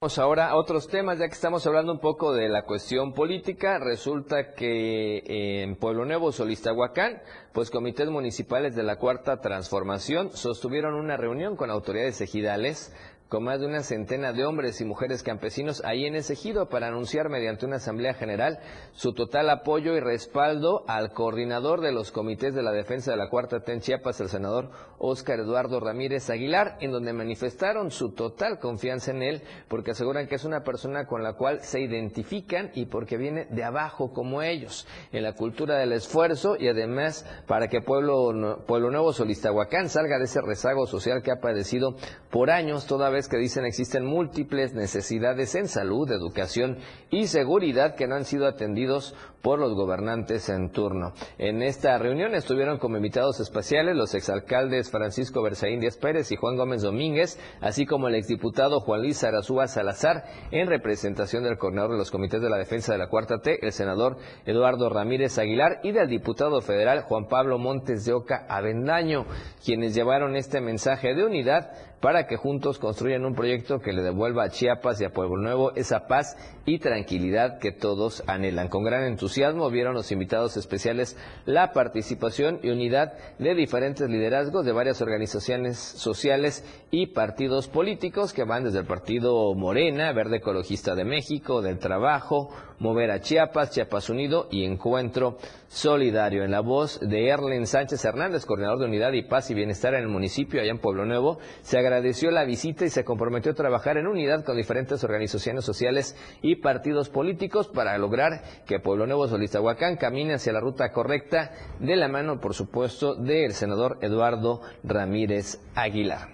Vamos 0.00 0.18
ahora 0.18 0.50
a 0.50 0.56
otros 0.56 0.86
temas, 0.86 1.18
ya 1.18 1.26
que 1.26 1.32
estamos 1.34 1.66
hablando 1.66 1.90
un 1.90 1.98
poco 1.98 2.32
de 2.32 2.48
la 2.48 2.62
cuestión 2.62 3.12
política. 3.12 3.80
Resulta 3.80 4.52
que 4.52 5.62
en 5.62 5.74
Pueblo 5.74 6.04
Nuevo, 6.04 6.30
Solistahuacán, 6.30 7.20
pues 7.52 7.72
comités 7.72 8.08
municipales 8.08 8.76
de 8.76 8.84
la 8.84 8.96
Cuarta 8.96 9.40
Transformación 9.40 10.30
sostuvieron 10.30 10.94
una 10.94 11.16
reunión 11.16 11.56
con 11.56 11.70
autoridades 11.70 12.20
ejidales 12.20 12.94
con 13.28 13.42
más 13.42 13.58
de 13.58 13.66
una 13.66 13.82
centena 13.82 14.32
de 14.32 14.44
hombres 14.44 14.80
y 14.80 14.84
mujeres 14.84 15.24
campesinos 15.24 15.82
ahí 15.84 16.06
en 16.06 16.14
ese 16.14 16.34
ejido 16.34 16.68
para 16.68 16.86
anunciar 16.86 17.28
mediante 17.28 17.66
una 17.66 17.76
asamblea 17.76 18.14
general 18.14 18.60
su 18.92 19.14
total 19.14 19.50
apoyo 19.50 19.96
y 19.96 20.00
respaldo 20.00 20.84
al 20.86 21.12
coordinador 21.12 21.80
de 21.80 21.90
los 21.90 22.12
comités 22.12 22.54
de 22.54 22.62
la 22.62 22.70
defensa 22.70 23.10
de 23.10 23.16
la 23.16 23.28
Cuarta 23.28 23.60
T 23.60 23.72
en 23.72 23.80
Chiapas, 23.80 24.20
el 24.20 24.28
senador 24.28 24.70
Óscar 24.98 25.40
Eduardo 25.40 25.80
Ramírez 25.80 26.30
Aguilar, 26.30 26.76
en 26.80 26.92
donde 26.92 27.12
manifestaron 27.12 27.90
su 27.90 28.12
total 28.12 28.60
confianza 28.60 29.10
en 29.10 29.22
él 29.22 29.42
porque 29.66 29.90
aseguran 29.90 30.28
que 30.28 30.36
es 30.36 30.44
una 30.44 30.62
persona 30.62 31.06
con 31.06 31.24
la 31.24 31.32
cual 31.32 31.62
se 31.62 31.80
identifican 31.80 32.70
y 32.74 32.86
porque 32.86 33.16
viene 33.16 33.46
de 33.50 33.64
abajo 33.64 34.12
como 34.12 34.42
ellos, 34.42 34.86
en 35.10 35.24
la 35.24 35.32
cultura 35.32 35.78
del 35.78 35.92
esfuerzo 35.92 36.56
y 36.56 36.68
además 36.68 37.26
para 37.48 37.66
que 37.66 37.80
Pueblo, 37.80 38.64
Pueblo 38.66 38.90
Nuevo 38.90 39.12
Solistahuacán 39.12 39.88
salga 39.88 40.18
de 40.18 40.24
ese 40.24 40.40
rezago 40.40 40.86
social 40.86 41.22
que 41.22 41.32
ha 41.32 41.40
padecido 41.40 41.96
por 42.30 42.50
años 42.50 42.86
todavía 42.86 43.15
que 43.24 43.38
dicen 43.38 43.64
existen 43.64 44.04
múltiples 44.04 44.74
necesidades 44.74 45.54
en 45.54 45.68
salud, 45.68 46.10
educación 46.10 46.76
y 47.10 47.28
seguridad 47.28 47.94
que 47.94 48.06
no 48.06 48.14
han 48.14 48.26
sido 48.26 48.46
atendidos 48.46 49.14
por 49.40 49.58
los 49.58 49.74
gobernantes 49.74 50.48
en 50.48 50.70
turno. 50.70 51.12
En 51.38 51.62
esta 51.62 51.96
reunión 51.98 52.34
estuvieron 52.34 52.78
como 52.78 52.96
invitados 52.96 53.40
especiales 53.40 53.96
los 53.96 54.14
exalcaldes 54.14 54.90
Francisco 54.90 55.40
Berzaín 55.40 55.80
Díaz 55.80 55.96
Pérez 55.96 56.30
y 56.32 56.36
Juan 56.36 56.56
Gómez 56.56 56.82
Domínguez, 56.82 57.38
así 57.60 57.86
como 57.86 58.08
el 58.08 58.16
exdiputado 58.16 58.80
Juan 58.80 59.02
Luis 59.02 59.22
Arazúa 59.24 59.68
Salazar, 59.68 60.24
en 60.50 60.66
representación 60.66 61.44
del 61.44 61.58
coordinador 61.58 61.92
de 61.92 61.98
los 61.98 62.10
comités 62.10 62.42
de 62.42 62.50
la 62.50 62.58
defensa 62.58 62.92
de 62.92 62.98
la 62.98 63.08
Cuarta 63.08 63.38
T, 63.38 63.64
el 63.64 63.72
senador 63.72 64.16
Eduardo 64.44 64.90
Ramírez 64.90 65.38
Aguilar, 65.38 65.80
y 65.82 65.92
del 65.92 66.08
diputado 66.08 66.60
federal 66.60 67.02
Juan 67.02 67.28
Pablo 67.28 67.58
Montes 67.58 68.04
de 68.04 68.12
Oca 68.12 68.46
Avendaño, 68.48 69.26
quienes 69.64 69.94
llevaron 69.94 70.34
este 70.34 70.60
mensaje 70.60 71.14
de 71.14 71.24
unidad 71.24 71.70
para 72.00 72.26
que 72.26 72.36
juntos 72.36 72.78
construyan 72.78 73.24
un 73.24 73.34
proyecto 73.34 73.80
que 73.80 73.92
le 73.92 74.02
devuelva 74.02 74.44
a 74.44 74.50
Chiapas 74.50 75.00
y 75.00 75.04
a 75.04 75.12
Pueblo 75.12 75.38
Nuevo 75.38 75.72
esa 75.74 76.06
paz 76.06 76.36
y 76.66 76.78
tranquilidad 76.78 77.58
que 77.58 77.72
todos 77.72 78.22
anhelan. 78.26 78.68
Con 78.68 78.84
gran 78.84 79.04
entusiasmo 79.04 79.70
vieron 79.70 79.94
los 79.94 80.12
invitados 80.12 80.56
especiales 80.56 81.16
la 81.44 81.72
participación 81.72 82.60
y 82.62 82.70
unidad 82.70 83.14
de 83.38 83.54
diferentes 83.54 84.08
liderazgos 84.08 84.64
de 84.64 84.72
varias 84.72 85.00
organizaciones 85.00 85.78
sociales 85.78 86.64
y 86.90 87.08
partidos 87.08 87.68
políticos 87.68 88.32
que 88.32 88.44
van 88.44 88.64
desde 88.64 88.80
el 88.80 88.86
partido 88.86 89.54
Morena, 89.54 90.12
Verde 90.12 90.38
Ecologista 90.38 90.94
de 90.94 91.04
México, 91.04 91.62
del 91.62 91.78
Trabajo, 91.78 92.50
Mover 92.78 93.10
a 93.10 93.20
Chiapas, 93.20 93.70
Chiapas 93.70 94.10
Unido 94.10 94.48
y 94.50 94.64
Encuentro 94.64 95.38
Solidario. 95.68 96.44
En 96.44 96.50
la 96.50 96.60
voz 96.60 97.00
de 97.00 97.28
Erlen 97.28 97.66
Sánchez 97.66 98.04
Hernández, 98.04 98.44
coordinador 98.44 98.80
de 98.80 98.84
Unidad 98.84 99.12
y 99.12 99.22
Paz 99.22 99.50
y 99.50 99.54
Bienestar 99.54 99.94
en 99.94 100.02
el 100.02 100.08
municipio, 100.08 100.60
allá 100.60 100.70
en 100.70 100.78
Pueblo 100.78 101.06
Nuevo, 101.06 101.38
se 101.62 101.78
agradeció 101.86 102.30
la 102.30 102.44
visita 102.44 102.84
y 102.84 102.90
se 102.90 103.04
comprometió 103.04 103.52
a 103.52 103.54
trabajar 103.54 103.96
en 103.96 104.06
unidad 104.06 104.44
con 104.44 104.56
diferentes 104.56 105.02
organizaciones 105.04 105.64
sociales 105.64 106.16
y 106.42 106.56
partidos 106.56 107.08
políticos 107.08 107.68
para 107.68 107.96
lograr 107.98 108.42
que 108.66 108.80
Pueblo 108.80 109.06
Nuevo 109.06 109.28
Solistahuacán 109.28 109.96
camine 109.96 110.34
hacia 110.34 110.52
la 110.52 110.60
ruta 110.60 110.92
correcta 110.92 111.52
de 111.78 111.96
la 111.96 112.08
mano, 112.08 112.40
por 112.40 112.54
supuesto, 112.54 113.14
del 113.14 113.52
senador 113.52 113.98
Eduardo 114.00 114.60
Ramírez 114.82 115.60
Aguilar. 115.74 116.28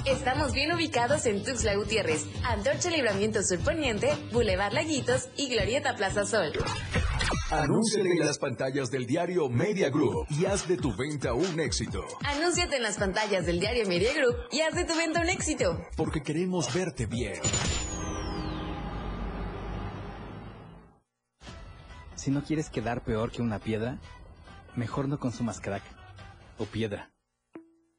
Estamos 0.06 0.54
bien 0.54 0.72
ubicados 0.72 1.26
en 1.26 1.44
Tuxtla 1.44 1.76
Gutiérrez, 1.76 2.28
Antorcha 2.44 2.90
Libramiento 2.90 3.44
Sur 3.44 3.60
Poniente, 3.60 4.16
Boulevard 4.32 4.72
Laguitos 4.72 5.28
y 5.36 5.50
Glorieta 5.50 5.98
Plaza 5.98 6.26
Sol. 6.26 6.54
Anúnciate 7.52 8.10
en 8.10 8.26
las 8.26 8.40
pantallas 8.40 8.90
del 8.90 9.06
diario 9.06 9.50
Media 9.50 9.92
Group 9.92 10.26
y 10.32 10.46
haz 10.46 10.68
de 10.68 10.78
tu 10.78 10.96
venta 10.96 11.36
un 11.36 11.60
éxito. 11.60 12.04
Anúnciate 12.24 12.78
en 12.78 12.82
las 12.82 12.98
pantallas 12.98 13.46
del 13.46 13.60
diario 13.60 13.86
Media 13.88 14.14
Group 14.16 14.36
y 14.52 14.62
haz 14.62 14.74
de 14.74 14.84
tu 14.84 14.96
venta 14.96 15.22
un 15.22 15.30
éxito. 15.30 15.80
Porque 15.96 16.24
queremos 16.24 16.74
verte 16.74 17.06
bien. 17.06 17.40
Si 22.16 22.32
no 22.32 22.44
quieres 22.44 22.72
quedar 22.72 23.04
peor 23.04 23.32
que 23.32 23.44
una 23.44 23.60
piedra, 23.60 24.00
mejor 24.76 25.08
no 25.08 25.20
consumas 25.20 25.62
crack 25.62 25.84
o 26.58 26.66
piedra. 26.66 27.12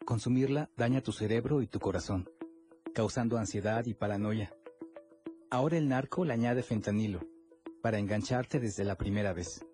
Consumirla 0.05 0.70
daña 0.76 1.03
tu 1.03 1.12
cerebro 1.12 1.62
y 1.62 1.68
tu 1.68 1.78
corazón, 1.78 2.28
causando 2.92 3.38
ansiedad 3.38 3.86
y 3.86 3.94
paranoia. 3.94 4.53
Ahora 5.53 5.78
el 5.78 5.86
narco 5.86 6.24
le 6.24 6.32
añade 6.32 6.64
fentanilo 6.64 7.20
para 7.87 7.99
engancharte 8.01 8.59
desde 8.59 8.82
la 8.82 8.97
primera 8.97 9.32
vez. 9.32 9.64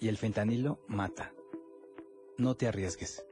Y 0.00 0.08
el 0.08 0.16
fentanilo 0.16 0.80
mata. 0.88 1.32
No 2.36 2.56
te 2.56 2.66
arriesgues. 2.66 3.24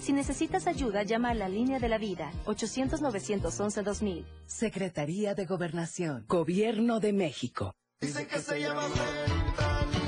Si 0.00 0.14
necesitas 0.14 0.66
ayuda, 0.66 1.02
llama 1.02 1.28
a 1.28 1.34
la 1.34 1.50
línea 1.50 1.78
de 1.78 1.90
la 1.90 1.98
vida, 1.98 2.32
800-911-2000. 2.46 4.24
Secretaría 4.46 5.34
de 5.34 5.44
Gobernación, 5.44 6.24
Gobierno 6.26 7.00
de 7.00 7.12
México. 7.12 7.74
Dice 8.00 8.26
que 8.26 8.38
se 8.38 8.60
llama 8.62 8.88
fentanilo, 8.88 10.06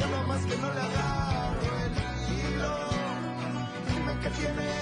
yo 0.00 0.06
nomás 0.16 0.46
que 0.46 0.56
no 0.56 0.72
le 0.72 0.80
agarro 0.80 1.76
el 1.84 1.92
hilo. 2.32 2.88
Dime 3.86 4.18
que 4.22 4.30
tiene 4.30 4.81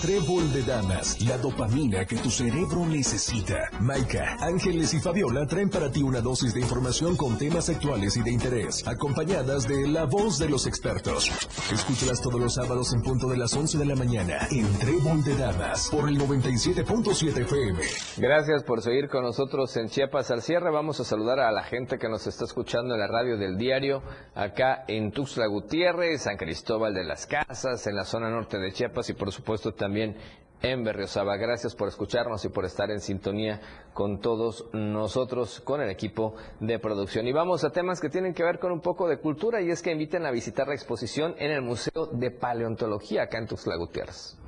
Trébol 0.00 0.52
de 0.52 0.62
Damas, 0.62 1.20
la 1.20 1.36
dopamina 1.38 2.04
que 2.04 2.16
tu 2.16 2.30
cerebro 2.30 2.86
necesita. 2.86 3.70
Maika, 3.80 4.36
Ángeles 4.40 4.94
y 4.94 5.00
Fabiola 5.00 5.46
traen 5.46 5.68
para 5.68 5.90
ti 5.92 6.02
una 6.02 6.20
dosis 6.20 6.54
de 6.54 6.60
información 6.60 7.16
con 7.16 7.38
temas 7.38 7.68
actuales 7.68 8.16
y 8.16 8.22
de 8.22 8.32
interés, 8.32 8.84
acompañadas 8.88 9.68
de 9.68 9.86
la 9.86 10.06
voz 10.06 10.38
de 10.38 10.48
los 10.48 10.66
expertos. 10.66 11.30
Escúchalas 11.70 12.20
todos 12.20 12.40
los 12.40 12.54
sábados 12.54 12.92
en 12.94 13.02
punto 13.02 13.28
de 13.28 13.36
las 13.36 13.54
11 13.54 13.78
de 13.78 13.84
la 13.84 13.94
mañana 13.94 14.48
en 14.50 14.66
Trébol 14.78 15.22
de 15.22 15.36
Damas 15.36 15.88
por 15.90 16.08
el 16.08 16.18
97.7 16.18 17.42
FM. 17.42 17.80
Gracias 18.16 18.64
por 18.64 18.82
seguir 18.82 19.08
con 19.08 19.22
nosotros 19.22 19.76
en 19.76 19.88
Chiapas 19.88 20.30
al 20.32 20.42
cierre. 20.42 20.72
Vamos 20.72 20.98
a 20.98 21.04
saludar 21.04 21.38
a 21.38 21.52
la 21.52 21.62
gente 21.62 21.98
que 21.98 22.08
nos 22.08 22.26
está 22.26 22.44
escuchando 22.44 22.94
en 22.94 23.00
la 23.00 23.08
radio 23.08 23.36
del 23.36 23.56
diario, 23.56 24.02
acá 24.34 24.84
en 24.88 25.12
Tuxtla 25.12 25.46
Gutiérrez, 25.46 26.22
San 26.22 26.38
Cristóbal 26.38 26.94
de 26.94 27.04
las 27.04 27.26
Casas, 27.26 27.86
en 27.86 27.94
la 27.94 28.04
zona 28.04 28.30
norte 28.30 28.58
de 28.58 28.72
Chiapas 28.72 29.08
y 29.10 29.12
por 29.12 29.30
supuesto 29.30 29.72
también 29.82 30.14
en 30.62 30.84
Berriosaba. 30.84 31.36
Gracias 31.36 31.74
por 31.74 31.88
escucharnos 31.88 32.44
y 32.44 32.48
por 32.48 32.64
estar 32.64 32.88
en 32.92 33.00
sintonía 33.00 33.60
con 33.92 34.20
todos 34.20 34.66
nosotros, 34.72 35.60
con 35.60 35.80
el 35.80 35.90
equipo 35.90 36.36
de 36.60 36.78
producción. 36.78 37.26
Y 37.26 37.32
vamos 37.32 37.64
a 37.64 37.70
temas 37.70 38.00
que 38.00 38.08
tienen 38.08 38.32
que 38.32 38.44
ver 38.44 38.60
con 38.60 38.70
un 38.70 38.80
poco 38.80 39.08
de 39.08 39.18
cultura 39.18 39.60
y 39.60 39.70
es 39.70 39.82
que 39.82 39.90
inviten 39.90 40.24
a 40.24 40.30
visitar 40.30 40.68
la 40.68 40.74
exposición 40.74 41.34
en 41.38 41.50
el 41.50 41.62
Museo 41.62 42.06
de 42.12 42.30
Paleontología 42.30 43.24
acá 43.24 43.38
en 43.38 43.48
Tuxtla 43.48 43.76
Gutiérrez. 43.76 44.38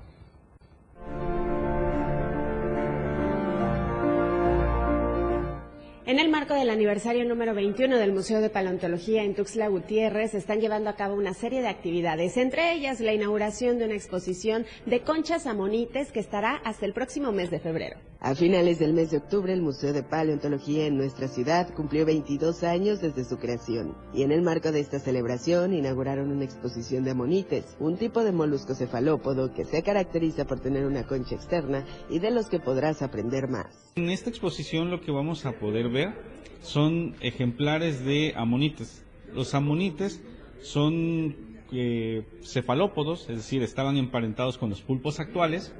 En 6.06 6.18
el 6.18 6.28
marco 6.28 6.52
del 6.52 6.68
aniversario 6.68 7.24
número 7.24 7.54
21 7.54 7.96
del 7.96 8.12
Museo 8.12 8.42
de 8.42 8.50
Paleontología 8.50 9.24
en 9.24 9.34
Tuxtla 9.34 9.68
Gutiérrez 9.68 10.32
se 10.32 10.36
están 10.36 10.60
llevando 10.60 10.90
a 10.90 10.96
cabo 10.96 11.14
una 11.14 11.32
serie 11.32 11.62
de 11.62 11.68
actividades, 11.68 12.36
entre 12.36 12.74
ellas 12.74 13.00
la 13.00 13.14
inauguración 13.14 13.78
de 13.78 13.86
una 13.86 13.94
exposición 13.94 14.66
de 14.84 15.00
conchas 15.00 15.46
amonites 15.46 16.12
que 16.12 16.20
estará 16.20 16.56
hasta 16.56 16.84
el 16.84 16.92
próximo 16.92 17.32
mes 17.32 17.50
de 17.50 17.58
febrero. 17.58 17.96
A 18.20 18.34
finales 18.34 18.78
del 18.78 18.94
mes 18.94 19.10
de 19.10 19.18
octubre, 19.18 19.52
el 19.52 19.60
Museo 19.60 19.92
de 19.92 20.02
Paleontología 20.02 20.86
en 20.86 20.96
nuestra 20.96 21.28
ciudad 21.28 21.68
cumplió 21.74 22.06
22 22.06 22.64
años 22.64 23.02
desde 23.02 23.22
su 23.22 23.36
creación. 23.36 23.94
Y 24.14 24.22
en 24.22 24.32
el 24.32 24.40
marco 24.40 24.72
de 24.72 24.80
esta 24.80 24.98
celebración 24.98 25.74
inauguraron 25.74 26.30
una 26.30 26.44
exposición 26.44 27.04
de 27.04 27.10
amonites, 27.10 27.76
un 27.80 27.98
tipo 27.98 28.24
de 28.24 28.32
molusco 28.32 28.74
cefalópodo 28.74 29.52
que 29.52 29.66
se 29.66 29.82
caracteriza 29.82 30.46
por 30.46 30.60
tener 30.60 30.86
una 30.86 31.06
concha 31.06 31.34
externa 31.34 31.84
y 32.08 32.18
de 32.18 32.30
los 32.30 32.48
que 32.48 32.60
podrás 32.60 33.02
aprender 33.02 33.46
más. 33.48 33.92
En 33.96 34.08
esta 34.08 34.30
exposición 34.30 34.90
lo 34.90 35.02
que 35.02 35.12
vamos 35.12 35.44
a 35.44 35.52
poder 35.52 35.90
ver 35.94 36.12
son 36.60 37.14
ejemplares 37.20 38.04
de 38.04 38.34
amonites. 38.36 39.02
Los 39.32 39.54
amonites 39.54 40.22
son 40.60 41.34
eh, 41.72 42.26
cefalópodos, 42.42 43.22
es 43.30 43.36
decir, 43.36 43.62
estaban 43.62 43.96
emparentados 43.96 44.58
con 44.58 44.68
los 44.68 44.82
pulpos 44.82 45.20
actuales 45.20 45.74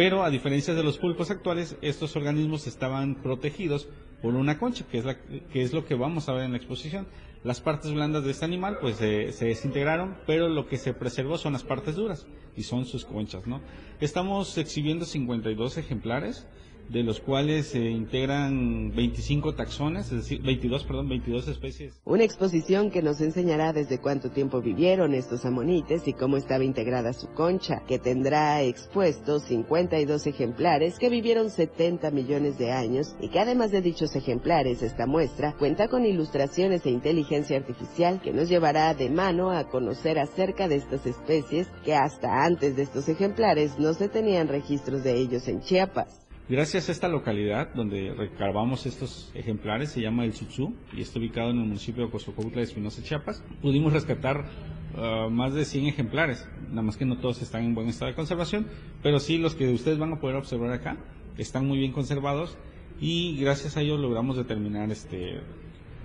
pero 0.00 0.24
a 0.24 0.30
diferencia 0.30 0.72
de 0.72 0.82
los 0.82 0.96
pulpos 0.96 1.30
actuales, 1.30 1.76
estos 1.82 2.16
organismos 2.16 2.66
estaban 2.66 3.16
protegidos 3.16 3.86
por 4.22 4.34
una 4.34 4.58
concha, 4.58 4.86
que 4.90 4.96
es, 4.96 5.04
la, 5.04 5.18
que 5.18 5.60
es 5.60 5.74
lo 5.74 5.84
que 5.84 5.94
vamos 5.94 6.26
a 6.28 6.32
ver 6.32 6.44
en 6.44 6.52
la 6.52 6.56
exposición. 6.56 7.06
Las 7.44 7.60
partes 7.60 7.92
blandas 7.92 8.24
de 8.24 8.30
este 8.30 8.46
animal 8.46 8.78
pues 8.80 8.96
se 8.96 9.44
desintegraron, 9.44 10.16
pero 10.26 10.48
lo 10.48 10.66
que 10.68 10.78
se 10.78 10.94
preservó 10.94 11.36
son 11.36 11.52
las 11.52 11.64
partes 11.64 11.96
duras 11.96 12.26
y 12.56 12.62
son 12.62 12.86
sus 12.86 13.04
conchas, 13.04 13.46
¿no? 13.46 13.60
Estamos 14.00 14.56
exhibiendo 14.56 15.04
52 15.04 15.76
ejemplares 15.76 16.46
de 16.90 17.04
los 17.04 17.20
cuales 17.20 17.68
se 17.68 17.78
integran 17.78 18.92
25 18.94 19.54
taxones, 19.54 20.06
es 20.06 20.18
decir, 20.18 20.42
22, 20.42 20.84
perdón, 20.84 21.08
22 21.08 21.46
especies. 21.48 22.00
Una 22.04 22.24
exposición 22.24 22.90
que 22.90 23.00
nos 23.00 23.20
enseñará 23.20 23.72
desde 23.72 24.00
cuánto 24.00 24.30
tiempo 24.30 24.60
vivieron 24.60 25.14
estos 25.14 25.44
amonites 25.44 26.08
y 26.08 26.12
cómo 26.12 26.36
estaba 26.36 26.64
integrada 26.64 27.12
su 27.12 27.28
concha, 27.28 27.82
que 27.86 28.00
tendrá 28.00 28.62
expuestos 28.62 29.44
52 29.44 30.26
ejemplares 30.26 30.98
que 30.98 31.08
vivieron 31.08 31.50
70 31.50 32.10
millones 32.10 32.58
de 32.58 32.72
años 32.72 33.14
y 33.20 33.28
que 33.28 33.38
además 33.38 33.70
de 33.70 33.82
dichos 33.82 34.16
ejemplares, 34.16 34.82
esta 34.82 35.06
muestra 35.06 35.54
cuenta 35.58 35.86
con 35.88 36.04
ilustraciones 36.04 36.84
e 36.86 36.90
inteligencia 36.90 37.56
artificial 37.56 38.20
que 38.20 38.32
nos 38.32 38.48
llevará 38.48 38.94
de 38.94 39.10
mano 39.10 39.50
a 39.50 39.68
conocer 39.68 40.18
acerca 40.18 40.66
de 40.66 40.76
estas 40.76 41.06
especies 41.06 41.68
que 41.84 41.94
hasta 41.94 42.44
antes 42.44 42.74
de 42.74 42.82
estos 42.82 43.08
ejemplares 43.08 43.78
no 43.78 43.94
se 43.94 44.08
tenían 44.08 44.48
registros 44.48 45.04
de 45.04 45.16
ellos 45.16 45.46
en 45.46 45.60
Chiapas. 45.60 46.19
Gracias 46.50 46.88
a 46.88 46.92
esta 46.92 47.06
localidad 47.06 47.72
donde 47.74 48.12
recabamos 48.12 48.84
estos 48.84 49.30
ejemplares, 49.34 49.92
se 49.92 50.00
llama 50.00 50.24
El 50.24 50.32
Sutzú 50.32 50.74
y 50.92 51.00
está 51.00 51.20
ubicado 51.20 51.50
en 51.50 51.58
el 51.58 51.66
municipio 51.66 52.04
de 52.04 52.10
Cozocautla 52.10 52.56
de 52.56 52.64
Espinosa, 52.64 53.04
Chiapas, 53.04 53.44
pudimos 53.62 53.92
rescatar 53.92 54.46
uh, 54.96 55.30
más 55.30 55.54
de 55.54 55.64
100 55.64 55.86
ejemplares, 55.86 56.48
nada 56.70 56.82
más 56.82 56.96
que 56.96 57.04
no 57.04 57.18
todos 57.18 57.40
están 57.40 57.62
en 57.62 57.76
buen 57.76 57.86
estado 57.86 58.10
de 58.10 58.16
conservación, 58.16 58.66
pero 59.00 59.20
sí 59.20 59.38
los 59.38 59.54
que 59.54 59.72
ustedes 59.72 59.98
van 59.98 60.12
a 60.14 60.18
poder 60.18 60.34
observar 60.34 60.72
acá 60.72 60.96
están 61.38 61.68
muy 61.68 61.78
bien 61.78 61.92
conservados 61.92 62.58
y 63.00 63.40
gracias 63.40 63.76
a 63.76 63.82
ello 63.82 63.96
logramos 63.96 64.36
determinar 64.36 64.90
este 64.90 65.42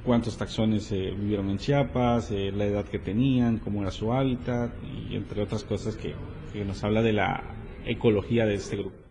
cuántos 0.04 0.38
taxones 0.38 0.92
eh, 0.92 1.12
vivieron 1.18 1.50
en 1.50 1.58
Chiapas, 1.58 2.30
eh, 2.30 2.52
la 2.52 2.66
edad 2.66 2.86
que 2.86 3.00
tenían, 3.00 3.58
cómo 3.58 3.82
era 3.82 3.90
su 3.90 4.14
hábitat 4.14 4.72
y 5.10 5.16
entre 5.16 5.42
otras 5.42 5.64
cosas 5.64 5.96
que 5.96 6.14
nos 6.64 6.84
habla 6.84 7.02
de 7.02 7.14
la 7.14 7.56
ecología 7.88 8.46
de 8.46 8.54
este 8.54 8.76
grupo. 8.78 9.05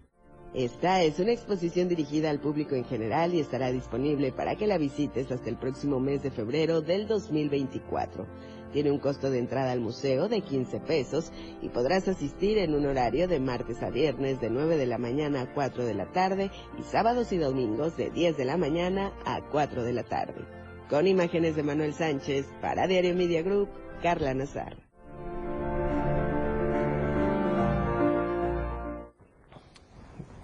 Esta 0.55 1.03
es 1.03 1.19
una 1.19 1.33
exposición 1.33 1.89
dirigida 1.89 2.31
al 2.31 2.39
público 2.39 2.77
en 2.77 2.85
general 2.85 3.35
y 3.35 3.41
estará 3.41 3.73
disponible 3.73 4.31
para 4.31 4.55
que 4.55 4.69
la 4.69 4.79
visites 4.79 5.33
hasta 5.33 5.51
el 5.51 5.57
próximo 5.57 5.99
mes 5.99 6.23
de 6.23 6.31
febrero 6.31 6.81
del 6.81 7.09
2024. 7.09 8.25
Tiene 8.73 8.93
un 8.93 9.01
costo 9.01 9.31
de 9.31 9.41
entrada 9.41 9.73
al 9.73 9.81
museo 9.81 10.29
de 10.29 10.43
15 10.43 10.79
pesos 10.79 11.33
y 11.61 11.71
podrás 11.71 12.07
asistir 12.07 12.59
en 12.59 12.73
un 12.73 12.87
horario 12.87 13.27
de 13.27 13.41
martes 13.41 13.83
a 13.83 13.91
viernes 13.91 14.41
de 14.41 14.49
9 14.49 14.77
de 14.77 14.87
la 14.87 14.99
mañana 14.99 15.43
a 15.43 15.53
4 15.53 15.85
de 15.85 15.95
la 15.95 16.13
tarde 16.13 16.53
y 16.79 16.85
sábados 16.85 17.33
y 17.33 17.39
domingos 17.39 17.97
de 17.97 18.11
10 18.11 18.37
de 18.37 18.45
la 18.45 18.57
mañana 18.57 19.13
a 19.25 19.41
4 19.51 19.83
de 19.83 19.93
la 19.93 20.05
tarde. 20.05 20.45
Con 20.89 21.09
imágenes 21.09 21.57
de 21.57 21.65
Manuel 21.65 21.95
Sánchez 21.95 22.47
para 22.61 22.87
Diario 22.87 23.17
Media 23.17 23.43
Group, 23.43 23.71
Carla 24.03 24.33
Nazar. 24.35 24.84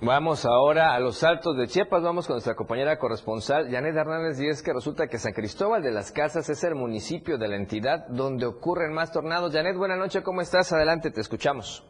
Vamos 0.02 0.46
ahora 0.46 0.94
a 0.94 0.98
los 0.98 1.22
altos 1.22 1.58
de 1.58 1.66
Chiapas, 1.66 2.02
vamos 2.02 2.26
con 2.26 2.32
nuestra 2.32 2.54
compañera 2.54 2.96
corresponsal 2.96 3.68
Janet 3.70 3.94
Hernández 3.94 4.40
y 4.40 4.48
es 4.48 4.62
que 4.62 4.72
resulta 4.72 5.08
que 5.08 5.18
San 5.18 5.34
Cristóbal 5.34 5.82
de 5.82 5.92
las 5.92 6.10
Casas 6.10 6.48
es 6.48 6.64
el 6.64 6.74
municipio 6.74 7.36
de 7.36 7.48
la 7.48 7.56
entidad 7.56 8.08
donde 8.08 8.46
ocurren 8.46 8.94
más 8.94 9.12
tornados. 9.12 9.52
Janet, 9.52 9.76
buenas 9.76 9.98
noches, 9.98 10.22
¿cómo 10.22 10.40
estás? 10.40 10.72
Adelante, 10.72 11.10
te 11.10 11.20
escuchamos. 11.20 11.86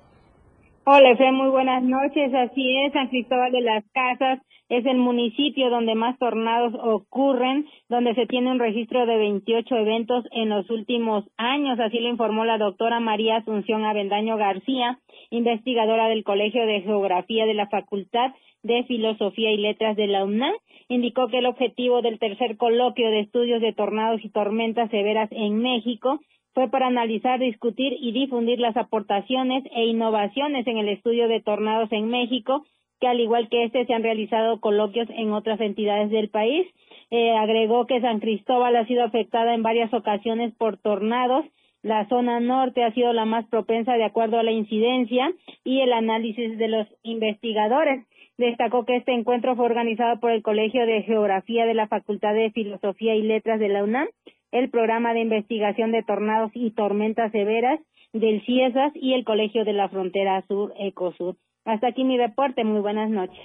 Hola, 0.86 1.12
Efe, 1.12 1.30
muy 1.30 1.50
buenas 1.50 1.84
noches. 1.84 2.34
Así 2.34 2.78
es, 2.84 2.92
San 2.94 3.06
Cristóbal 3.10 3.52
de 3.52 3.60
las 3.60 3.84
Casas 3.92 4.40
es 4.70 4.86
el 4.86 4.98
municipio 4.98 5.68
donde 5.68 5.96
más 5.96 6.16
tornados 6.18 6.72
ocurren, 6.80 7.66
donde 7.88 8.14
se 8.14 8.26
tiene 8.26 8.52
un 8.52 8.60
registro 8.60 9.04
de 9.04 9.16
28 9.16 9.76
eventos 9.76 10.24
en 10.30 10.48
los 10.48 10.70
últimos 10.70 11.24
años. 11.36 11.78
Así 11.80 11.98
lo 11.98 12.08
informó 12.08 12.44
la 12.44 12.56
doctora 12.56 13.00
María 13.00 13.36
Asunción 13.36 13.84
Avendaño 13.84 14.36
García, 14.36 15.00
investigadora 15.30 16.08
del 16.08 16.22
Colegio 16.22 16.64
de 16.66 16.82
Geografía 16.82 17.46
de 17.46 17.54
la 17.54 17.68
Facultad 17.68 18.32
de 18.62 18.84
Filosofía 18.84 19.50
y 19.50 19.56
Letras 19.56 19.96
de 19.96 20.06
la 20.06 20.24
UNAM, 20.24 20.54
indicó 20.88 21.28
que 21.28 21.38
el 21.38 21.46
objetivo 21.46 22.00
del 22.00 22.18
tercer 22.18 22.56
coloquio 22.56 23.10
de 23.10 23.20
estudios 23.20 23.60
de 23.60 23.72
tornados 23.72 24.24
y 24.24 24.30
tormentas 24.30 24.90
severas 24.90 25.30
en 25.32 25.58
México 25.58 26.20
fue 26.54 26.68
para 26.68 26.88
analizar, 26.88 27.40
discutir 27.40 27.96
y 28.00 28.12
difundir 28.12 28.60
las 28.60 28.76
aportaciones 28.76 29.64
e 29.74 29.86
innovaciones 29.86 30.66
en 30.66 30.78
el 30.78 30.88
estudio 30.88 31.26
de 31.28 31.40
tornados 31.40 31.90
en 31.92 32.08
México, 32.08 32.64
que 33.00 33.08
al 33.08 33.20
igual 33.20 33.48
que 33.48 33.64
este 33.64 33.86
se 33.86 33.94
han 33.94 34.02
realizado 34.02 34.60
coloquios 34.60 35.08
en 35.10 35.32
otras 35.32 35.60
entidades 35.60 36.10
del 36.10 36.28
país. 36.28 36.66
Eh, 37.10 37.32
agregó 37.32 37.86
que 37.86 38.00
San 38.00 38.20
Cristóbal 38.20 38.76
ha 38.76 38.86
sido 38.86 39.04
afectada 39.04 39.54
en 39.54 39.62
varias 39.62 39.92
ocasiones 39.92 40.54
por 40.56 40.76
tornados 40.76 41.44
la 41.82 42.06
zona 42.08 42.40
norte 42.40 42.84
ha 42.84 42.92
sido 42.92 43.12
la 43.14 43.24
más 43.24 43.46
propensa 43.46 43.94
de 43.94 44.04
acuerdo 44.04 44.38
a 44.38 44.42
la 44.42 44.52
incidencia 44.52 45.32
y 45.64 45.80
el 45.80 45.92
análisis 45.94 46.58
de 46.58 46.68
los 46.68 46.86
investigadores. 47.02 48.04
Destacó 48.36 48.84
que 48.84 48.96
este 48.96 49.12
encuentro 49.12 49.56
fue 49.56 49.64
organizado 49.64 50.20
por 50.20 50.30
el 50.30 50.42
Colegio 50.42 50.84
de 50.84 51.02
Geografía 51.02 51.64
de 51.64 51.74
la 51.74 51.88
Facultad 51.88 52.34
de 52.34 52.50
Filosofía 52.50 53.14
y 53.14 53.22
Letras 53.22 53.60
de 53.60 53.68
la 53.68 53.82
UNAM, 53.82 54.08
el 54.52 54.68
Programa 54.68 55.14
de 55.14 55.20
Investigación 55.20 55.90
de 55.90 56.02
Tornados 56.02 56.50
y 56.54 56.70
Tormentas 56.72 57.32
Severas 57.32 57.80
del 58.12 58.44
CIESAS 58.44 58.92
y 58.94 59.14
el 59.14 59.24
Colegio 59.24 59.64
de 59.64 59.72
la 59.72 59.88
Frontera 59.88 60.44
Sur 60.48 60.74
Ecosur. 60.78 61.36
Hasta 61.64 61.88
aquí 61.88 62.04
mi 62.04 62.18
reporte. 62.18 62.64
Muy 62.64 62.80
buenas 62.80 63.10
noches. 63.10 63.38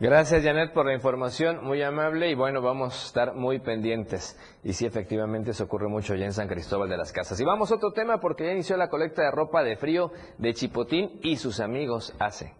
Gracias, 0.00 0.42
Janet, 0.42 0.72
por 0.72 0.86
la 0.86 0.94
información, 0.94 1.64
muy 1.64 1.80
amable 1.80 2.28
y 2.28 2.34
bueno, 2.34 2.60
vamos 2.60 2.92
a 2.92 3.06
estar 3.06 3.34
muy 3.36 3.60
pendientes. 3.60 4.36
Y 4.64 4.72
sí, 4.72 4.84
efectivamente, 4.84 5.52
se 5.52 5.62
ocurre 5.62 5.86
mucho 5.86 6.16
ya 6.16 6.24
en 6.24 6.32
San 6.32 6.48
Cristóbal 6.48 6.88
de 6.88 6.96
las 6.96 7.12
Casas. 7.12 7.38
Y 7.38 7.44
vamos 7.44 7.70
a 7.70 7.76
otro 7.76 7.92
tema 7.92 8.18
porque 8.18 8.44
ya 8.44 8.52
inició 8.52 8.76
la 8.76 8.88
colecta 8.88 9.22
de 9.22 9.30
ropa 9.30 9.62
de 9.62 9.76
frío 9.76 10.10
de 10.38 10.54
Chipotín 10.54 11.20
y 11.22 11.36
sus 11.36 11.60
amigos 11.60 12.16
hace. 12.18 12.52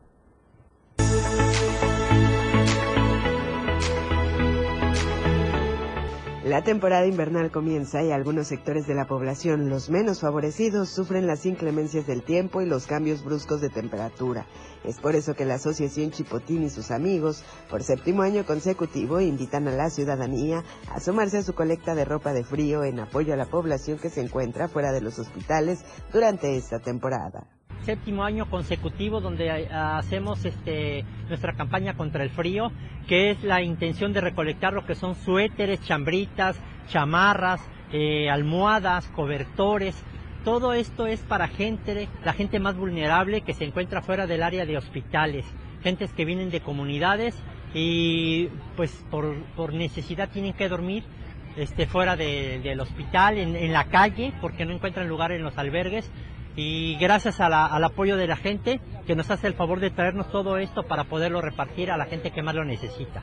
La 6.44 6.64
temporada 6.64 7.06
invernal 7.06 7.52
comienza 7.52 8.02
y 8.02 8.10
algunos 8.10 8.48
sectores 8.48 8.88
de 8.88 8.96
la 8.96 9.06
población, 9.06 9.70
los 9.70 9.90
menos 9.90 10.22
favorecidos, 10.22 10.88
sufren 10.88 11.28
las 11.28 11.46
inclemencias 11.46 12.04
del 12.04 12.24
tiempo 12.24 12.60
y 12.60 12.66
los 12.66 12.88
cambios 12.88 13.22
bruscos 13.22 13.60
de 13.60 13.70
temperatura. 13.70 14.46
Es 14.82 14.98
por 14.98 15.14
eso 15.14 15.34
que 15.34 15.44
la 15.44 15.54
Asociación 15.54 16.10
Chipotín 16.10 16.64
y 16.64 16.68
sus 16.68 16.90
amigos, 16.90 17.44
por 17.70 17.84
séptimo 17.84 18.22
año 18.22 18.44
consecutivo, 18.44 19.20
invitan 19.20 19.68
a 19.68 19.70
la 19.70 19.88
ciudadanía 19.88 20.64
a 20.92 20.98
sumarse 20.98 21.38
a 21.38 21.42
su 21.44 21.54
colecta 21.54 21.94
de 21.94 22.04
ropa 22.04 22.32
de 22.32 22.42
frío 22.42 22.82
en 22.82 22.98
apoyo 22.98 23.34
a 23.34 23.36
la 23.36 23.46
población 23.46 23.98
que 23.98 24.10
se 24.10 24.20
encuentra 24.20 24.66
fuera 24.66 24.90
de 24.90 25.00
los 25.00 25.20
hospitales 25.20 25.84
durante 26.12 26.56
esta 26.56 26.80
temporada 26.80 27.46
séptimo 27.82 28.24
año 28.24 28.48
consecutivo 28.48 29.20
donde 29.20 29.46
eh, 29.46 29.68
hacemos 29.72 30.44
este, 30.44 31.04
nuestra 31.28 31.54
campaña 31.54 31.94
contra 31.94 32.22
el 32.22 32.30
frío, 32.30 32.72
que 33.06 33.30
es 33.30 33.42
la 33.42 33.62
intención 33.62 34.12
de 34.12 34.20
recolectar 34.20 34.72
lo 34.72 34.86
que 34.86 34.94
son 34.94 35.14
suéteres, 35.14 35.82
chambritas, 35.82 36.60
chamarras, 36.88 37.60
eh, 37.92 38.30
almohadas, 38.30 39.06
cobertores. 39.08 40.02
Todo 40.44 40.72
esto 40.72 41.06
es 41.06 41.20
para 41.20 41.48
gente, 41.48 42.08
la 42.24 42.32
gente 42.32 42.58
más 42.58 42.76
vulnerable 42.76 43.42
que 43.42 43.54
se 43.54 43.64
encuentra 43.64 44.02
fuera 44.02 44.26
del 44.26 44.42
área 44.42 44.66
de 44.66 44.76
hospitales, 44.76 45.44
gentes 45.82 46.12
que 46.12 46.24
vienen 46.24 46.50
de 46.50 46.60
comunidades 46.60 47.36
y 47.74 48.48
pues 48.76 49.04
por, 49.10 49.72
necesidad 49.72 50.28
tienen 50.28 50.52
que 50.52 50.68
dormir 50.68 51.04
este, 51.56 51.86
fuera 51.86 52.16
del 52.16 52.80
hospital, 52.80 53.38
en 53.38 53.72
la 53.72 53.84
calle, 53.84 54.32
porque 54.40 54.64
no 54.64 54.72
encuentran 54.72 55.08
lugar 55.08 55.32
en 55.32 55.42
los 55.42 55.56
albergues 55.58 56.10
y 56.56 56.96
gracias 56.96 57.40
al 57.40 57.84
apoyo 57.84 58.16
de 58.16 58.26
la 58.26 58.36
gente 58.36 58.80
que 59.06 59.16
nos 59.16 59.30
hace 59.30 59.46
el 59.46 59.54
favor 59.54 59.80
de 59.80 59.90
traernos 59.90 60.30
todo 60.30 60.58
esto 60.58 60.82
para 60.82 61.04
poderlo 61.04 61.40
repartir 61.40 61.90
a 61.90 61.96
la 61.96 62.06
gente 62.06 62.30
que 62.30 62.42
más 62.42 62.54
lo 62.54 62.64
necesita. 62.64 63.22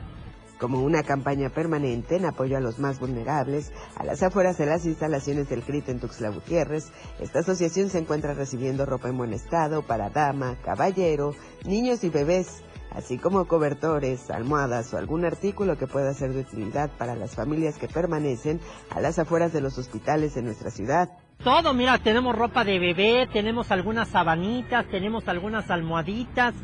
Como 0.58 0.82
una 0.82 1.02
campaña 1.02 1.48
permanente 1.48 2.16
en 2.16 2.26
apoyo 2.26 2.58
a 2.58 2.60
los 2.60 2.78
más 2.78 3.00
vulnerables, 3.00 3.72
a 3.96 4.04
las 4.04 4.22
afueras 4.22 4.58
de 4.58 4.66
las 4.66 4.84
instalaciones 4.84 5.48
del 5.48 5.62
CRIT 5.62 5.88
en 5.88 6.00
Tuxtla 6.00 6.28
Gutiérrez, 6.28 6.92
esta 7.18 7.38
asociación 7.38 7.88
se 7.88 7.98
encuentra 7.98 8.34
recibiendo 8.34 8.84
ropa 8.84 9.08
en 9.08 9.16
buen 9.16 9.32
estado 9.32 9.82
para 9.86 10.10
dama, 10.10 10.58
caballero, 10.62 11.34
niños 11.64 12.04
y 12.04 12.10
bebés, 12.10 12.62
así 12.90 13.16
como 13.16 13.46
cobertores, 13.46 14.30
almohadas 14.30 14.92
o 14.92 14.98
algún 14.98 15.24
artículo 15.24 15.78
que 15.78 15.86
pueda 15.86 16.12
ser 16.12 16.34
de 16.34 16.40
utilidad 16.40 16.90
para 16.98 17.16
las 17.16 17.34
familias 17.34 17.78
que 17.78 17.88
permanecen 17.88 18.60
a 18.90 19.00
las 19.00 19.18
afueras 19.18 19.54
de 19.54 19.62
los 19.62 19.78
hospitales 19.78 20.34
de 20.34 20.42
nuestra 20.42 20.70
ciudad. 20.70 21.08
Todo, 21.44 21.72
mira, 21.72 21.96
tenemos 21.96 22.36
ropa 22.36 22.64
de 22.64 22.78
bebé, 22.78 23.26
tenemos 23.32 23.70
algunas 23.70 24.08
sabanitas, 24.08 24.84
tenemos 24.90 25.26
algunas 25.26 25.70
almohaditas, 25.70 26.54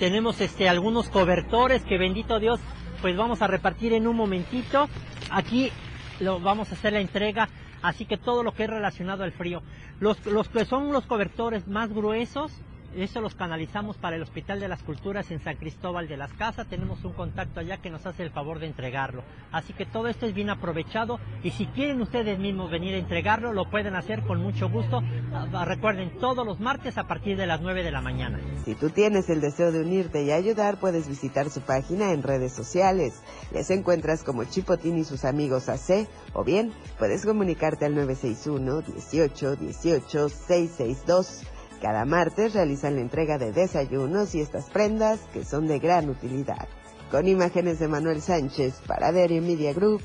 tenemos 0.00 0.40
este 0.40 0.68
algunos 0.68 1.08
cobertores 1.08 1.84
que 1.84 1.98
bendito 1.98 2.40
Dios, 2.40 2.58
pues 3.00 3.16
vamos 3.16 3.42
a 3.42 3.46
repartir 3.46 3.92
en 3.92 4.08
un 4.08 4.16
momentito. 4.16 4.88
Aquí 5.30 5.70
lo 6.18 6.40
vamos 6.40 6.72
a 6.72 6.74
hacer 6.74 6.94
la 6.94 7.00
entrega, 7.00 7.48
así 7.80 8.06
que 8.06 8.16
todo 8.16 8.42
lo 8.42 8.52
que 8.52 8.64
es 8.64 8.70
relacionado 8.70 9.22
al 9.22 9.30
frío. 9.30 9.62
Los, 10.00 10.26
los 10.26 10.48
que 10.48 10.64
son 10.64 10.92
los 10.92 11.06
cobertores 11.06 11.68
más 11.68 11.92
gruesos, 11.92 12.50
eso 12.96 13.20
los 13.20 13.34
canalizamos 13.34 13.96
para 13.96 14.16
el 14.16 14.22
Hospital 14.22 14.60
de 14.60 14.68
las 14.68 14.82
Culturas 14.82 15.30
en 15.30 15.40
San 15.40 15.56
Cristóbal 15.56 16.08
de 16.08 16.16
las 16.16 16.32
Casas. 16.32 16.66
Tenemos 16.68 17.04
un 17.04 17.12
contacto 17.12 17.60
allá 17.60 17.78
que 17.78 17.90
nos 17.90 18.06
hace 18.06 18.22
el 18.22 18.30
favor 18.30 18.58
de 18.58 18.66
entregarlo. 18.66 19.22
Así 19.52 19.72
que 19.72 19.86
todo 19.86 20.08
esto 20.08 20.26
es 20.26 20.34
bien 20.34 20.50
aprovechado 20.50 21.18
y 21.42 21.50
si 21.50 21.66
quieren 21.66 22.00
ustedes 22.00 22.38
mismos 22.38 22.70
venir 22.70 22.94
a 22.94 22.98
entregarlo, 22.98 23.52
lo 23.52 23.70
pueden 23.70 23.96
hacer 23.96 24.22
con 24.22 24.40
mucho 24.40 24.68
gusto. 24.68 25.02
Ah, 25.32 25.64
recuerden, 25.64 26.18
todos 26.18 26.46
los 26.46 26.60
martes 26.60 26.98
a 26.98 27.06
partir 27.06 27.36
de 27.36 27.46
las 27.46 27.60
9 27.60 27.82
de 27.82 27.90
la 27.90 28.00
mañana. 28.00 28.40
Si 28.64 28.74
tú 28.74 28.90
tienes 28.90 29.28
el 29.28 29.40
deseo 29.40 29.72
de 29.72 29.80
unirte 29.80 30.22
y 30.22 30.30
ayudar, 30.30 30.78
puedes 30.78 31.08
visitar 31.08 31.50
su 31.50 31.60
página 31.60 32.12
en 32.12 32.22
redes 32.22 32.52
sociales. 32.52 33.22
Les 33.52 33.70
encuentras 33.70 34.22
como 34.22 34.44
Chipotín 34.44 34.98
y 34.98 35.04
sus 35.04 35.24
amigos 35.24 35.68
AC 35.68 36.08
o 36.32 36.44
bien 36.44 36.72
puedes 36.98 37.24
comunicarte 37.24 37.84
al 37.84 37.94
961 37.94 38.82
18 38.82 39.56
18 39.56 40.28
662 40.28 41.53
cada 41.84 42.06
martes 42.06 42.54
realizan 42.54 42.94
la 42.94 43.02
entrega 43.02 43.36
de 43.36 43.52
desayunos 43.52 44.34
y 44.34 44.40
estas 44.40 44.70
prendas 44.70 45.20
que 45.34 45.44
son 45.44 45.66
de 45.66 45.78
gran 45.80 46.08
utilidad. 46.08 46.66
Con 47.10 47.28
imágenes 47.28 47.78
de 47.78 47.88
Manuel 47.88 48.22
Sánchez 48.22 48.80
para 48.86 49.12
Diario 49.12 49.42
Media 49.42 49.74
Group, 49.74 50.00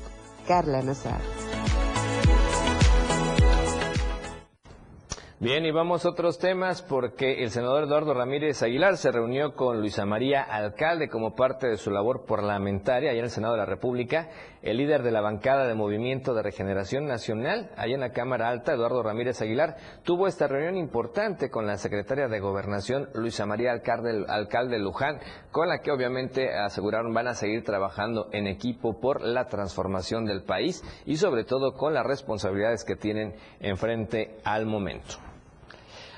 Carla 0.46 0.82
Nazar. 0.82 1.22
Bien, 5.38 5.64
y 5.64 5.70
vamos 5.70 6.04
a 6.04 6.10
otros 6.10 6.38
temas 6.38 6.82
porque 6.82 7.42
el 7.42 7.48
senador 7.48 7.84
Eduardo 7.84 8.12
Ramírez 8.12 8.62
Aguilar 8.62 8.98
se 8.98 9.10
reunió 9.10 9.54
con 9.54 9.80
Luisa 9.80 10.04
María 10.04 10.42
Alcalde 10.42 11.08
como 11.08 11.34
parte 11.34 11.66
de 11.66 11.78
su 11.78 11.90
labor 11.90 12.26
parlamentaria 12.26 13.08
allá 13.10 13.20
en 13.20 13.24
el 13.24 13.30
Senado 13.30 13.54
de 13.54 13.60
la 13.60 13.64
República. 13.64 14.28
El 14.62 14.76
líder 14.76 15.02
de 15.02 15.10
la 15.10 15.22
bancada 15.22 15.66
de 15.66 15.74
Movimiento 15.74 16.34
de 16.34 16.42
Regeneración 16.42 17.06
Nacional, 17.06 17.70
allá 17.76 17.94
en 17.94 18.00
la 18.00 18.12
Cámara 18.12 18.48
Alta, 18.48 18.74
Eduardo 18.74 19.02
Ramírez 19.02 19.40
Aguilar, 19.40 19.76
tuvo 20.02 20.26
esta 20.26 20.48
reunión 20.48 20.76
importante 20.76 21.48
con 21.48 21.66
la 21.66 21.78
secretaria 21.78 22.28
de 22.28 22.40
Gobernación, 22.40 23.08
Luisa 23.14 23.46
María 23.46 23.72
Alcalde, 23.72 24.26
Alcalde 24.28 24.78
Luján, 24.78 25.18
con 25.50 25.68
la 25.68 25.78
que 25.78 25.90
obviamente 25.90 26.54
aseguraron 26.54 27.14
van 27.14 27.28
a 27.28 27.34
seguir 27.34 27.64
trabajando 27.64 28.28
en 28.32 28.46
equipo 28.46 29.00
por 29.00 29.22
la 29.22 29.46
transformación 29.46 30.26
del 30.26 30.42
país 30.42 30.82
y 31.06 31.16
sobre 31.16 31.44
todo 31.44 31.72
con 31.72 31.94
las 31.94 32.04
responsabilidades 32.04 32.84
que 32.84 32.96
tienen 32.96 33.34
enfrente 33.60 34.36
al 34.44 34.66
momento. 34.66 35.29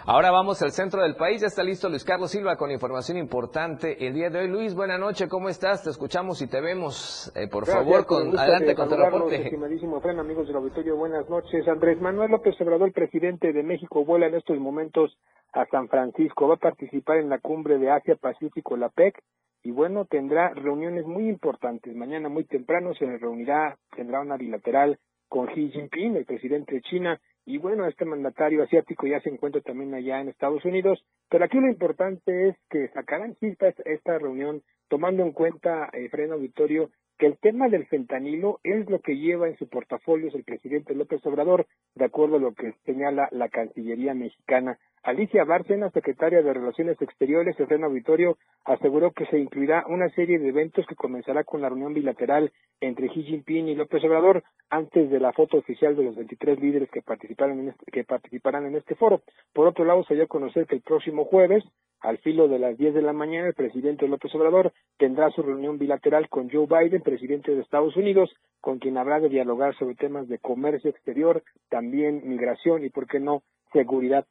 Ahora 0.05 0.33
vamos 0.33 0.61
al 0.63 0.73
centro 0.73 1.01
del 1.03 1.15
país. 1.15 1.43
Ya 1.43 1.47
está 1.47 1.63
listo 1.63 1.89
Luis 1.89 2.05
Carlos 2.05 2.33
Silva 2.33 2.57
con 2.57 2.73
información 2.73 3.19
importante 3.19 4.05
el 4.05 4.15
día 4.15 4.31
de 4.31 4.41
hoy. 4.41 4.49
Luis, 4.49 4.75
buena 4.75 4.99
noche. 4.99 5.29
¿Cómo 5.29 5.49
estás? 5.49 5.85
Te 5.85 5.91
escuchamos 5.91 6.43
y 6.43 6.49
te 6.49 6.61
vemos. 6.61 7.33
Eh, 7.37 7.47
por 7.47 7.67
favor, 7.67 8.05
con, 8.05 8.37
adelante 8.37 8.75
con 8.75 8.89
tu 8.89 8.97
reporte. 8.97 9.37
Estimadísimo 9.37 10.01
Fren, 10.01 10.19
amigos 10.19 10.49
del 10.49 10.57
auditorio, 10.57 10.97
buenas 10.97 11.31
noches. 11.31 11.69
Andrés 11.69 12.01
Manuel 12.01 12.33
López 12.33 12.61
Obrador, 12.61 12.93
presidente 12.93 13.53
de 13.53 13.63
México, 13.63 14.05
vuela 14.05 14.27
en 14.27 14.35
estos 14.35 14.59
momentos 14.59 15.17
a 15.53 15.67
San 15.67 15.87
Francisco. 15.89 16.49
Va 16.49 16.55
a 16.55 16.59
participar 16.59 17.19
en 17.19 17.29
la 17.29 17.39
cumbre 17.39 17.79
de 17.79 17.93
Asia-Pacífico, 17.93 18.77
la 18.77 18.89
PEC. 18.89 19.23
Y 19.63 19.71
bueno, 19.71 20.07
tendrá 20.07 20.49
reuniones 20.49 21.07
muy 21.07 21.29
importantes. 21.29 21.95
Mañana 21.95 22.29
muy 22.29 22.43
temprano 22.43 22.93
se 22.95 23.07
reunirá, 23.19 23.77
tendrá 23.95 24.21
una 24.21 24.37
bilateral 24.37 24.99
con 25.29 25.47
Xi 25.47 25.71
Jinping, 25.71 26.17
el 26.17 26.25
presidente 26.25 26.75
de 26.75 26.83
China, 26.83 27.21
y 27.45 27.59
bueno, 27.59 27.87
este 27.87 28.05
mandatario 28.05 28.63
asiático 28.63 29.07
ya 29.07 29.21
se 29.21 29.31
encuentra 29.31 29.61
también 29.61 29.95
allá 29.95 30.21
en 30.21 30.29
Estados 30.29 30.65
Unidos, 30.65 31.05
pero 31.29 31.45
aquí 31.45 31.59
lo 31.59 31.69
importante 31.69 32.49
es 32.49 32.57
que 32.71 32.89
sacarán 32.89 33.37
chispas 33.37 33.75
esta 33.85 34.19
reunión 34.19 34.63
tomando 34.89 35.23
en 35.23 35.33
cuenta, 35.33 35.89
eh, 35.93 36.09
Freno 36.09 36.35
Auditorio, 36.35 36.91
que 37.19 37.27
el 37.27 37.39
tema 37.39 37.69
del 37.69 37.87
fentanilo 37.87 38.61
es 38.63 38.89
lo 38.91 39.01
que 39.01 39.17
lleva 39.17 39.49
en 39.49 39.57
su 39.57 39.69
portafolio 39.69 40.31
el 40.35 40.45
presidente 40.45 40.95
López 40.95 41.25
Obrador, 41.25 41.67
de 41.95 42.05
acuerdo 42.05 42.37
a 42.37 42.41
lo 42.41 42.55
que 42.55 42.75
señala 42.85 43.29
la 43.33 43.49
Cancillería 43.49 44.15
mexicana. 44.15 44.79
Alicia 45.05 45.43
Bárcena, 45.43 45.91
secretaria 45.91 46.43
de 46.43 46.55
Relaciones 46.55 47.03
Exteriores, 47.03 47.59
el 47.59 47.67
Freno 47.67 47.87
Auditorio, 47.87 48.39
aseguró 48.65 49.11
que 49.11 49.27
se 49.27 49.37
incluirá 49.37 49.85
una 49.89 50.09
serie 50.11 50.39
de 50.39 50.51
eventos 50.51 50.87
que 50.87 50.95
comenzará 50.95 51.43
con 51.43 51.61
la 51.61 51.69
reunión 51.69 51.93
bilateral 51.93 52.53
entre 52.81 53.09
Xi 53.09 53.25
Jinping 53.25 53.67
y 53.67 53.75
López 53.75 54.05
Obrador 54.05 54.45
antes 54.71 55.11
de 55.11 55.19
la 55.19 55.33
foto 55.33 55.57
oficial 55.57 55.97
de 55.97 56.05
los 56.05 56.15
23 56.15 56.61
líderes 56.61 56.89
que 56.89 57.03
participarán 57.03 57.59
en 57.59 57.69
este, 57.71 57.91
que 57.91 58.05
participarán 58.05 58.67
en 58.67 58.77
este 58.77 58.95
foro. 58.95 59.23
Por 59.53 59.67
otro 59.67 59.85
lado, 59.85 60.05
se 60.05 60.15
dio 60.15 60.23
a 60.23 60.29
conocer 60.29 60.69
que 60.69 60.77
el 60.77 60.83
próximo 60.83 61.25
jueves, 61.25 61.65
al 62.01 62.19
filo 62.19 62.47
de 62.47 62.61
las 62.61 62.79
10 62.79 62.95
de 62.95 63.03
la 63.03 63.13
mañana, 63.13 63.49
el 63.49 63.55
presidente 63.55 64.07
López 64.07 64.33
Obrador 64.37 64.73
tendrá 64.99 65.31
su 65.31 65.43
reunión 65.43 65.79
bilateral 65.79 66.29
con 66.29 66.49
Joe 66.49 66.69
Biden, 66.69 67.03
presidente 67.03 67.53
de 67.53 67.63
Estados 67.63 67.97
Unidos, 67.97 68.31
con 68.61 68.79
quien 68.79 68.97
habrá 68.97 69.19
de 69.19 69.29
dialogar 69.29 69.77
sobre 69.79 69.97
temas 69.97 70.29
de 70.29 70.39
comercio 70.39 70.91
exterior, 70.91 71.43
también 71.71 72.23
migración 72.25 72.85
y, 72.85 72.91
por 72.91 73.09
qué 73.09 73.19
no, 73.19 73.43
seguridad 73.73 74.27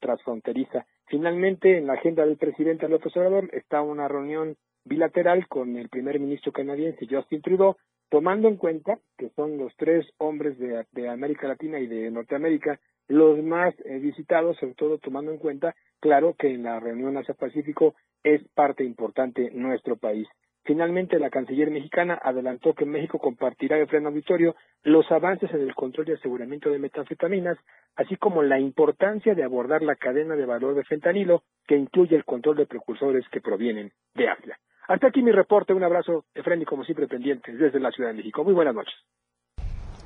transfronteriza. 0.00 0.86
Finalmente, 1.06 1.78
en 1.78 1.86
la 1.86 1.94
agenda 1.94 2.24
del 2.24 2.36
presidente 2.36 2.88
López 2.88 3.16
Obrador 3.16 3.50
está 3.52 3.82
una 3.82 4.08
reunión 4.08 4.56
bilateral 4.84 5.46
con 5.48 5.76
el 5.76 5.88
primer 5.88 6.20
ministro 6.20 6.52
canadiense 6.52 7.06
Justin 7.08 7.42
Trudeau, 7.42 7.76
tomando 8.10 8.48
en 8.48 8.56
cuenta 8.56 8.98
que 9.18 9.30
son 9.30 9.58
los 9.58 9.74
tres 9.76 10.06
hombres 10.18 10.58
de, 10.58 11.08
América 11.08 11.48
Latina 11.48 11.80
y 11.80 11.86
de 11.86 12.10
Norteamérica 12.10 12.78
los 13.08 13.42
más 13.42 13.74
eh, 13.84 13.98
visitados, 13.98 14.56
sobre 14.58 14.74
todo 14.74 14.98
tomando 14.98 15.30
en 15.30 15.38
cuenta, 15.38 15.74
claro, 16.00 16.34
que 16.38 16.48
en 16.54 16.62
la 16.62 16.80
reunión 16.80 17.16
Asia-Pacífico 17.16 17.94
es 18.22 18.42
parte 18.54 18.82
importante 18.82 19.50
nuestro 19.52 19.96
país. 19.96 20.26
Finalmente, 20.64 21.18
la 21.18 21.28
canciller 21.28 21.70
mexicana 21.70 22.18
adelantó 22.22 22.72
que 22.72 22.86
México 22.86 23.18
compartirá 23.18 23.76
el 23.76 23.86
freno 23.86 24.08
auditorio 24.08 24.56
los 24.82 25.10
avances 25.12 25.52
en 25.52 25.60
el 25.60 25.74
control 25.74 26.08
y 26.08 26.12
aseguramiento 26.12 26.70
de 26.70 26.78
metanfetaminas, 26.78 27.58
así 27.96 28.16
como 28.16 28.42
la 28.42 28.58
importancia 28.58 29.34
de 29.34 29.44
abordar 29.44 29.82
la 29.82 29.96
cadena 29.96 30.36
de 30.36 30.46
valor 30.46 30.74
de 30.74 30.84
fentanilo, 30.84 31.42
que 31.66 31.76
incluye 31.76 32.16
el 32.16 32.24
control 32.24 32.56
de 32.56 32.66
precursores 32.66 33.24
que 33.30 33.42
provienen 33.42 33.92
de 34.14 34.28
África. 34.28 34.58
Hasta 34.88 35.08
aquí 35.08 35.22
mi 35.22 35.32
reporte, 35.32 35.74
un 35.74 35.84
abrazo, 35.84 36.24
Efren, 36.34 36.62
y 36.62 36.64
como 36.64 36.84
siempre 36.84 37.08
pendientes 37.08 37.58
desde 37.58 37.80
la 37.80 37.90
Ciudad 37.90 38.10
de 38.10 38.16
México. 38.16 38.42
Muy 38.42 38.54
buenas 38.54 38.74
noches. 38.74 38.94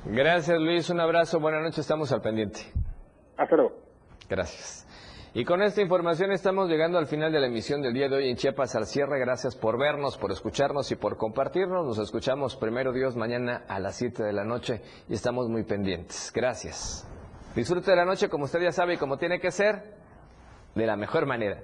Gracias 0.05 0.59
Luis, 0.59 0.89
un 0.89 0.99
abrazo, 0.99 1.39
buenas 1.39 1.61
noches, 1.61 1.79
estamos 1.79 2.11
al 2.11 2.21
pendiente. 2.21 2.59
Hasta 3.37 3.55
luego. 3.55 3.75
Gracias. 4.29 4.88
Y 5.39 5.45
con 5.45 5.61
esta 5.61 5.81
información 5.81 6.33
estamos 6.33 6.67
llegando 6.67 6.97
al 6.97 7.07
final 7.07 7.31
de 7.31 7.39
la 7.39 7.47
emisión 7.47 7.81
del 7.81 7.93
día 7.93 8.09
de 8.09 8.17
hoy 8.17 8.29
en 8.29 8.35
Chiapas 8.35 8.75
al 8.75 8.85
cierre. 8.85 9.21
Gracias 9.21 9.55
por 9.55 9.79
vernos, 9.79 10.17
por 10.17 10.33
escucharnos 10.33 10.91
y 10.91 10.97
por 10.97 11.15
compartirnos. 11.15 11.85
Nos 11.85 11.97
escuchamos 11.97 12.57
primero 12.57 12.91
Dios 12.91 13.15
mañana 13.15 13.63
a 13.69 13.79
las 13.79 13.95
7 13.95 14.21
de 14.21 14.33
la 14.33 14.43
noche 14.43 14.81
y 15.07 15.13
estamos 15.13 15.47
muy 15.47 15.63
pendientes. 15.63 16.33
Gracias. 16.35 17.07
Disfrute 17.55 17.89
de 17.89 17.95
la 17.95 18.03
noche 18.03 18.27
como 18.27 18.43
usted 18.43 18.59
ya 18.59 18.73
sabe 18.73 18.95
y 18.95 18.97
como 18.97 19.17
tiene 19.17 19.39
que 19.39 19.49
ser, 19.51 19.93
de 20.75 20.85
la 20.85 20.97
mejor 20.97 21.25
manera. 21.25 21.63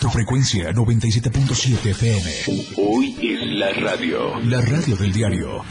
Tu 0.00 0.10
frecuencia 0.10 0.72
97.7 0.72 1.90
FM. 1.90 2.32
Hoy 2.76 3.16
es 3.22 3.46
la 3.46 3.70
radio. 3.72 4.40
La 4.40 4.60
radio 4.60 4.96
del 4.96 5.12
diario. 5.12 5.62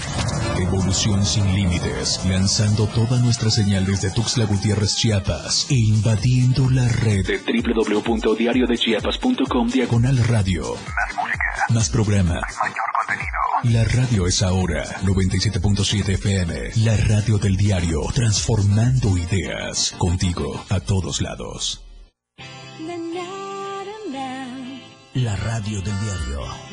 Evolución 0.57 1.25
sin 1.25 1.53
límites. 1.53 2.21
Lanzando 2.25 2.87
toda 2.87 3.19
nuestra 3.19 3.51
señal 3.51 3.85
desde 3.85 4.11
Tuxtla 4.11 4.45
Gutiérrez, 4.45 4.95
Chiapas. 4.95 5.67
E 5.69 5.75
invadiendo 5.75 6.69
la 6.69 6.87
red 6.87 7.25
de 7.25 7.39
www.diariodechiapas.com 7.39 9.67
diagonal 9.67 10.17
radio. 10.19 10.73
Más 10.73 11.15
música. 11.17 11.65
Más 11.69 11.89
programa. 11.89 12.35
Mayor 12.35 12.91
contenido. 12.97 13.27
La 13.63 13.83
radio 13.83 14.25
es 14.25 14.41
ahora 14.41 14.85
97.7 15.03 16.13
FM. 16.13 16.71
La 16.85 16.95
radio 16.95 17.37
del 17.37 17.57
diario. 17.57 17.99
Transformando 18.13 19.17
ideas. 19.17 19.93
Contigo 19.97 20.63
a 20.69 20.79
todos 20.79 21.19
lados. 21.21 21.82
La 25.15 25.35
radio 25.35 25.79
del 25.81 25.93
diario. 25.99 26.72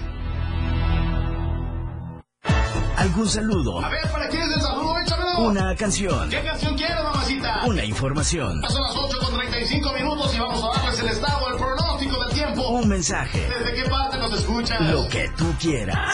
¿Algún 3.01 3.27
saludo? 3.27 3.83
A 3.83 3.89
ver, 3.89 4.07
¿para 4.11 4.29
quién 4.29 4.43
es 4.43 4.55
el 4.57 4.61
saludo? 4.61 4.99
Échamelo. 4.99 5.39
Una 5.39 5.75
canción. 5.75 6.29
¿Qué 6.29 6.39
canción 6.43 6.75
quieres, 6.75 7.03
mamacita? 7.03 7.65
Una 7.65 7.83
información. 7.83 8.61
Son 8.69 8.81
las 8.83 8.95
8 8.95 9.17
con 9.19 9.33
35 9.39 9.93
minutos 9.93 10.35
y 10.35 10.39
vamos 10.39 10.63
a 10.63 10.79
darles 10.79 10.99
el 10.99 11.07
estado, 11.07 11.49
el 11.49 11.57
pronóstico 11.57 12.23
del 12.25 12.33
tiempo. 12.35 12.69
Un 12.69 12.87
mensaje. 12.87 13.49
¿Desde 13.49 13.73
qué 13.73 13.89
parte 13.89 14.19
nos 14.19 14.33
escuchas? 14.33 14.81
Lo 14.81 15.09
que 15.09 15.29
tú 15.35 15.51
quieras. 15.59 16.13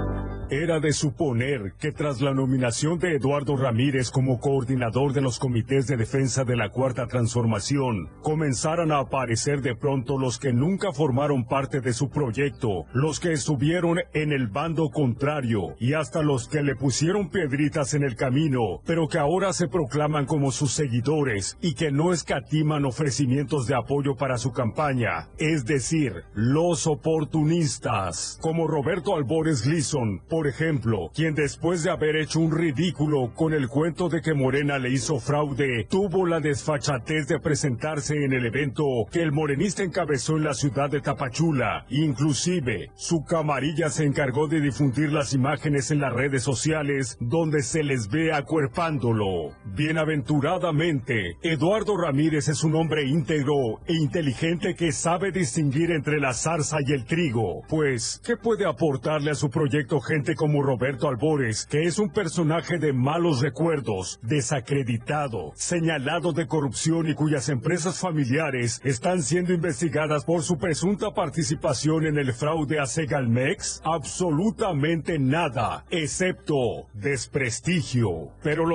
Era 0.51 0.81
de 0.81 0.91
suponer 0.91 1.75
que 1.79 1.93
tras 1.93 2.19
la 2.19 2.33
nominación 2.33 2.99
de 2.99 3.15
Eduardo 3.15 3.55
Ramírez 3.55 4.11
como 4.11 4.41
coordinador 4.41 5.13
de 5.13 5.21
los 5.21 5.39
comités 5.39 5.87
de 5.87 5.95
defensa 5.95 6.43
de 6.43 6.57
la 6.57 6.67
Cuarta 6.71 7.07
Transformación, 7.07 8.09
comenzaran 8.21 8.91
a 8.91 8.99
aparecer 8.99 9.61
de 9.61 9.77
pronto 9.77 10.19
los 10.19 10.39
que 10.39 10.51
nunca 10.51 10.91
formaron 10.91 11.45
parte 11.45 11.79
de 11.79 11.93
su 11.93 12.09
proyecto, 12.09 12.83
los 12.91 13.21
que 13.21 13.31
estuvieron 13.31 13.99
en 14.13 14.33
el 14.33 14.49
bando 14.49 14.89
contrario 14.89 15.77
y 15.79 15.93
hasta 15.93 16.21
los 16.21 16.49
que 16.49 16.61
le 16.61 16.75
pusieron 16.75 17.29
piedritas 17.29 17.93
en 17.93 18.03
el 18.03 18.17
camino, 18.17 18.81
pero 18.85 19.07
que 19.07 19.19
ahora 19.19 19.53
se 19.53 19.69
proclaman 19.69 20.25
como 20.25 20.51
sus 20.51 20.73
seguidores 20.73 21.57
y 21.61 21.75
que 21.75 21.93
no 21.93 22.11
escatiman 22.11 22.83
ofrecimientos 22.83 23.67
de 23.67 23.75
apoyo 23.75 24.17
para 24.17 24.37
su 24.37 24.51
campaña, 24.51 25.29
es 25.37 25.63
decir, 25.63 26.25
los 26.33 26.87
oportunistas, 26.87 28.37
como 28.41 28.67
Roberto 28.67 29.15
Albores 29.15 29.65
por 30.27 30.40
ejemplo, 30.47 31.09
quien 31.13 31.35
después 31.35 31.83
de 31.83 31.91
haber 31.91 32.15
hecho 32.15 32.39
un 32.39 32.51
ridículo 32.51 33.33
con 33.33 33.53
el 33.53 33.67
cuento 33.67 34.09
de 34.09 34.21
que 34.21 34.33
Morena 34.33 34.79
le 34.79 34.89
hizo 34.89 35.19
fraude, 35.19 35.85
tuvo 35.89 36.25
la 36.25 36.39
desfachatez 36.39 37.27
de 37.27 37.39
presentarse 37.39 38.15
en 38.23 38.33
el 38.33 38.45
evento 38.45 38.83
que 39.11 39.21
el 39.21 39.31
morenista 39.31 39.83
encabezó 39.83 40.37
en 40.37 40.43
la 40.43 40.53
ciudad 40.53 40.89
de 40.89 41.01
Tapachula. 41.01 41.85
Inclusive, 41.89 42.91
su 42.95 43.23
camarilla 43.23 43.89
se 43.89 44.05
encargó 44.05 44.47
de 44.47 44.61
difundir 44.61 45.11
las 45.11 45.33
imágenes 45.33 45.91
en 45.91 45.99
las 45.99 46.13
redes 46.13 46.43
sociales 46.43 47.17
donde 47.19 47.61
se 47.63 47.83
les 47.83 48.09
ve 48.09 48.33
acuerpándolo. 48.33 49.51
Bienaventuradamente, 49.65 51.37
Eduardo 51.41 51.97
Ramírez 51.97 52.47
es 52.47 52.63
un 52.63 52.75
hombre 52.75 53.07
íntegro 53.07 53.79
e 53.87 53.93
inteligente 53.93 54.75
que 54.75 54.91
sabe 54.91 55.31
distinguir 55.31 55.91
entre 55.91 56.19
la 56.19 56.33
zarza 56.33 56.77
y 56.85 56.93
el 56.93 57.05
trigo. 57.05 57.61
Pues, 57.67 58.21
¿qué 58.25 58.37
puede 58.37 58.65
aportarle 58.65 59.31
a 59.31 59.35
su 59.35 59.49
proyecto 59.49 59.99
como 60.35 60.61
Roberto 60.61 61.07
Albores, 61.07 61.65
que 61.65 61.83
es 61.83 61.99
un 61.99 62.09
personaje 62.09 62.77
de 62.77 62.93
malos 62.93 63.41
recuerdos, 63.41 64.19
desacreditado, 64.21 65.51
señalado 65.55 66.33
de 66.33 66.47
corrupción 66.47 67.09
y 67.09 67.15
cuyas 67.15 67.49
empresas 67.49 67.99
familiares 67.99 68.81
están 68.83 69.23
siendo 69.23 69.53
investigadas 69.53 70.25
por 70.25 70.43
su 70.43 70.57
presunta 70.57 71.11
participación 71.11 72.05
en 72.05 72.17
el 72.17 72.33
fraude 72.33 72.79
a 72.79 72.85
Segalmex? 72.85 73.81
Absolutamente 73.83 75.19
nada, 75.19 75.85
excepto 75.89 76.87
desprestigio. 76.93 78.29
Pero 78.43 78.65
lo 78.65 78.69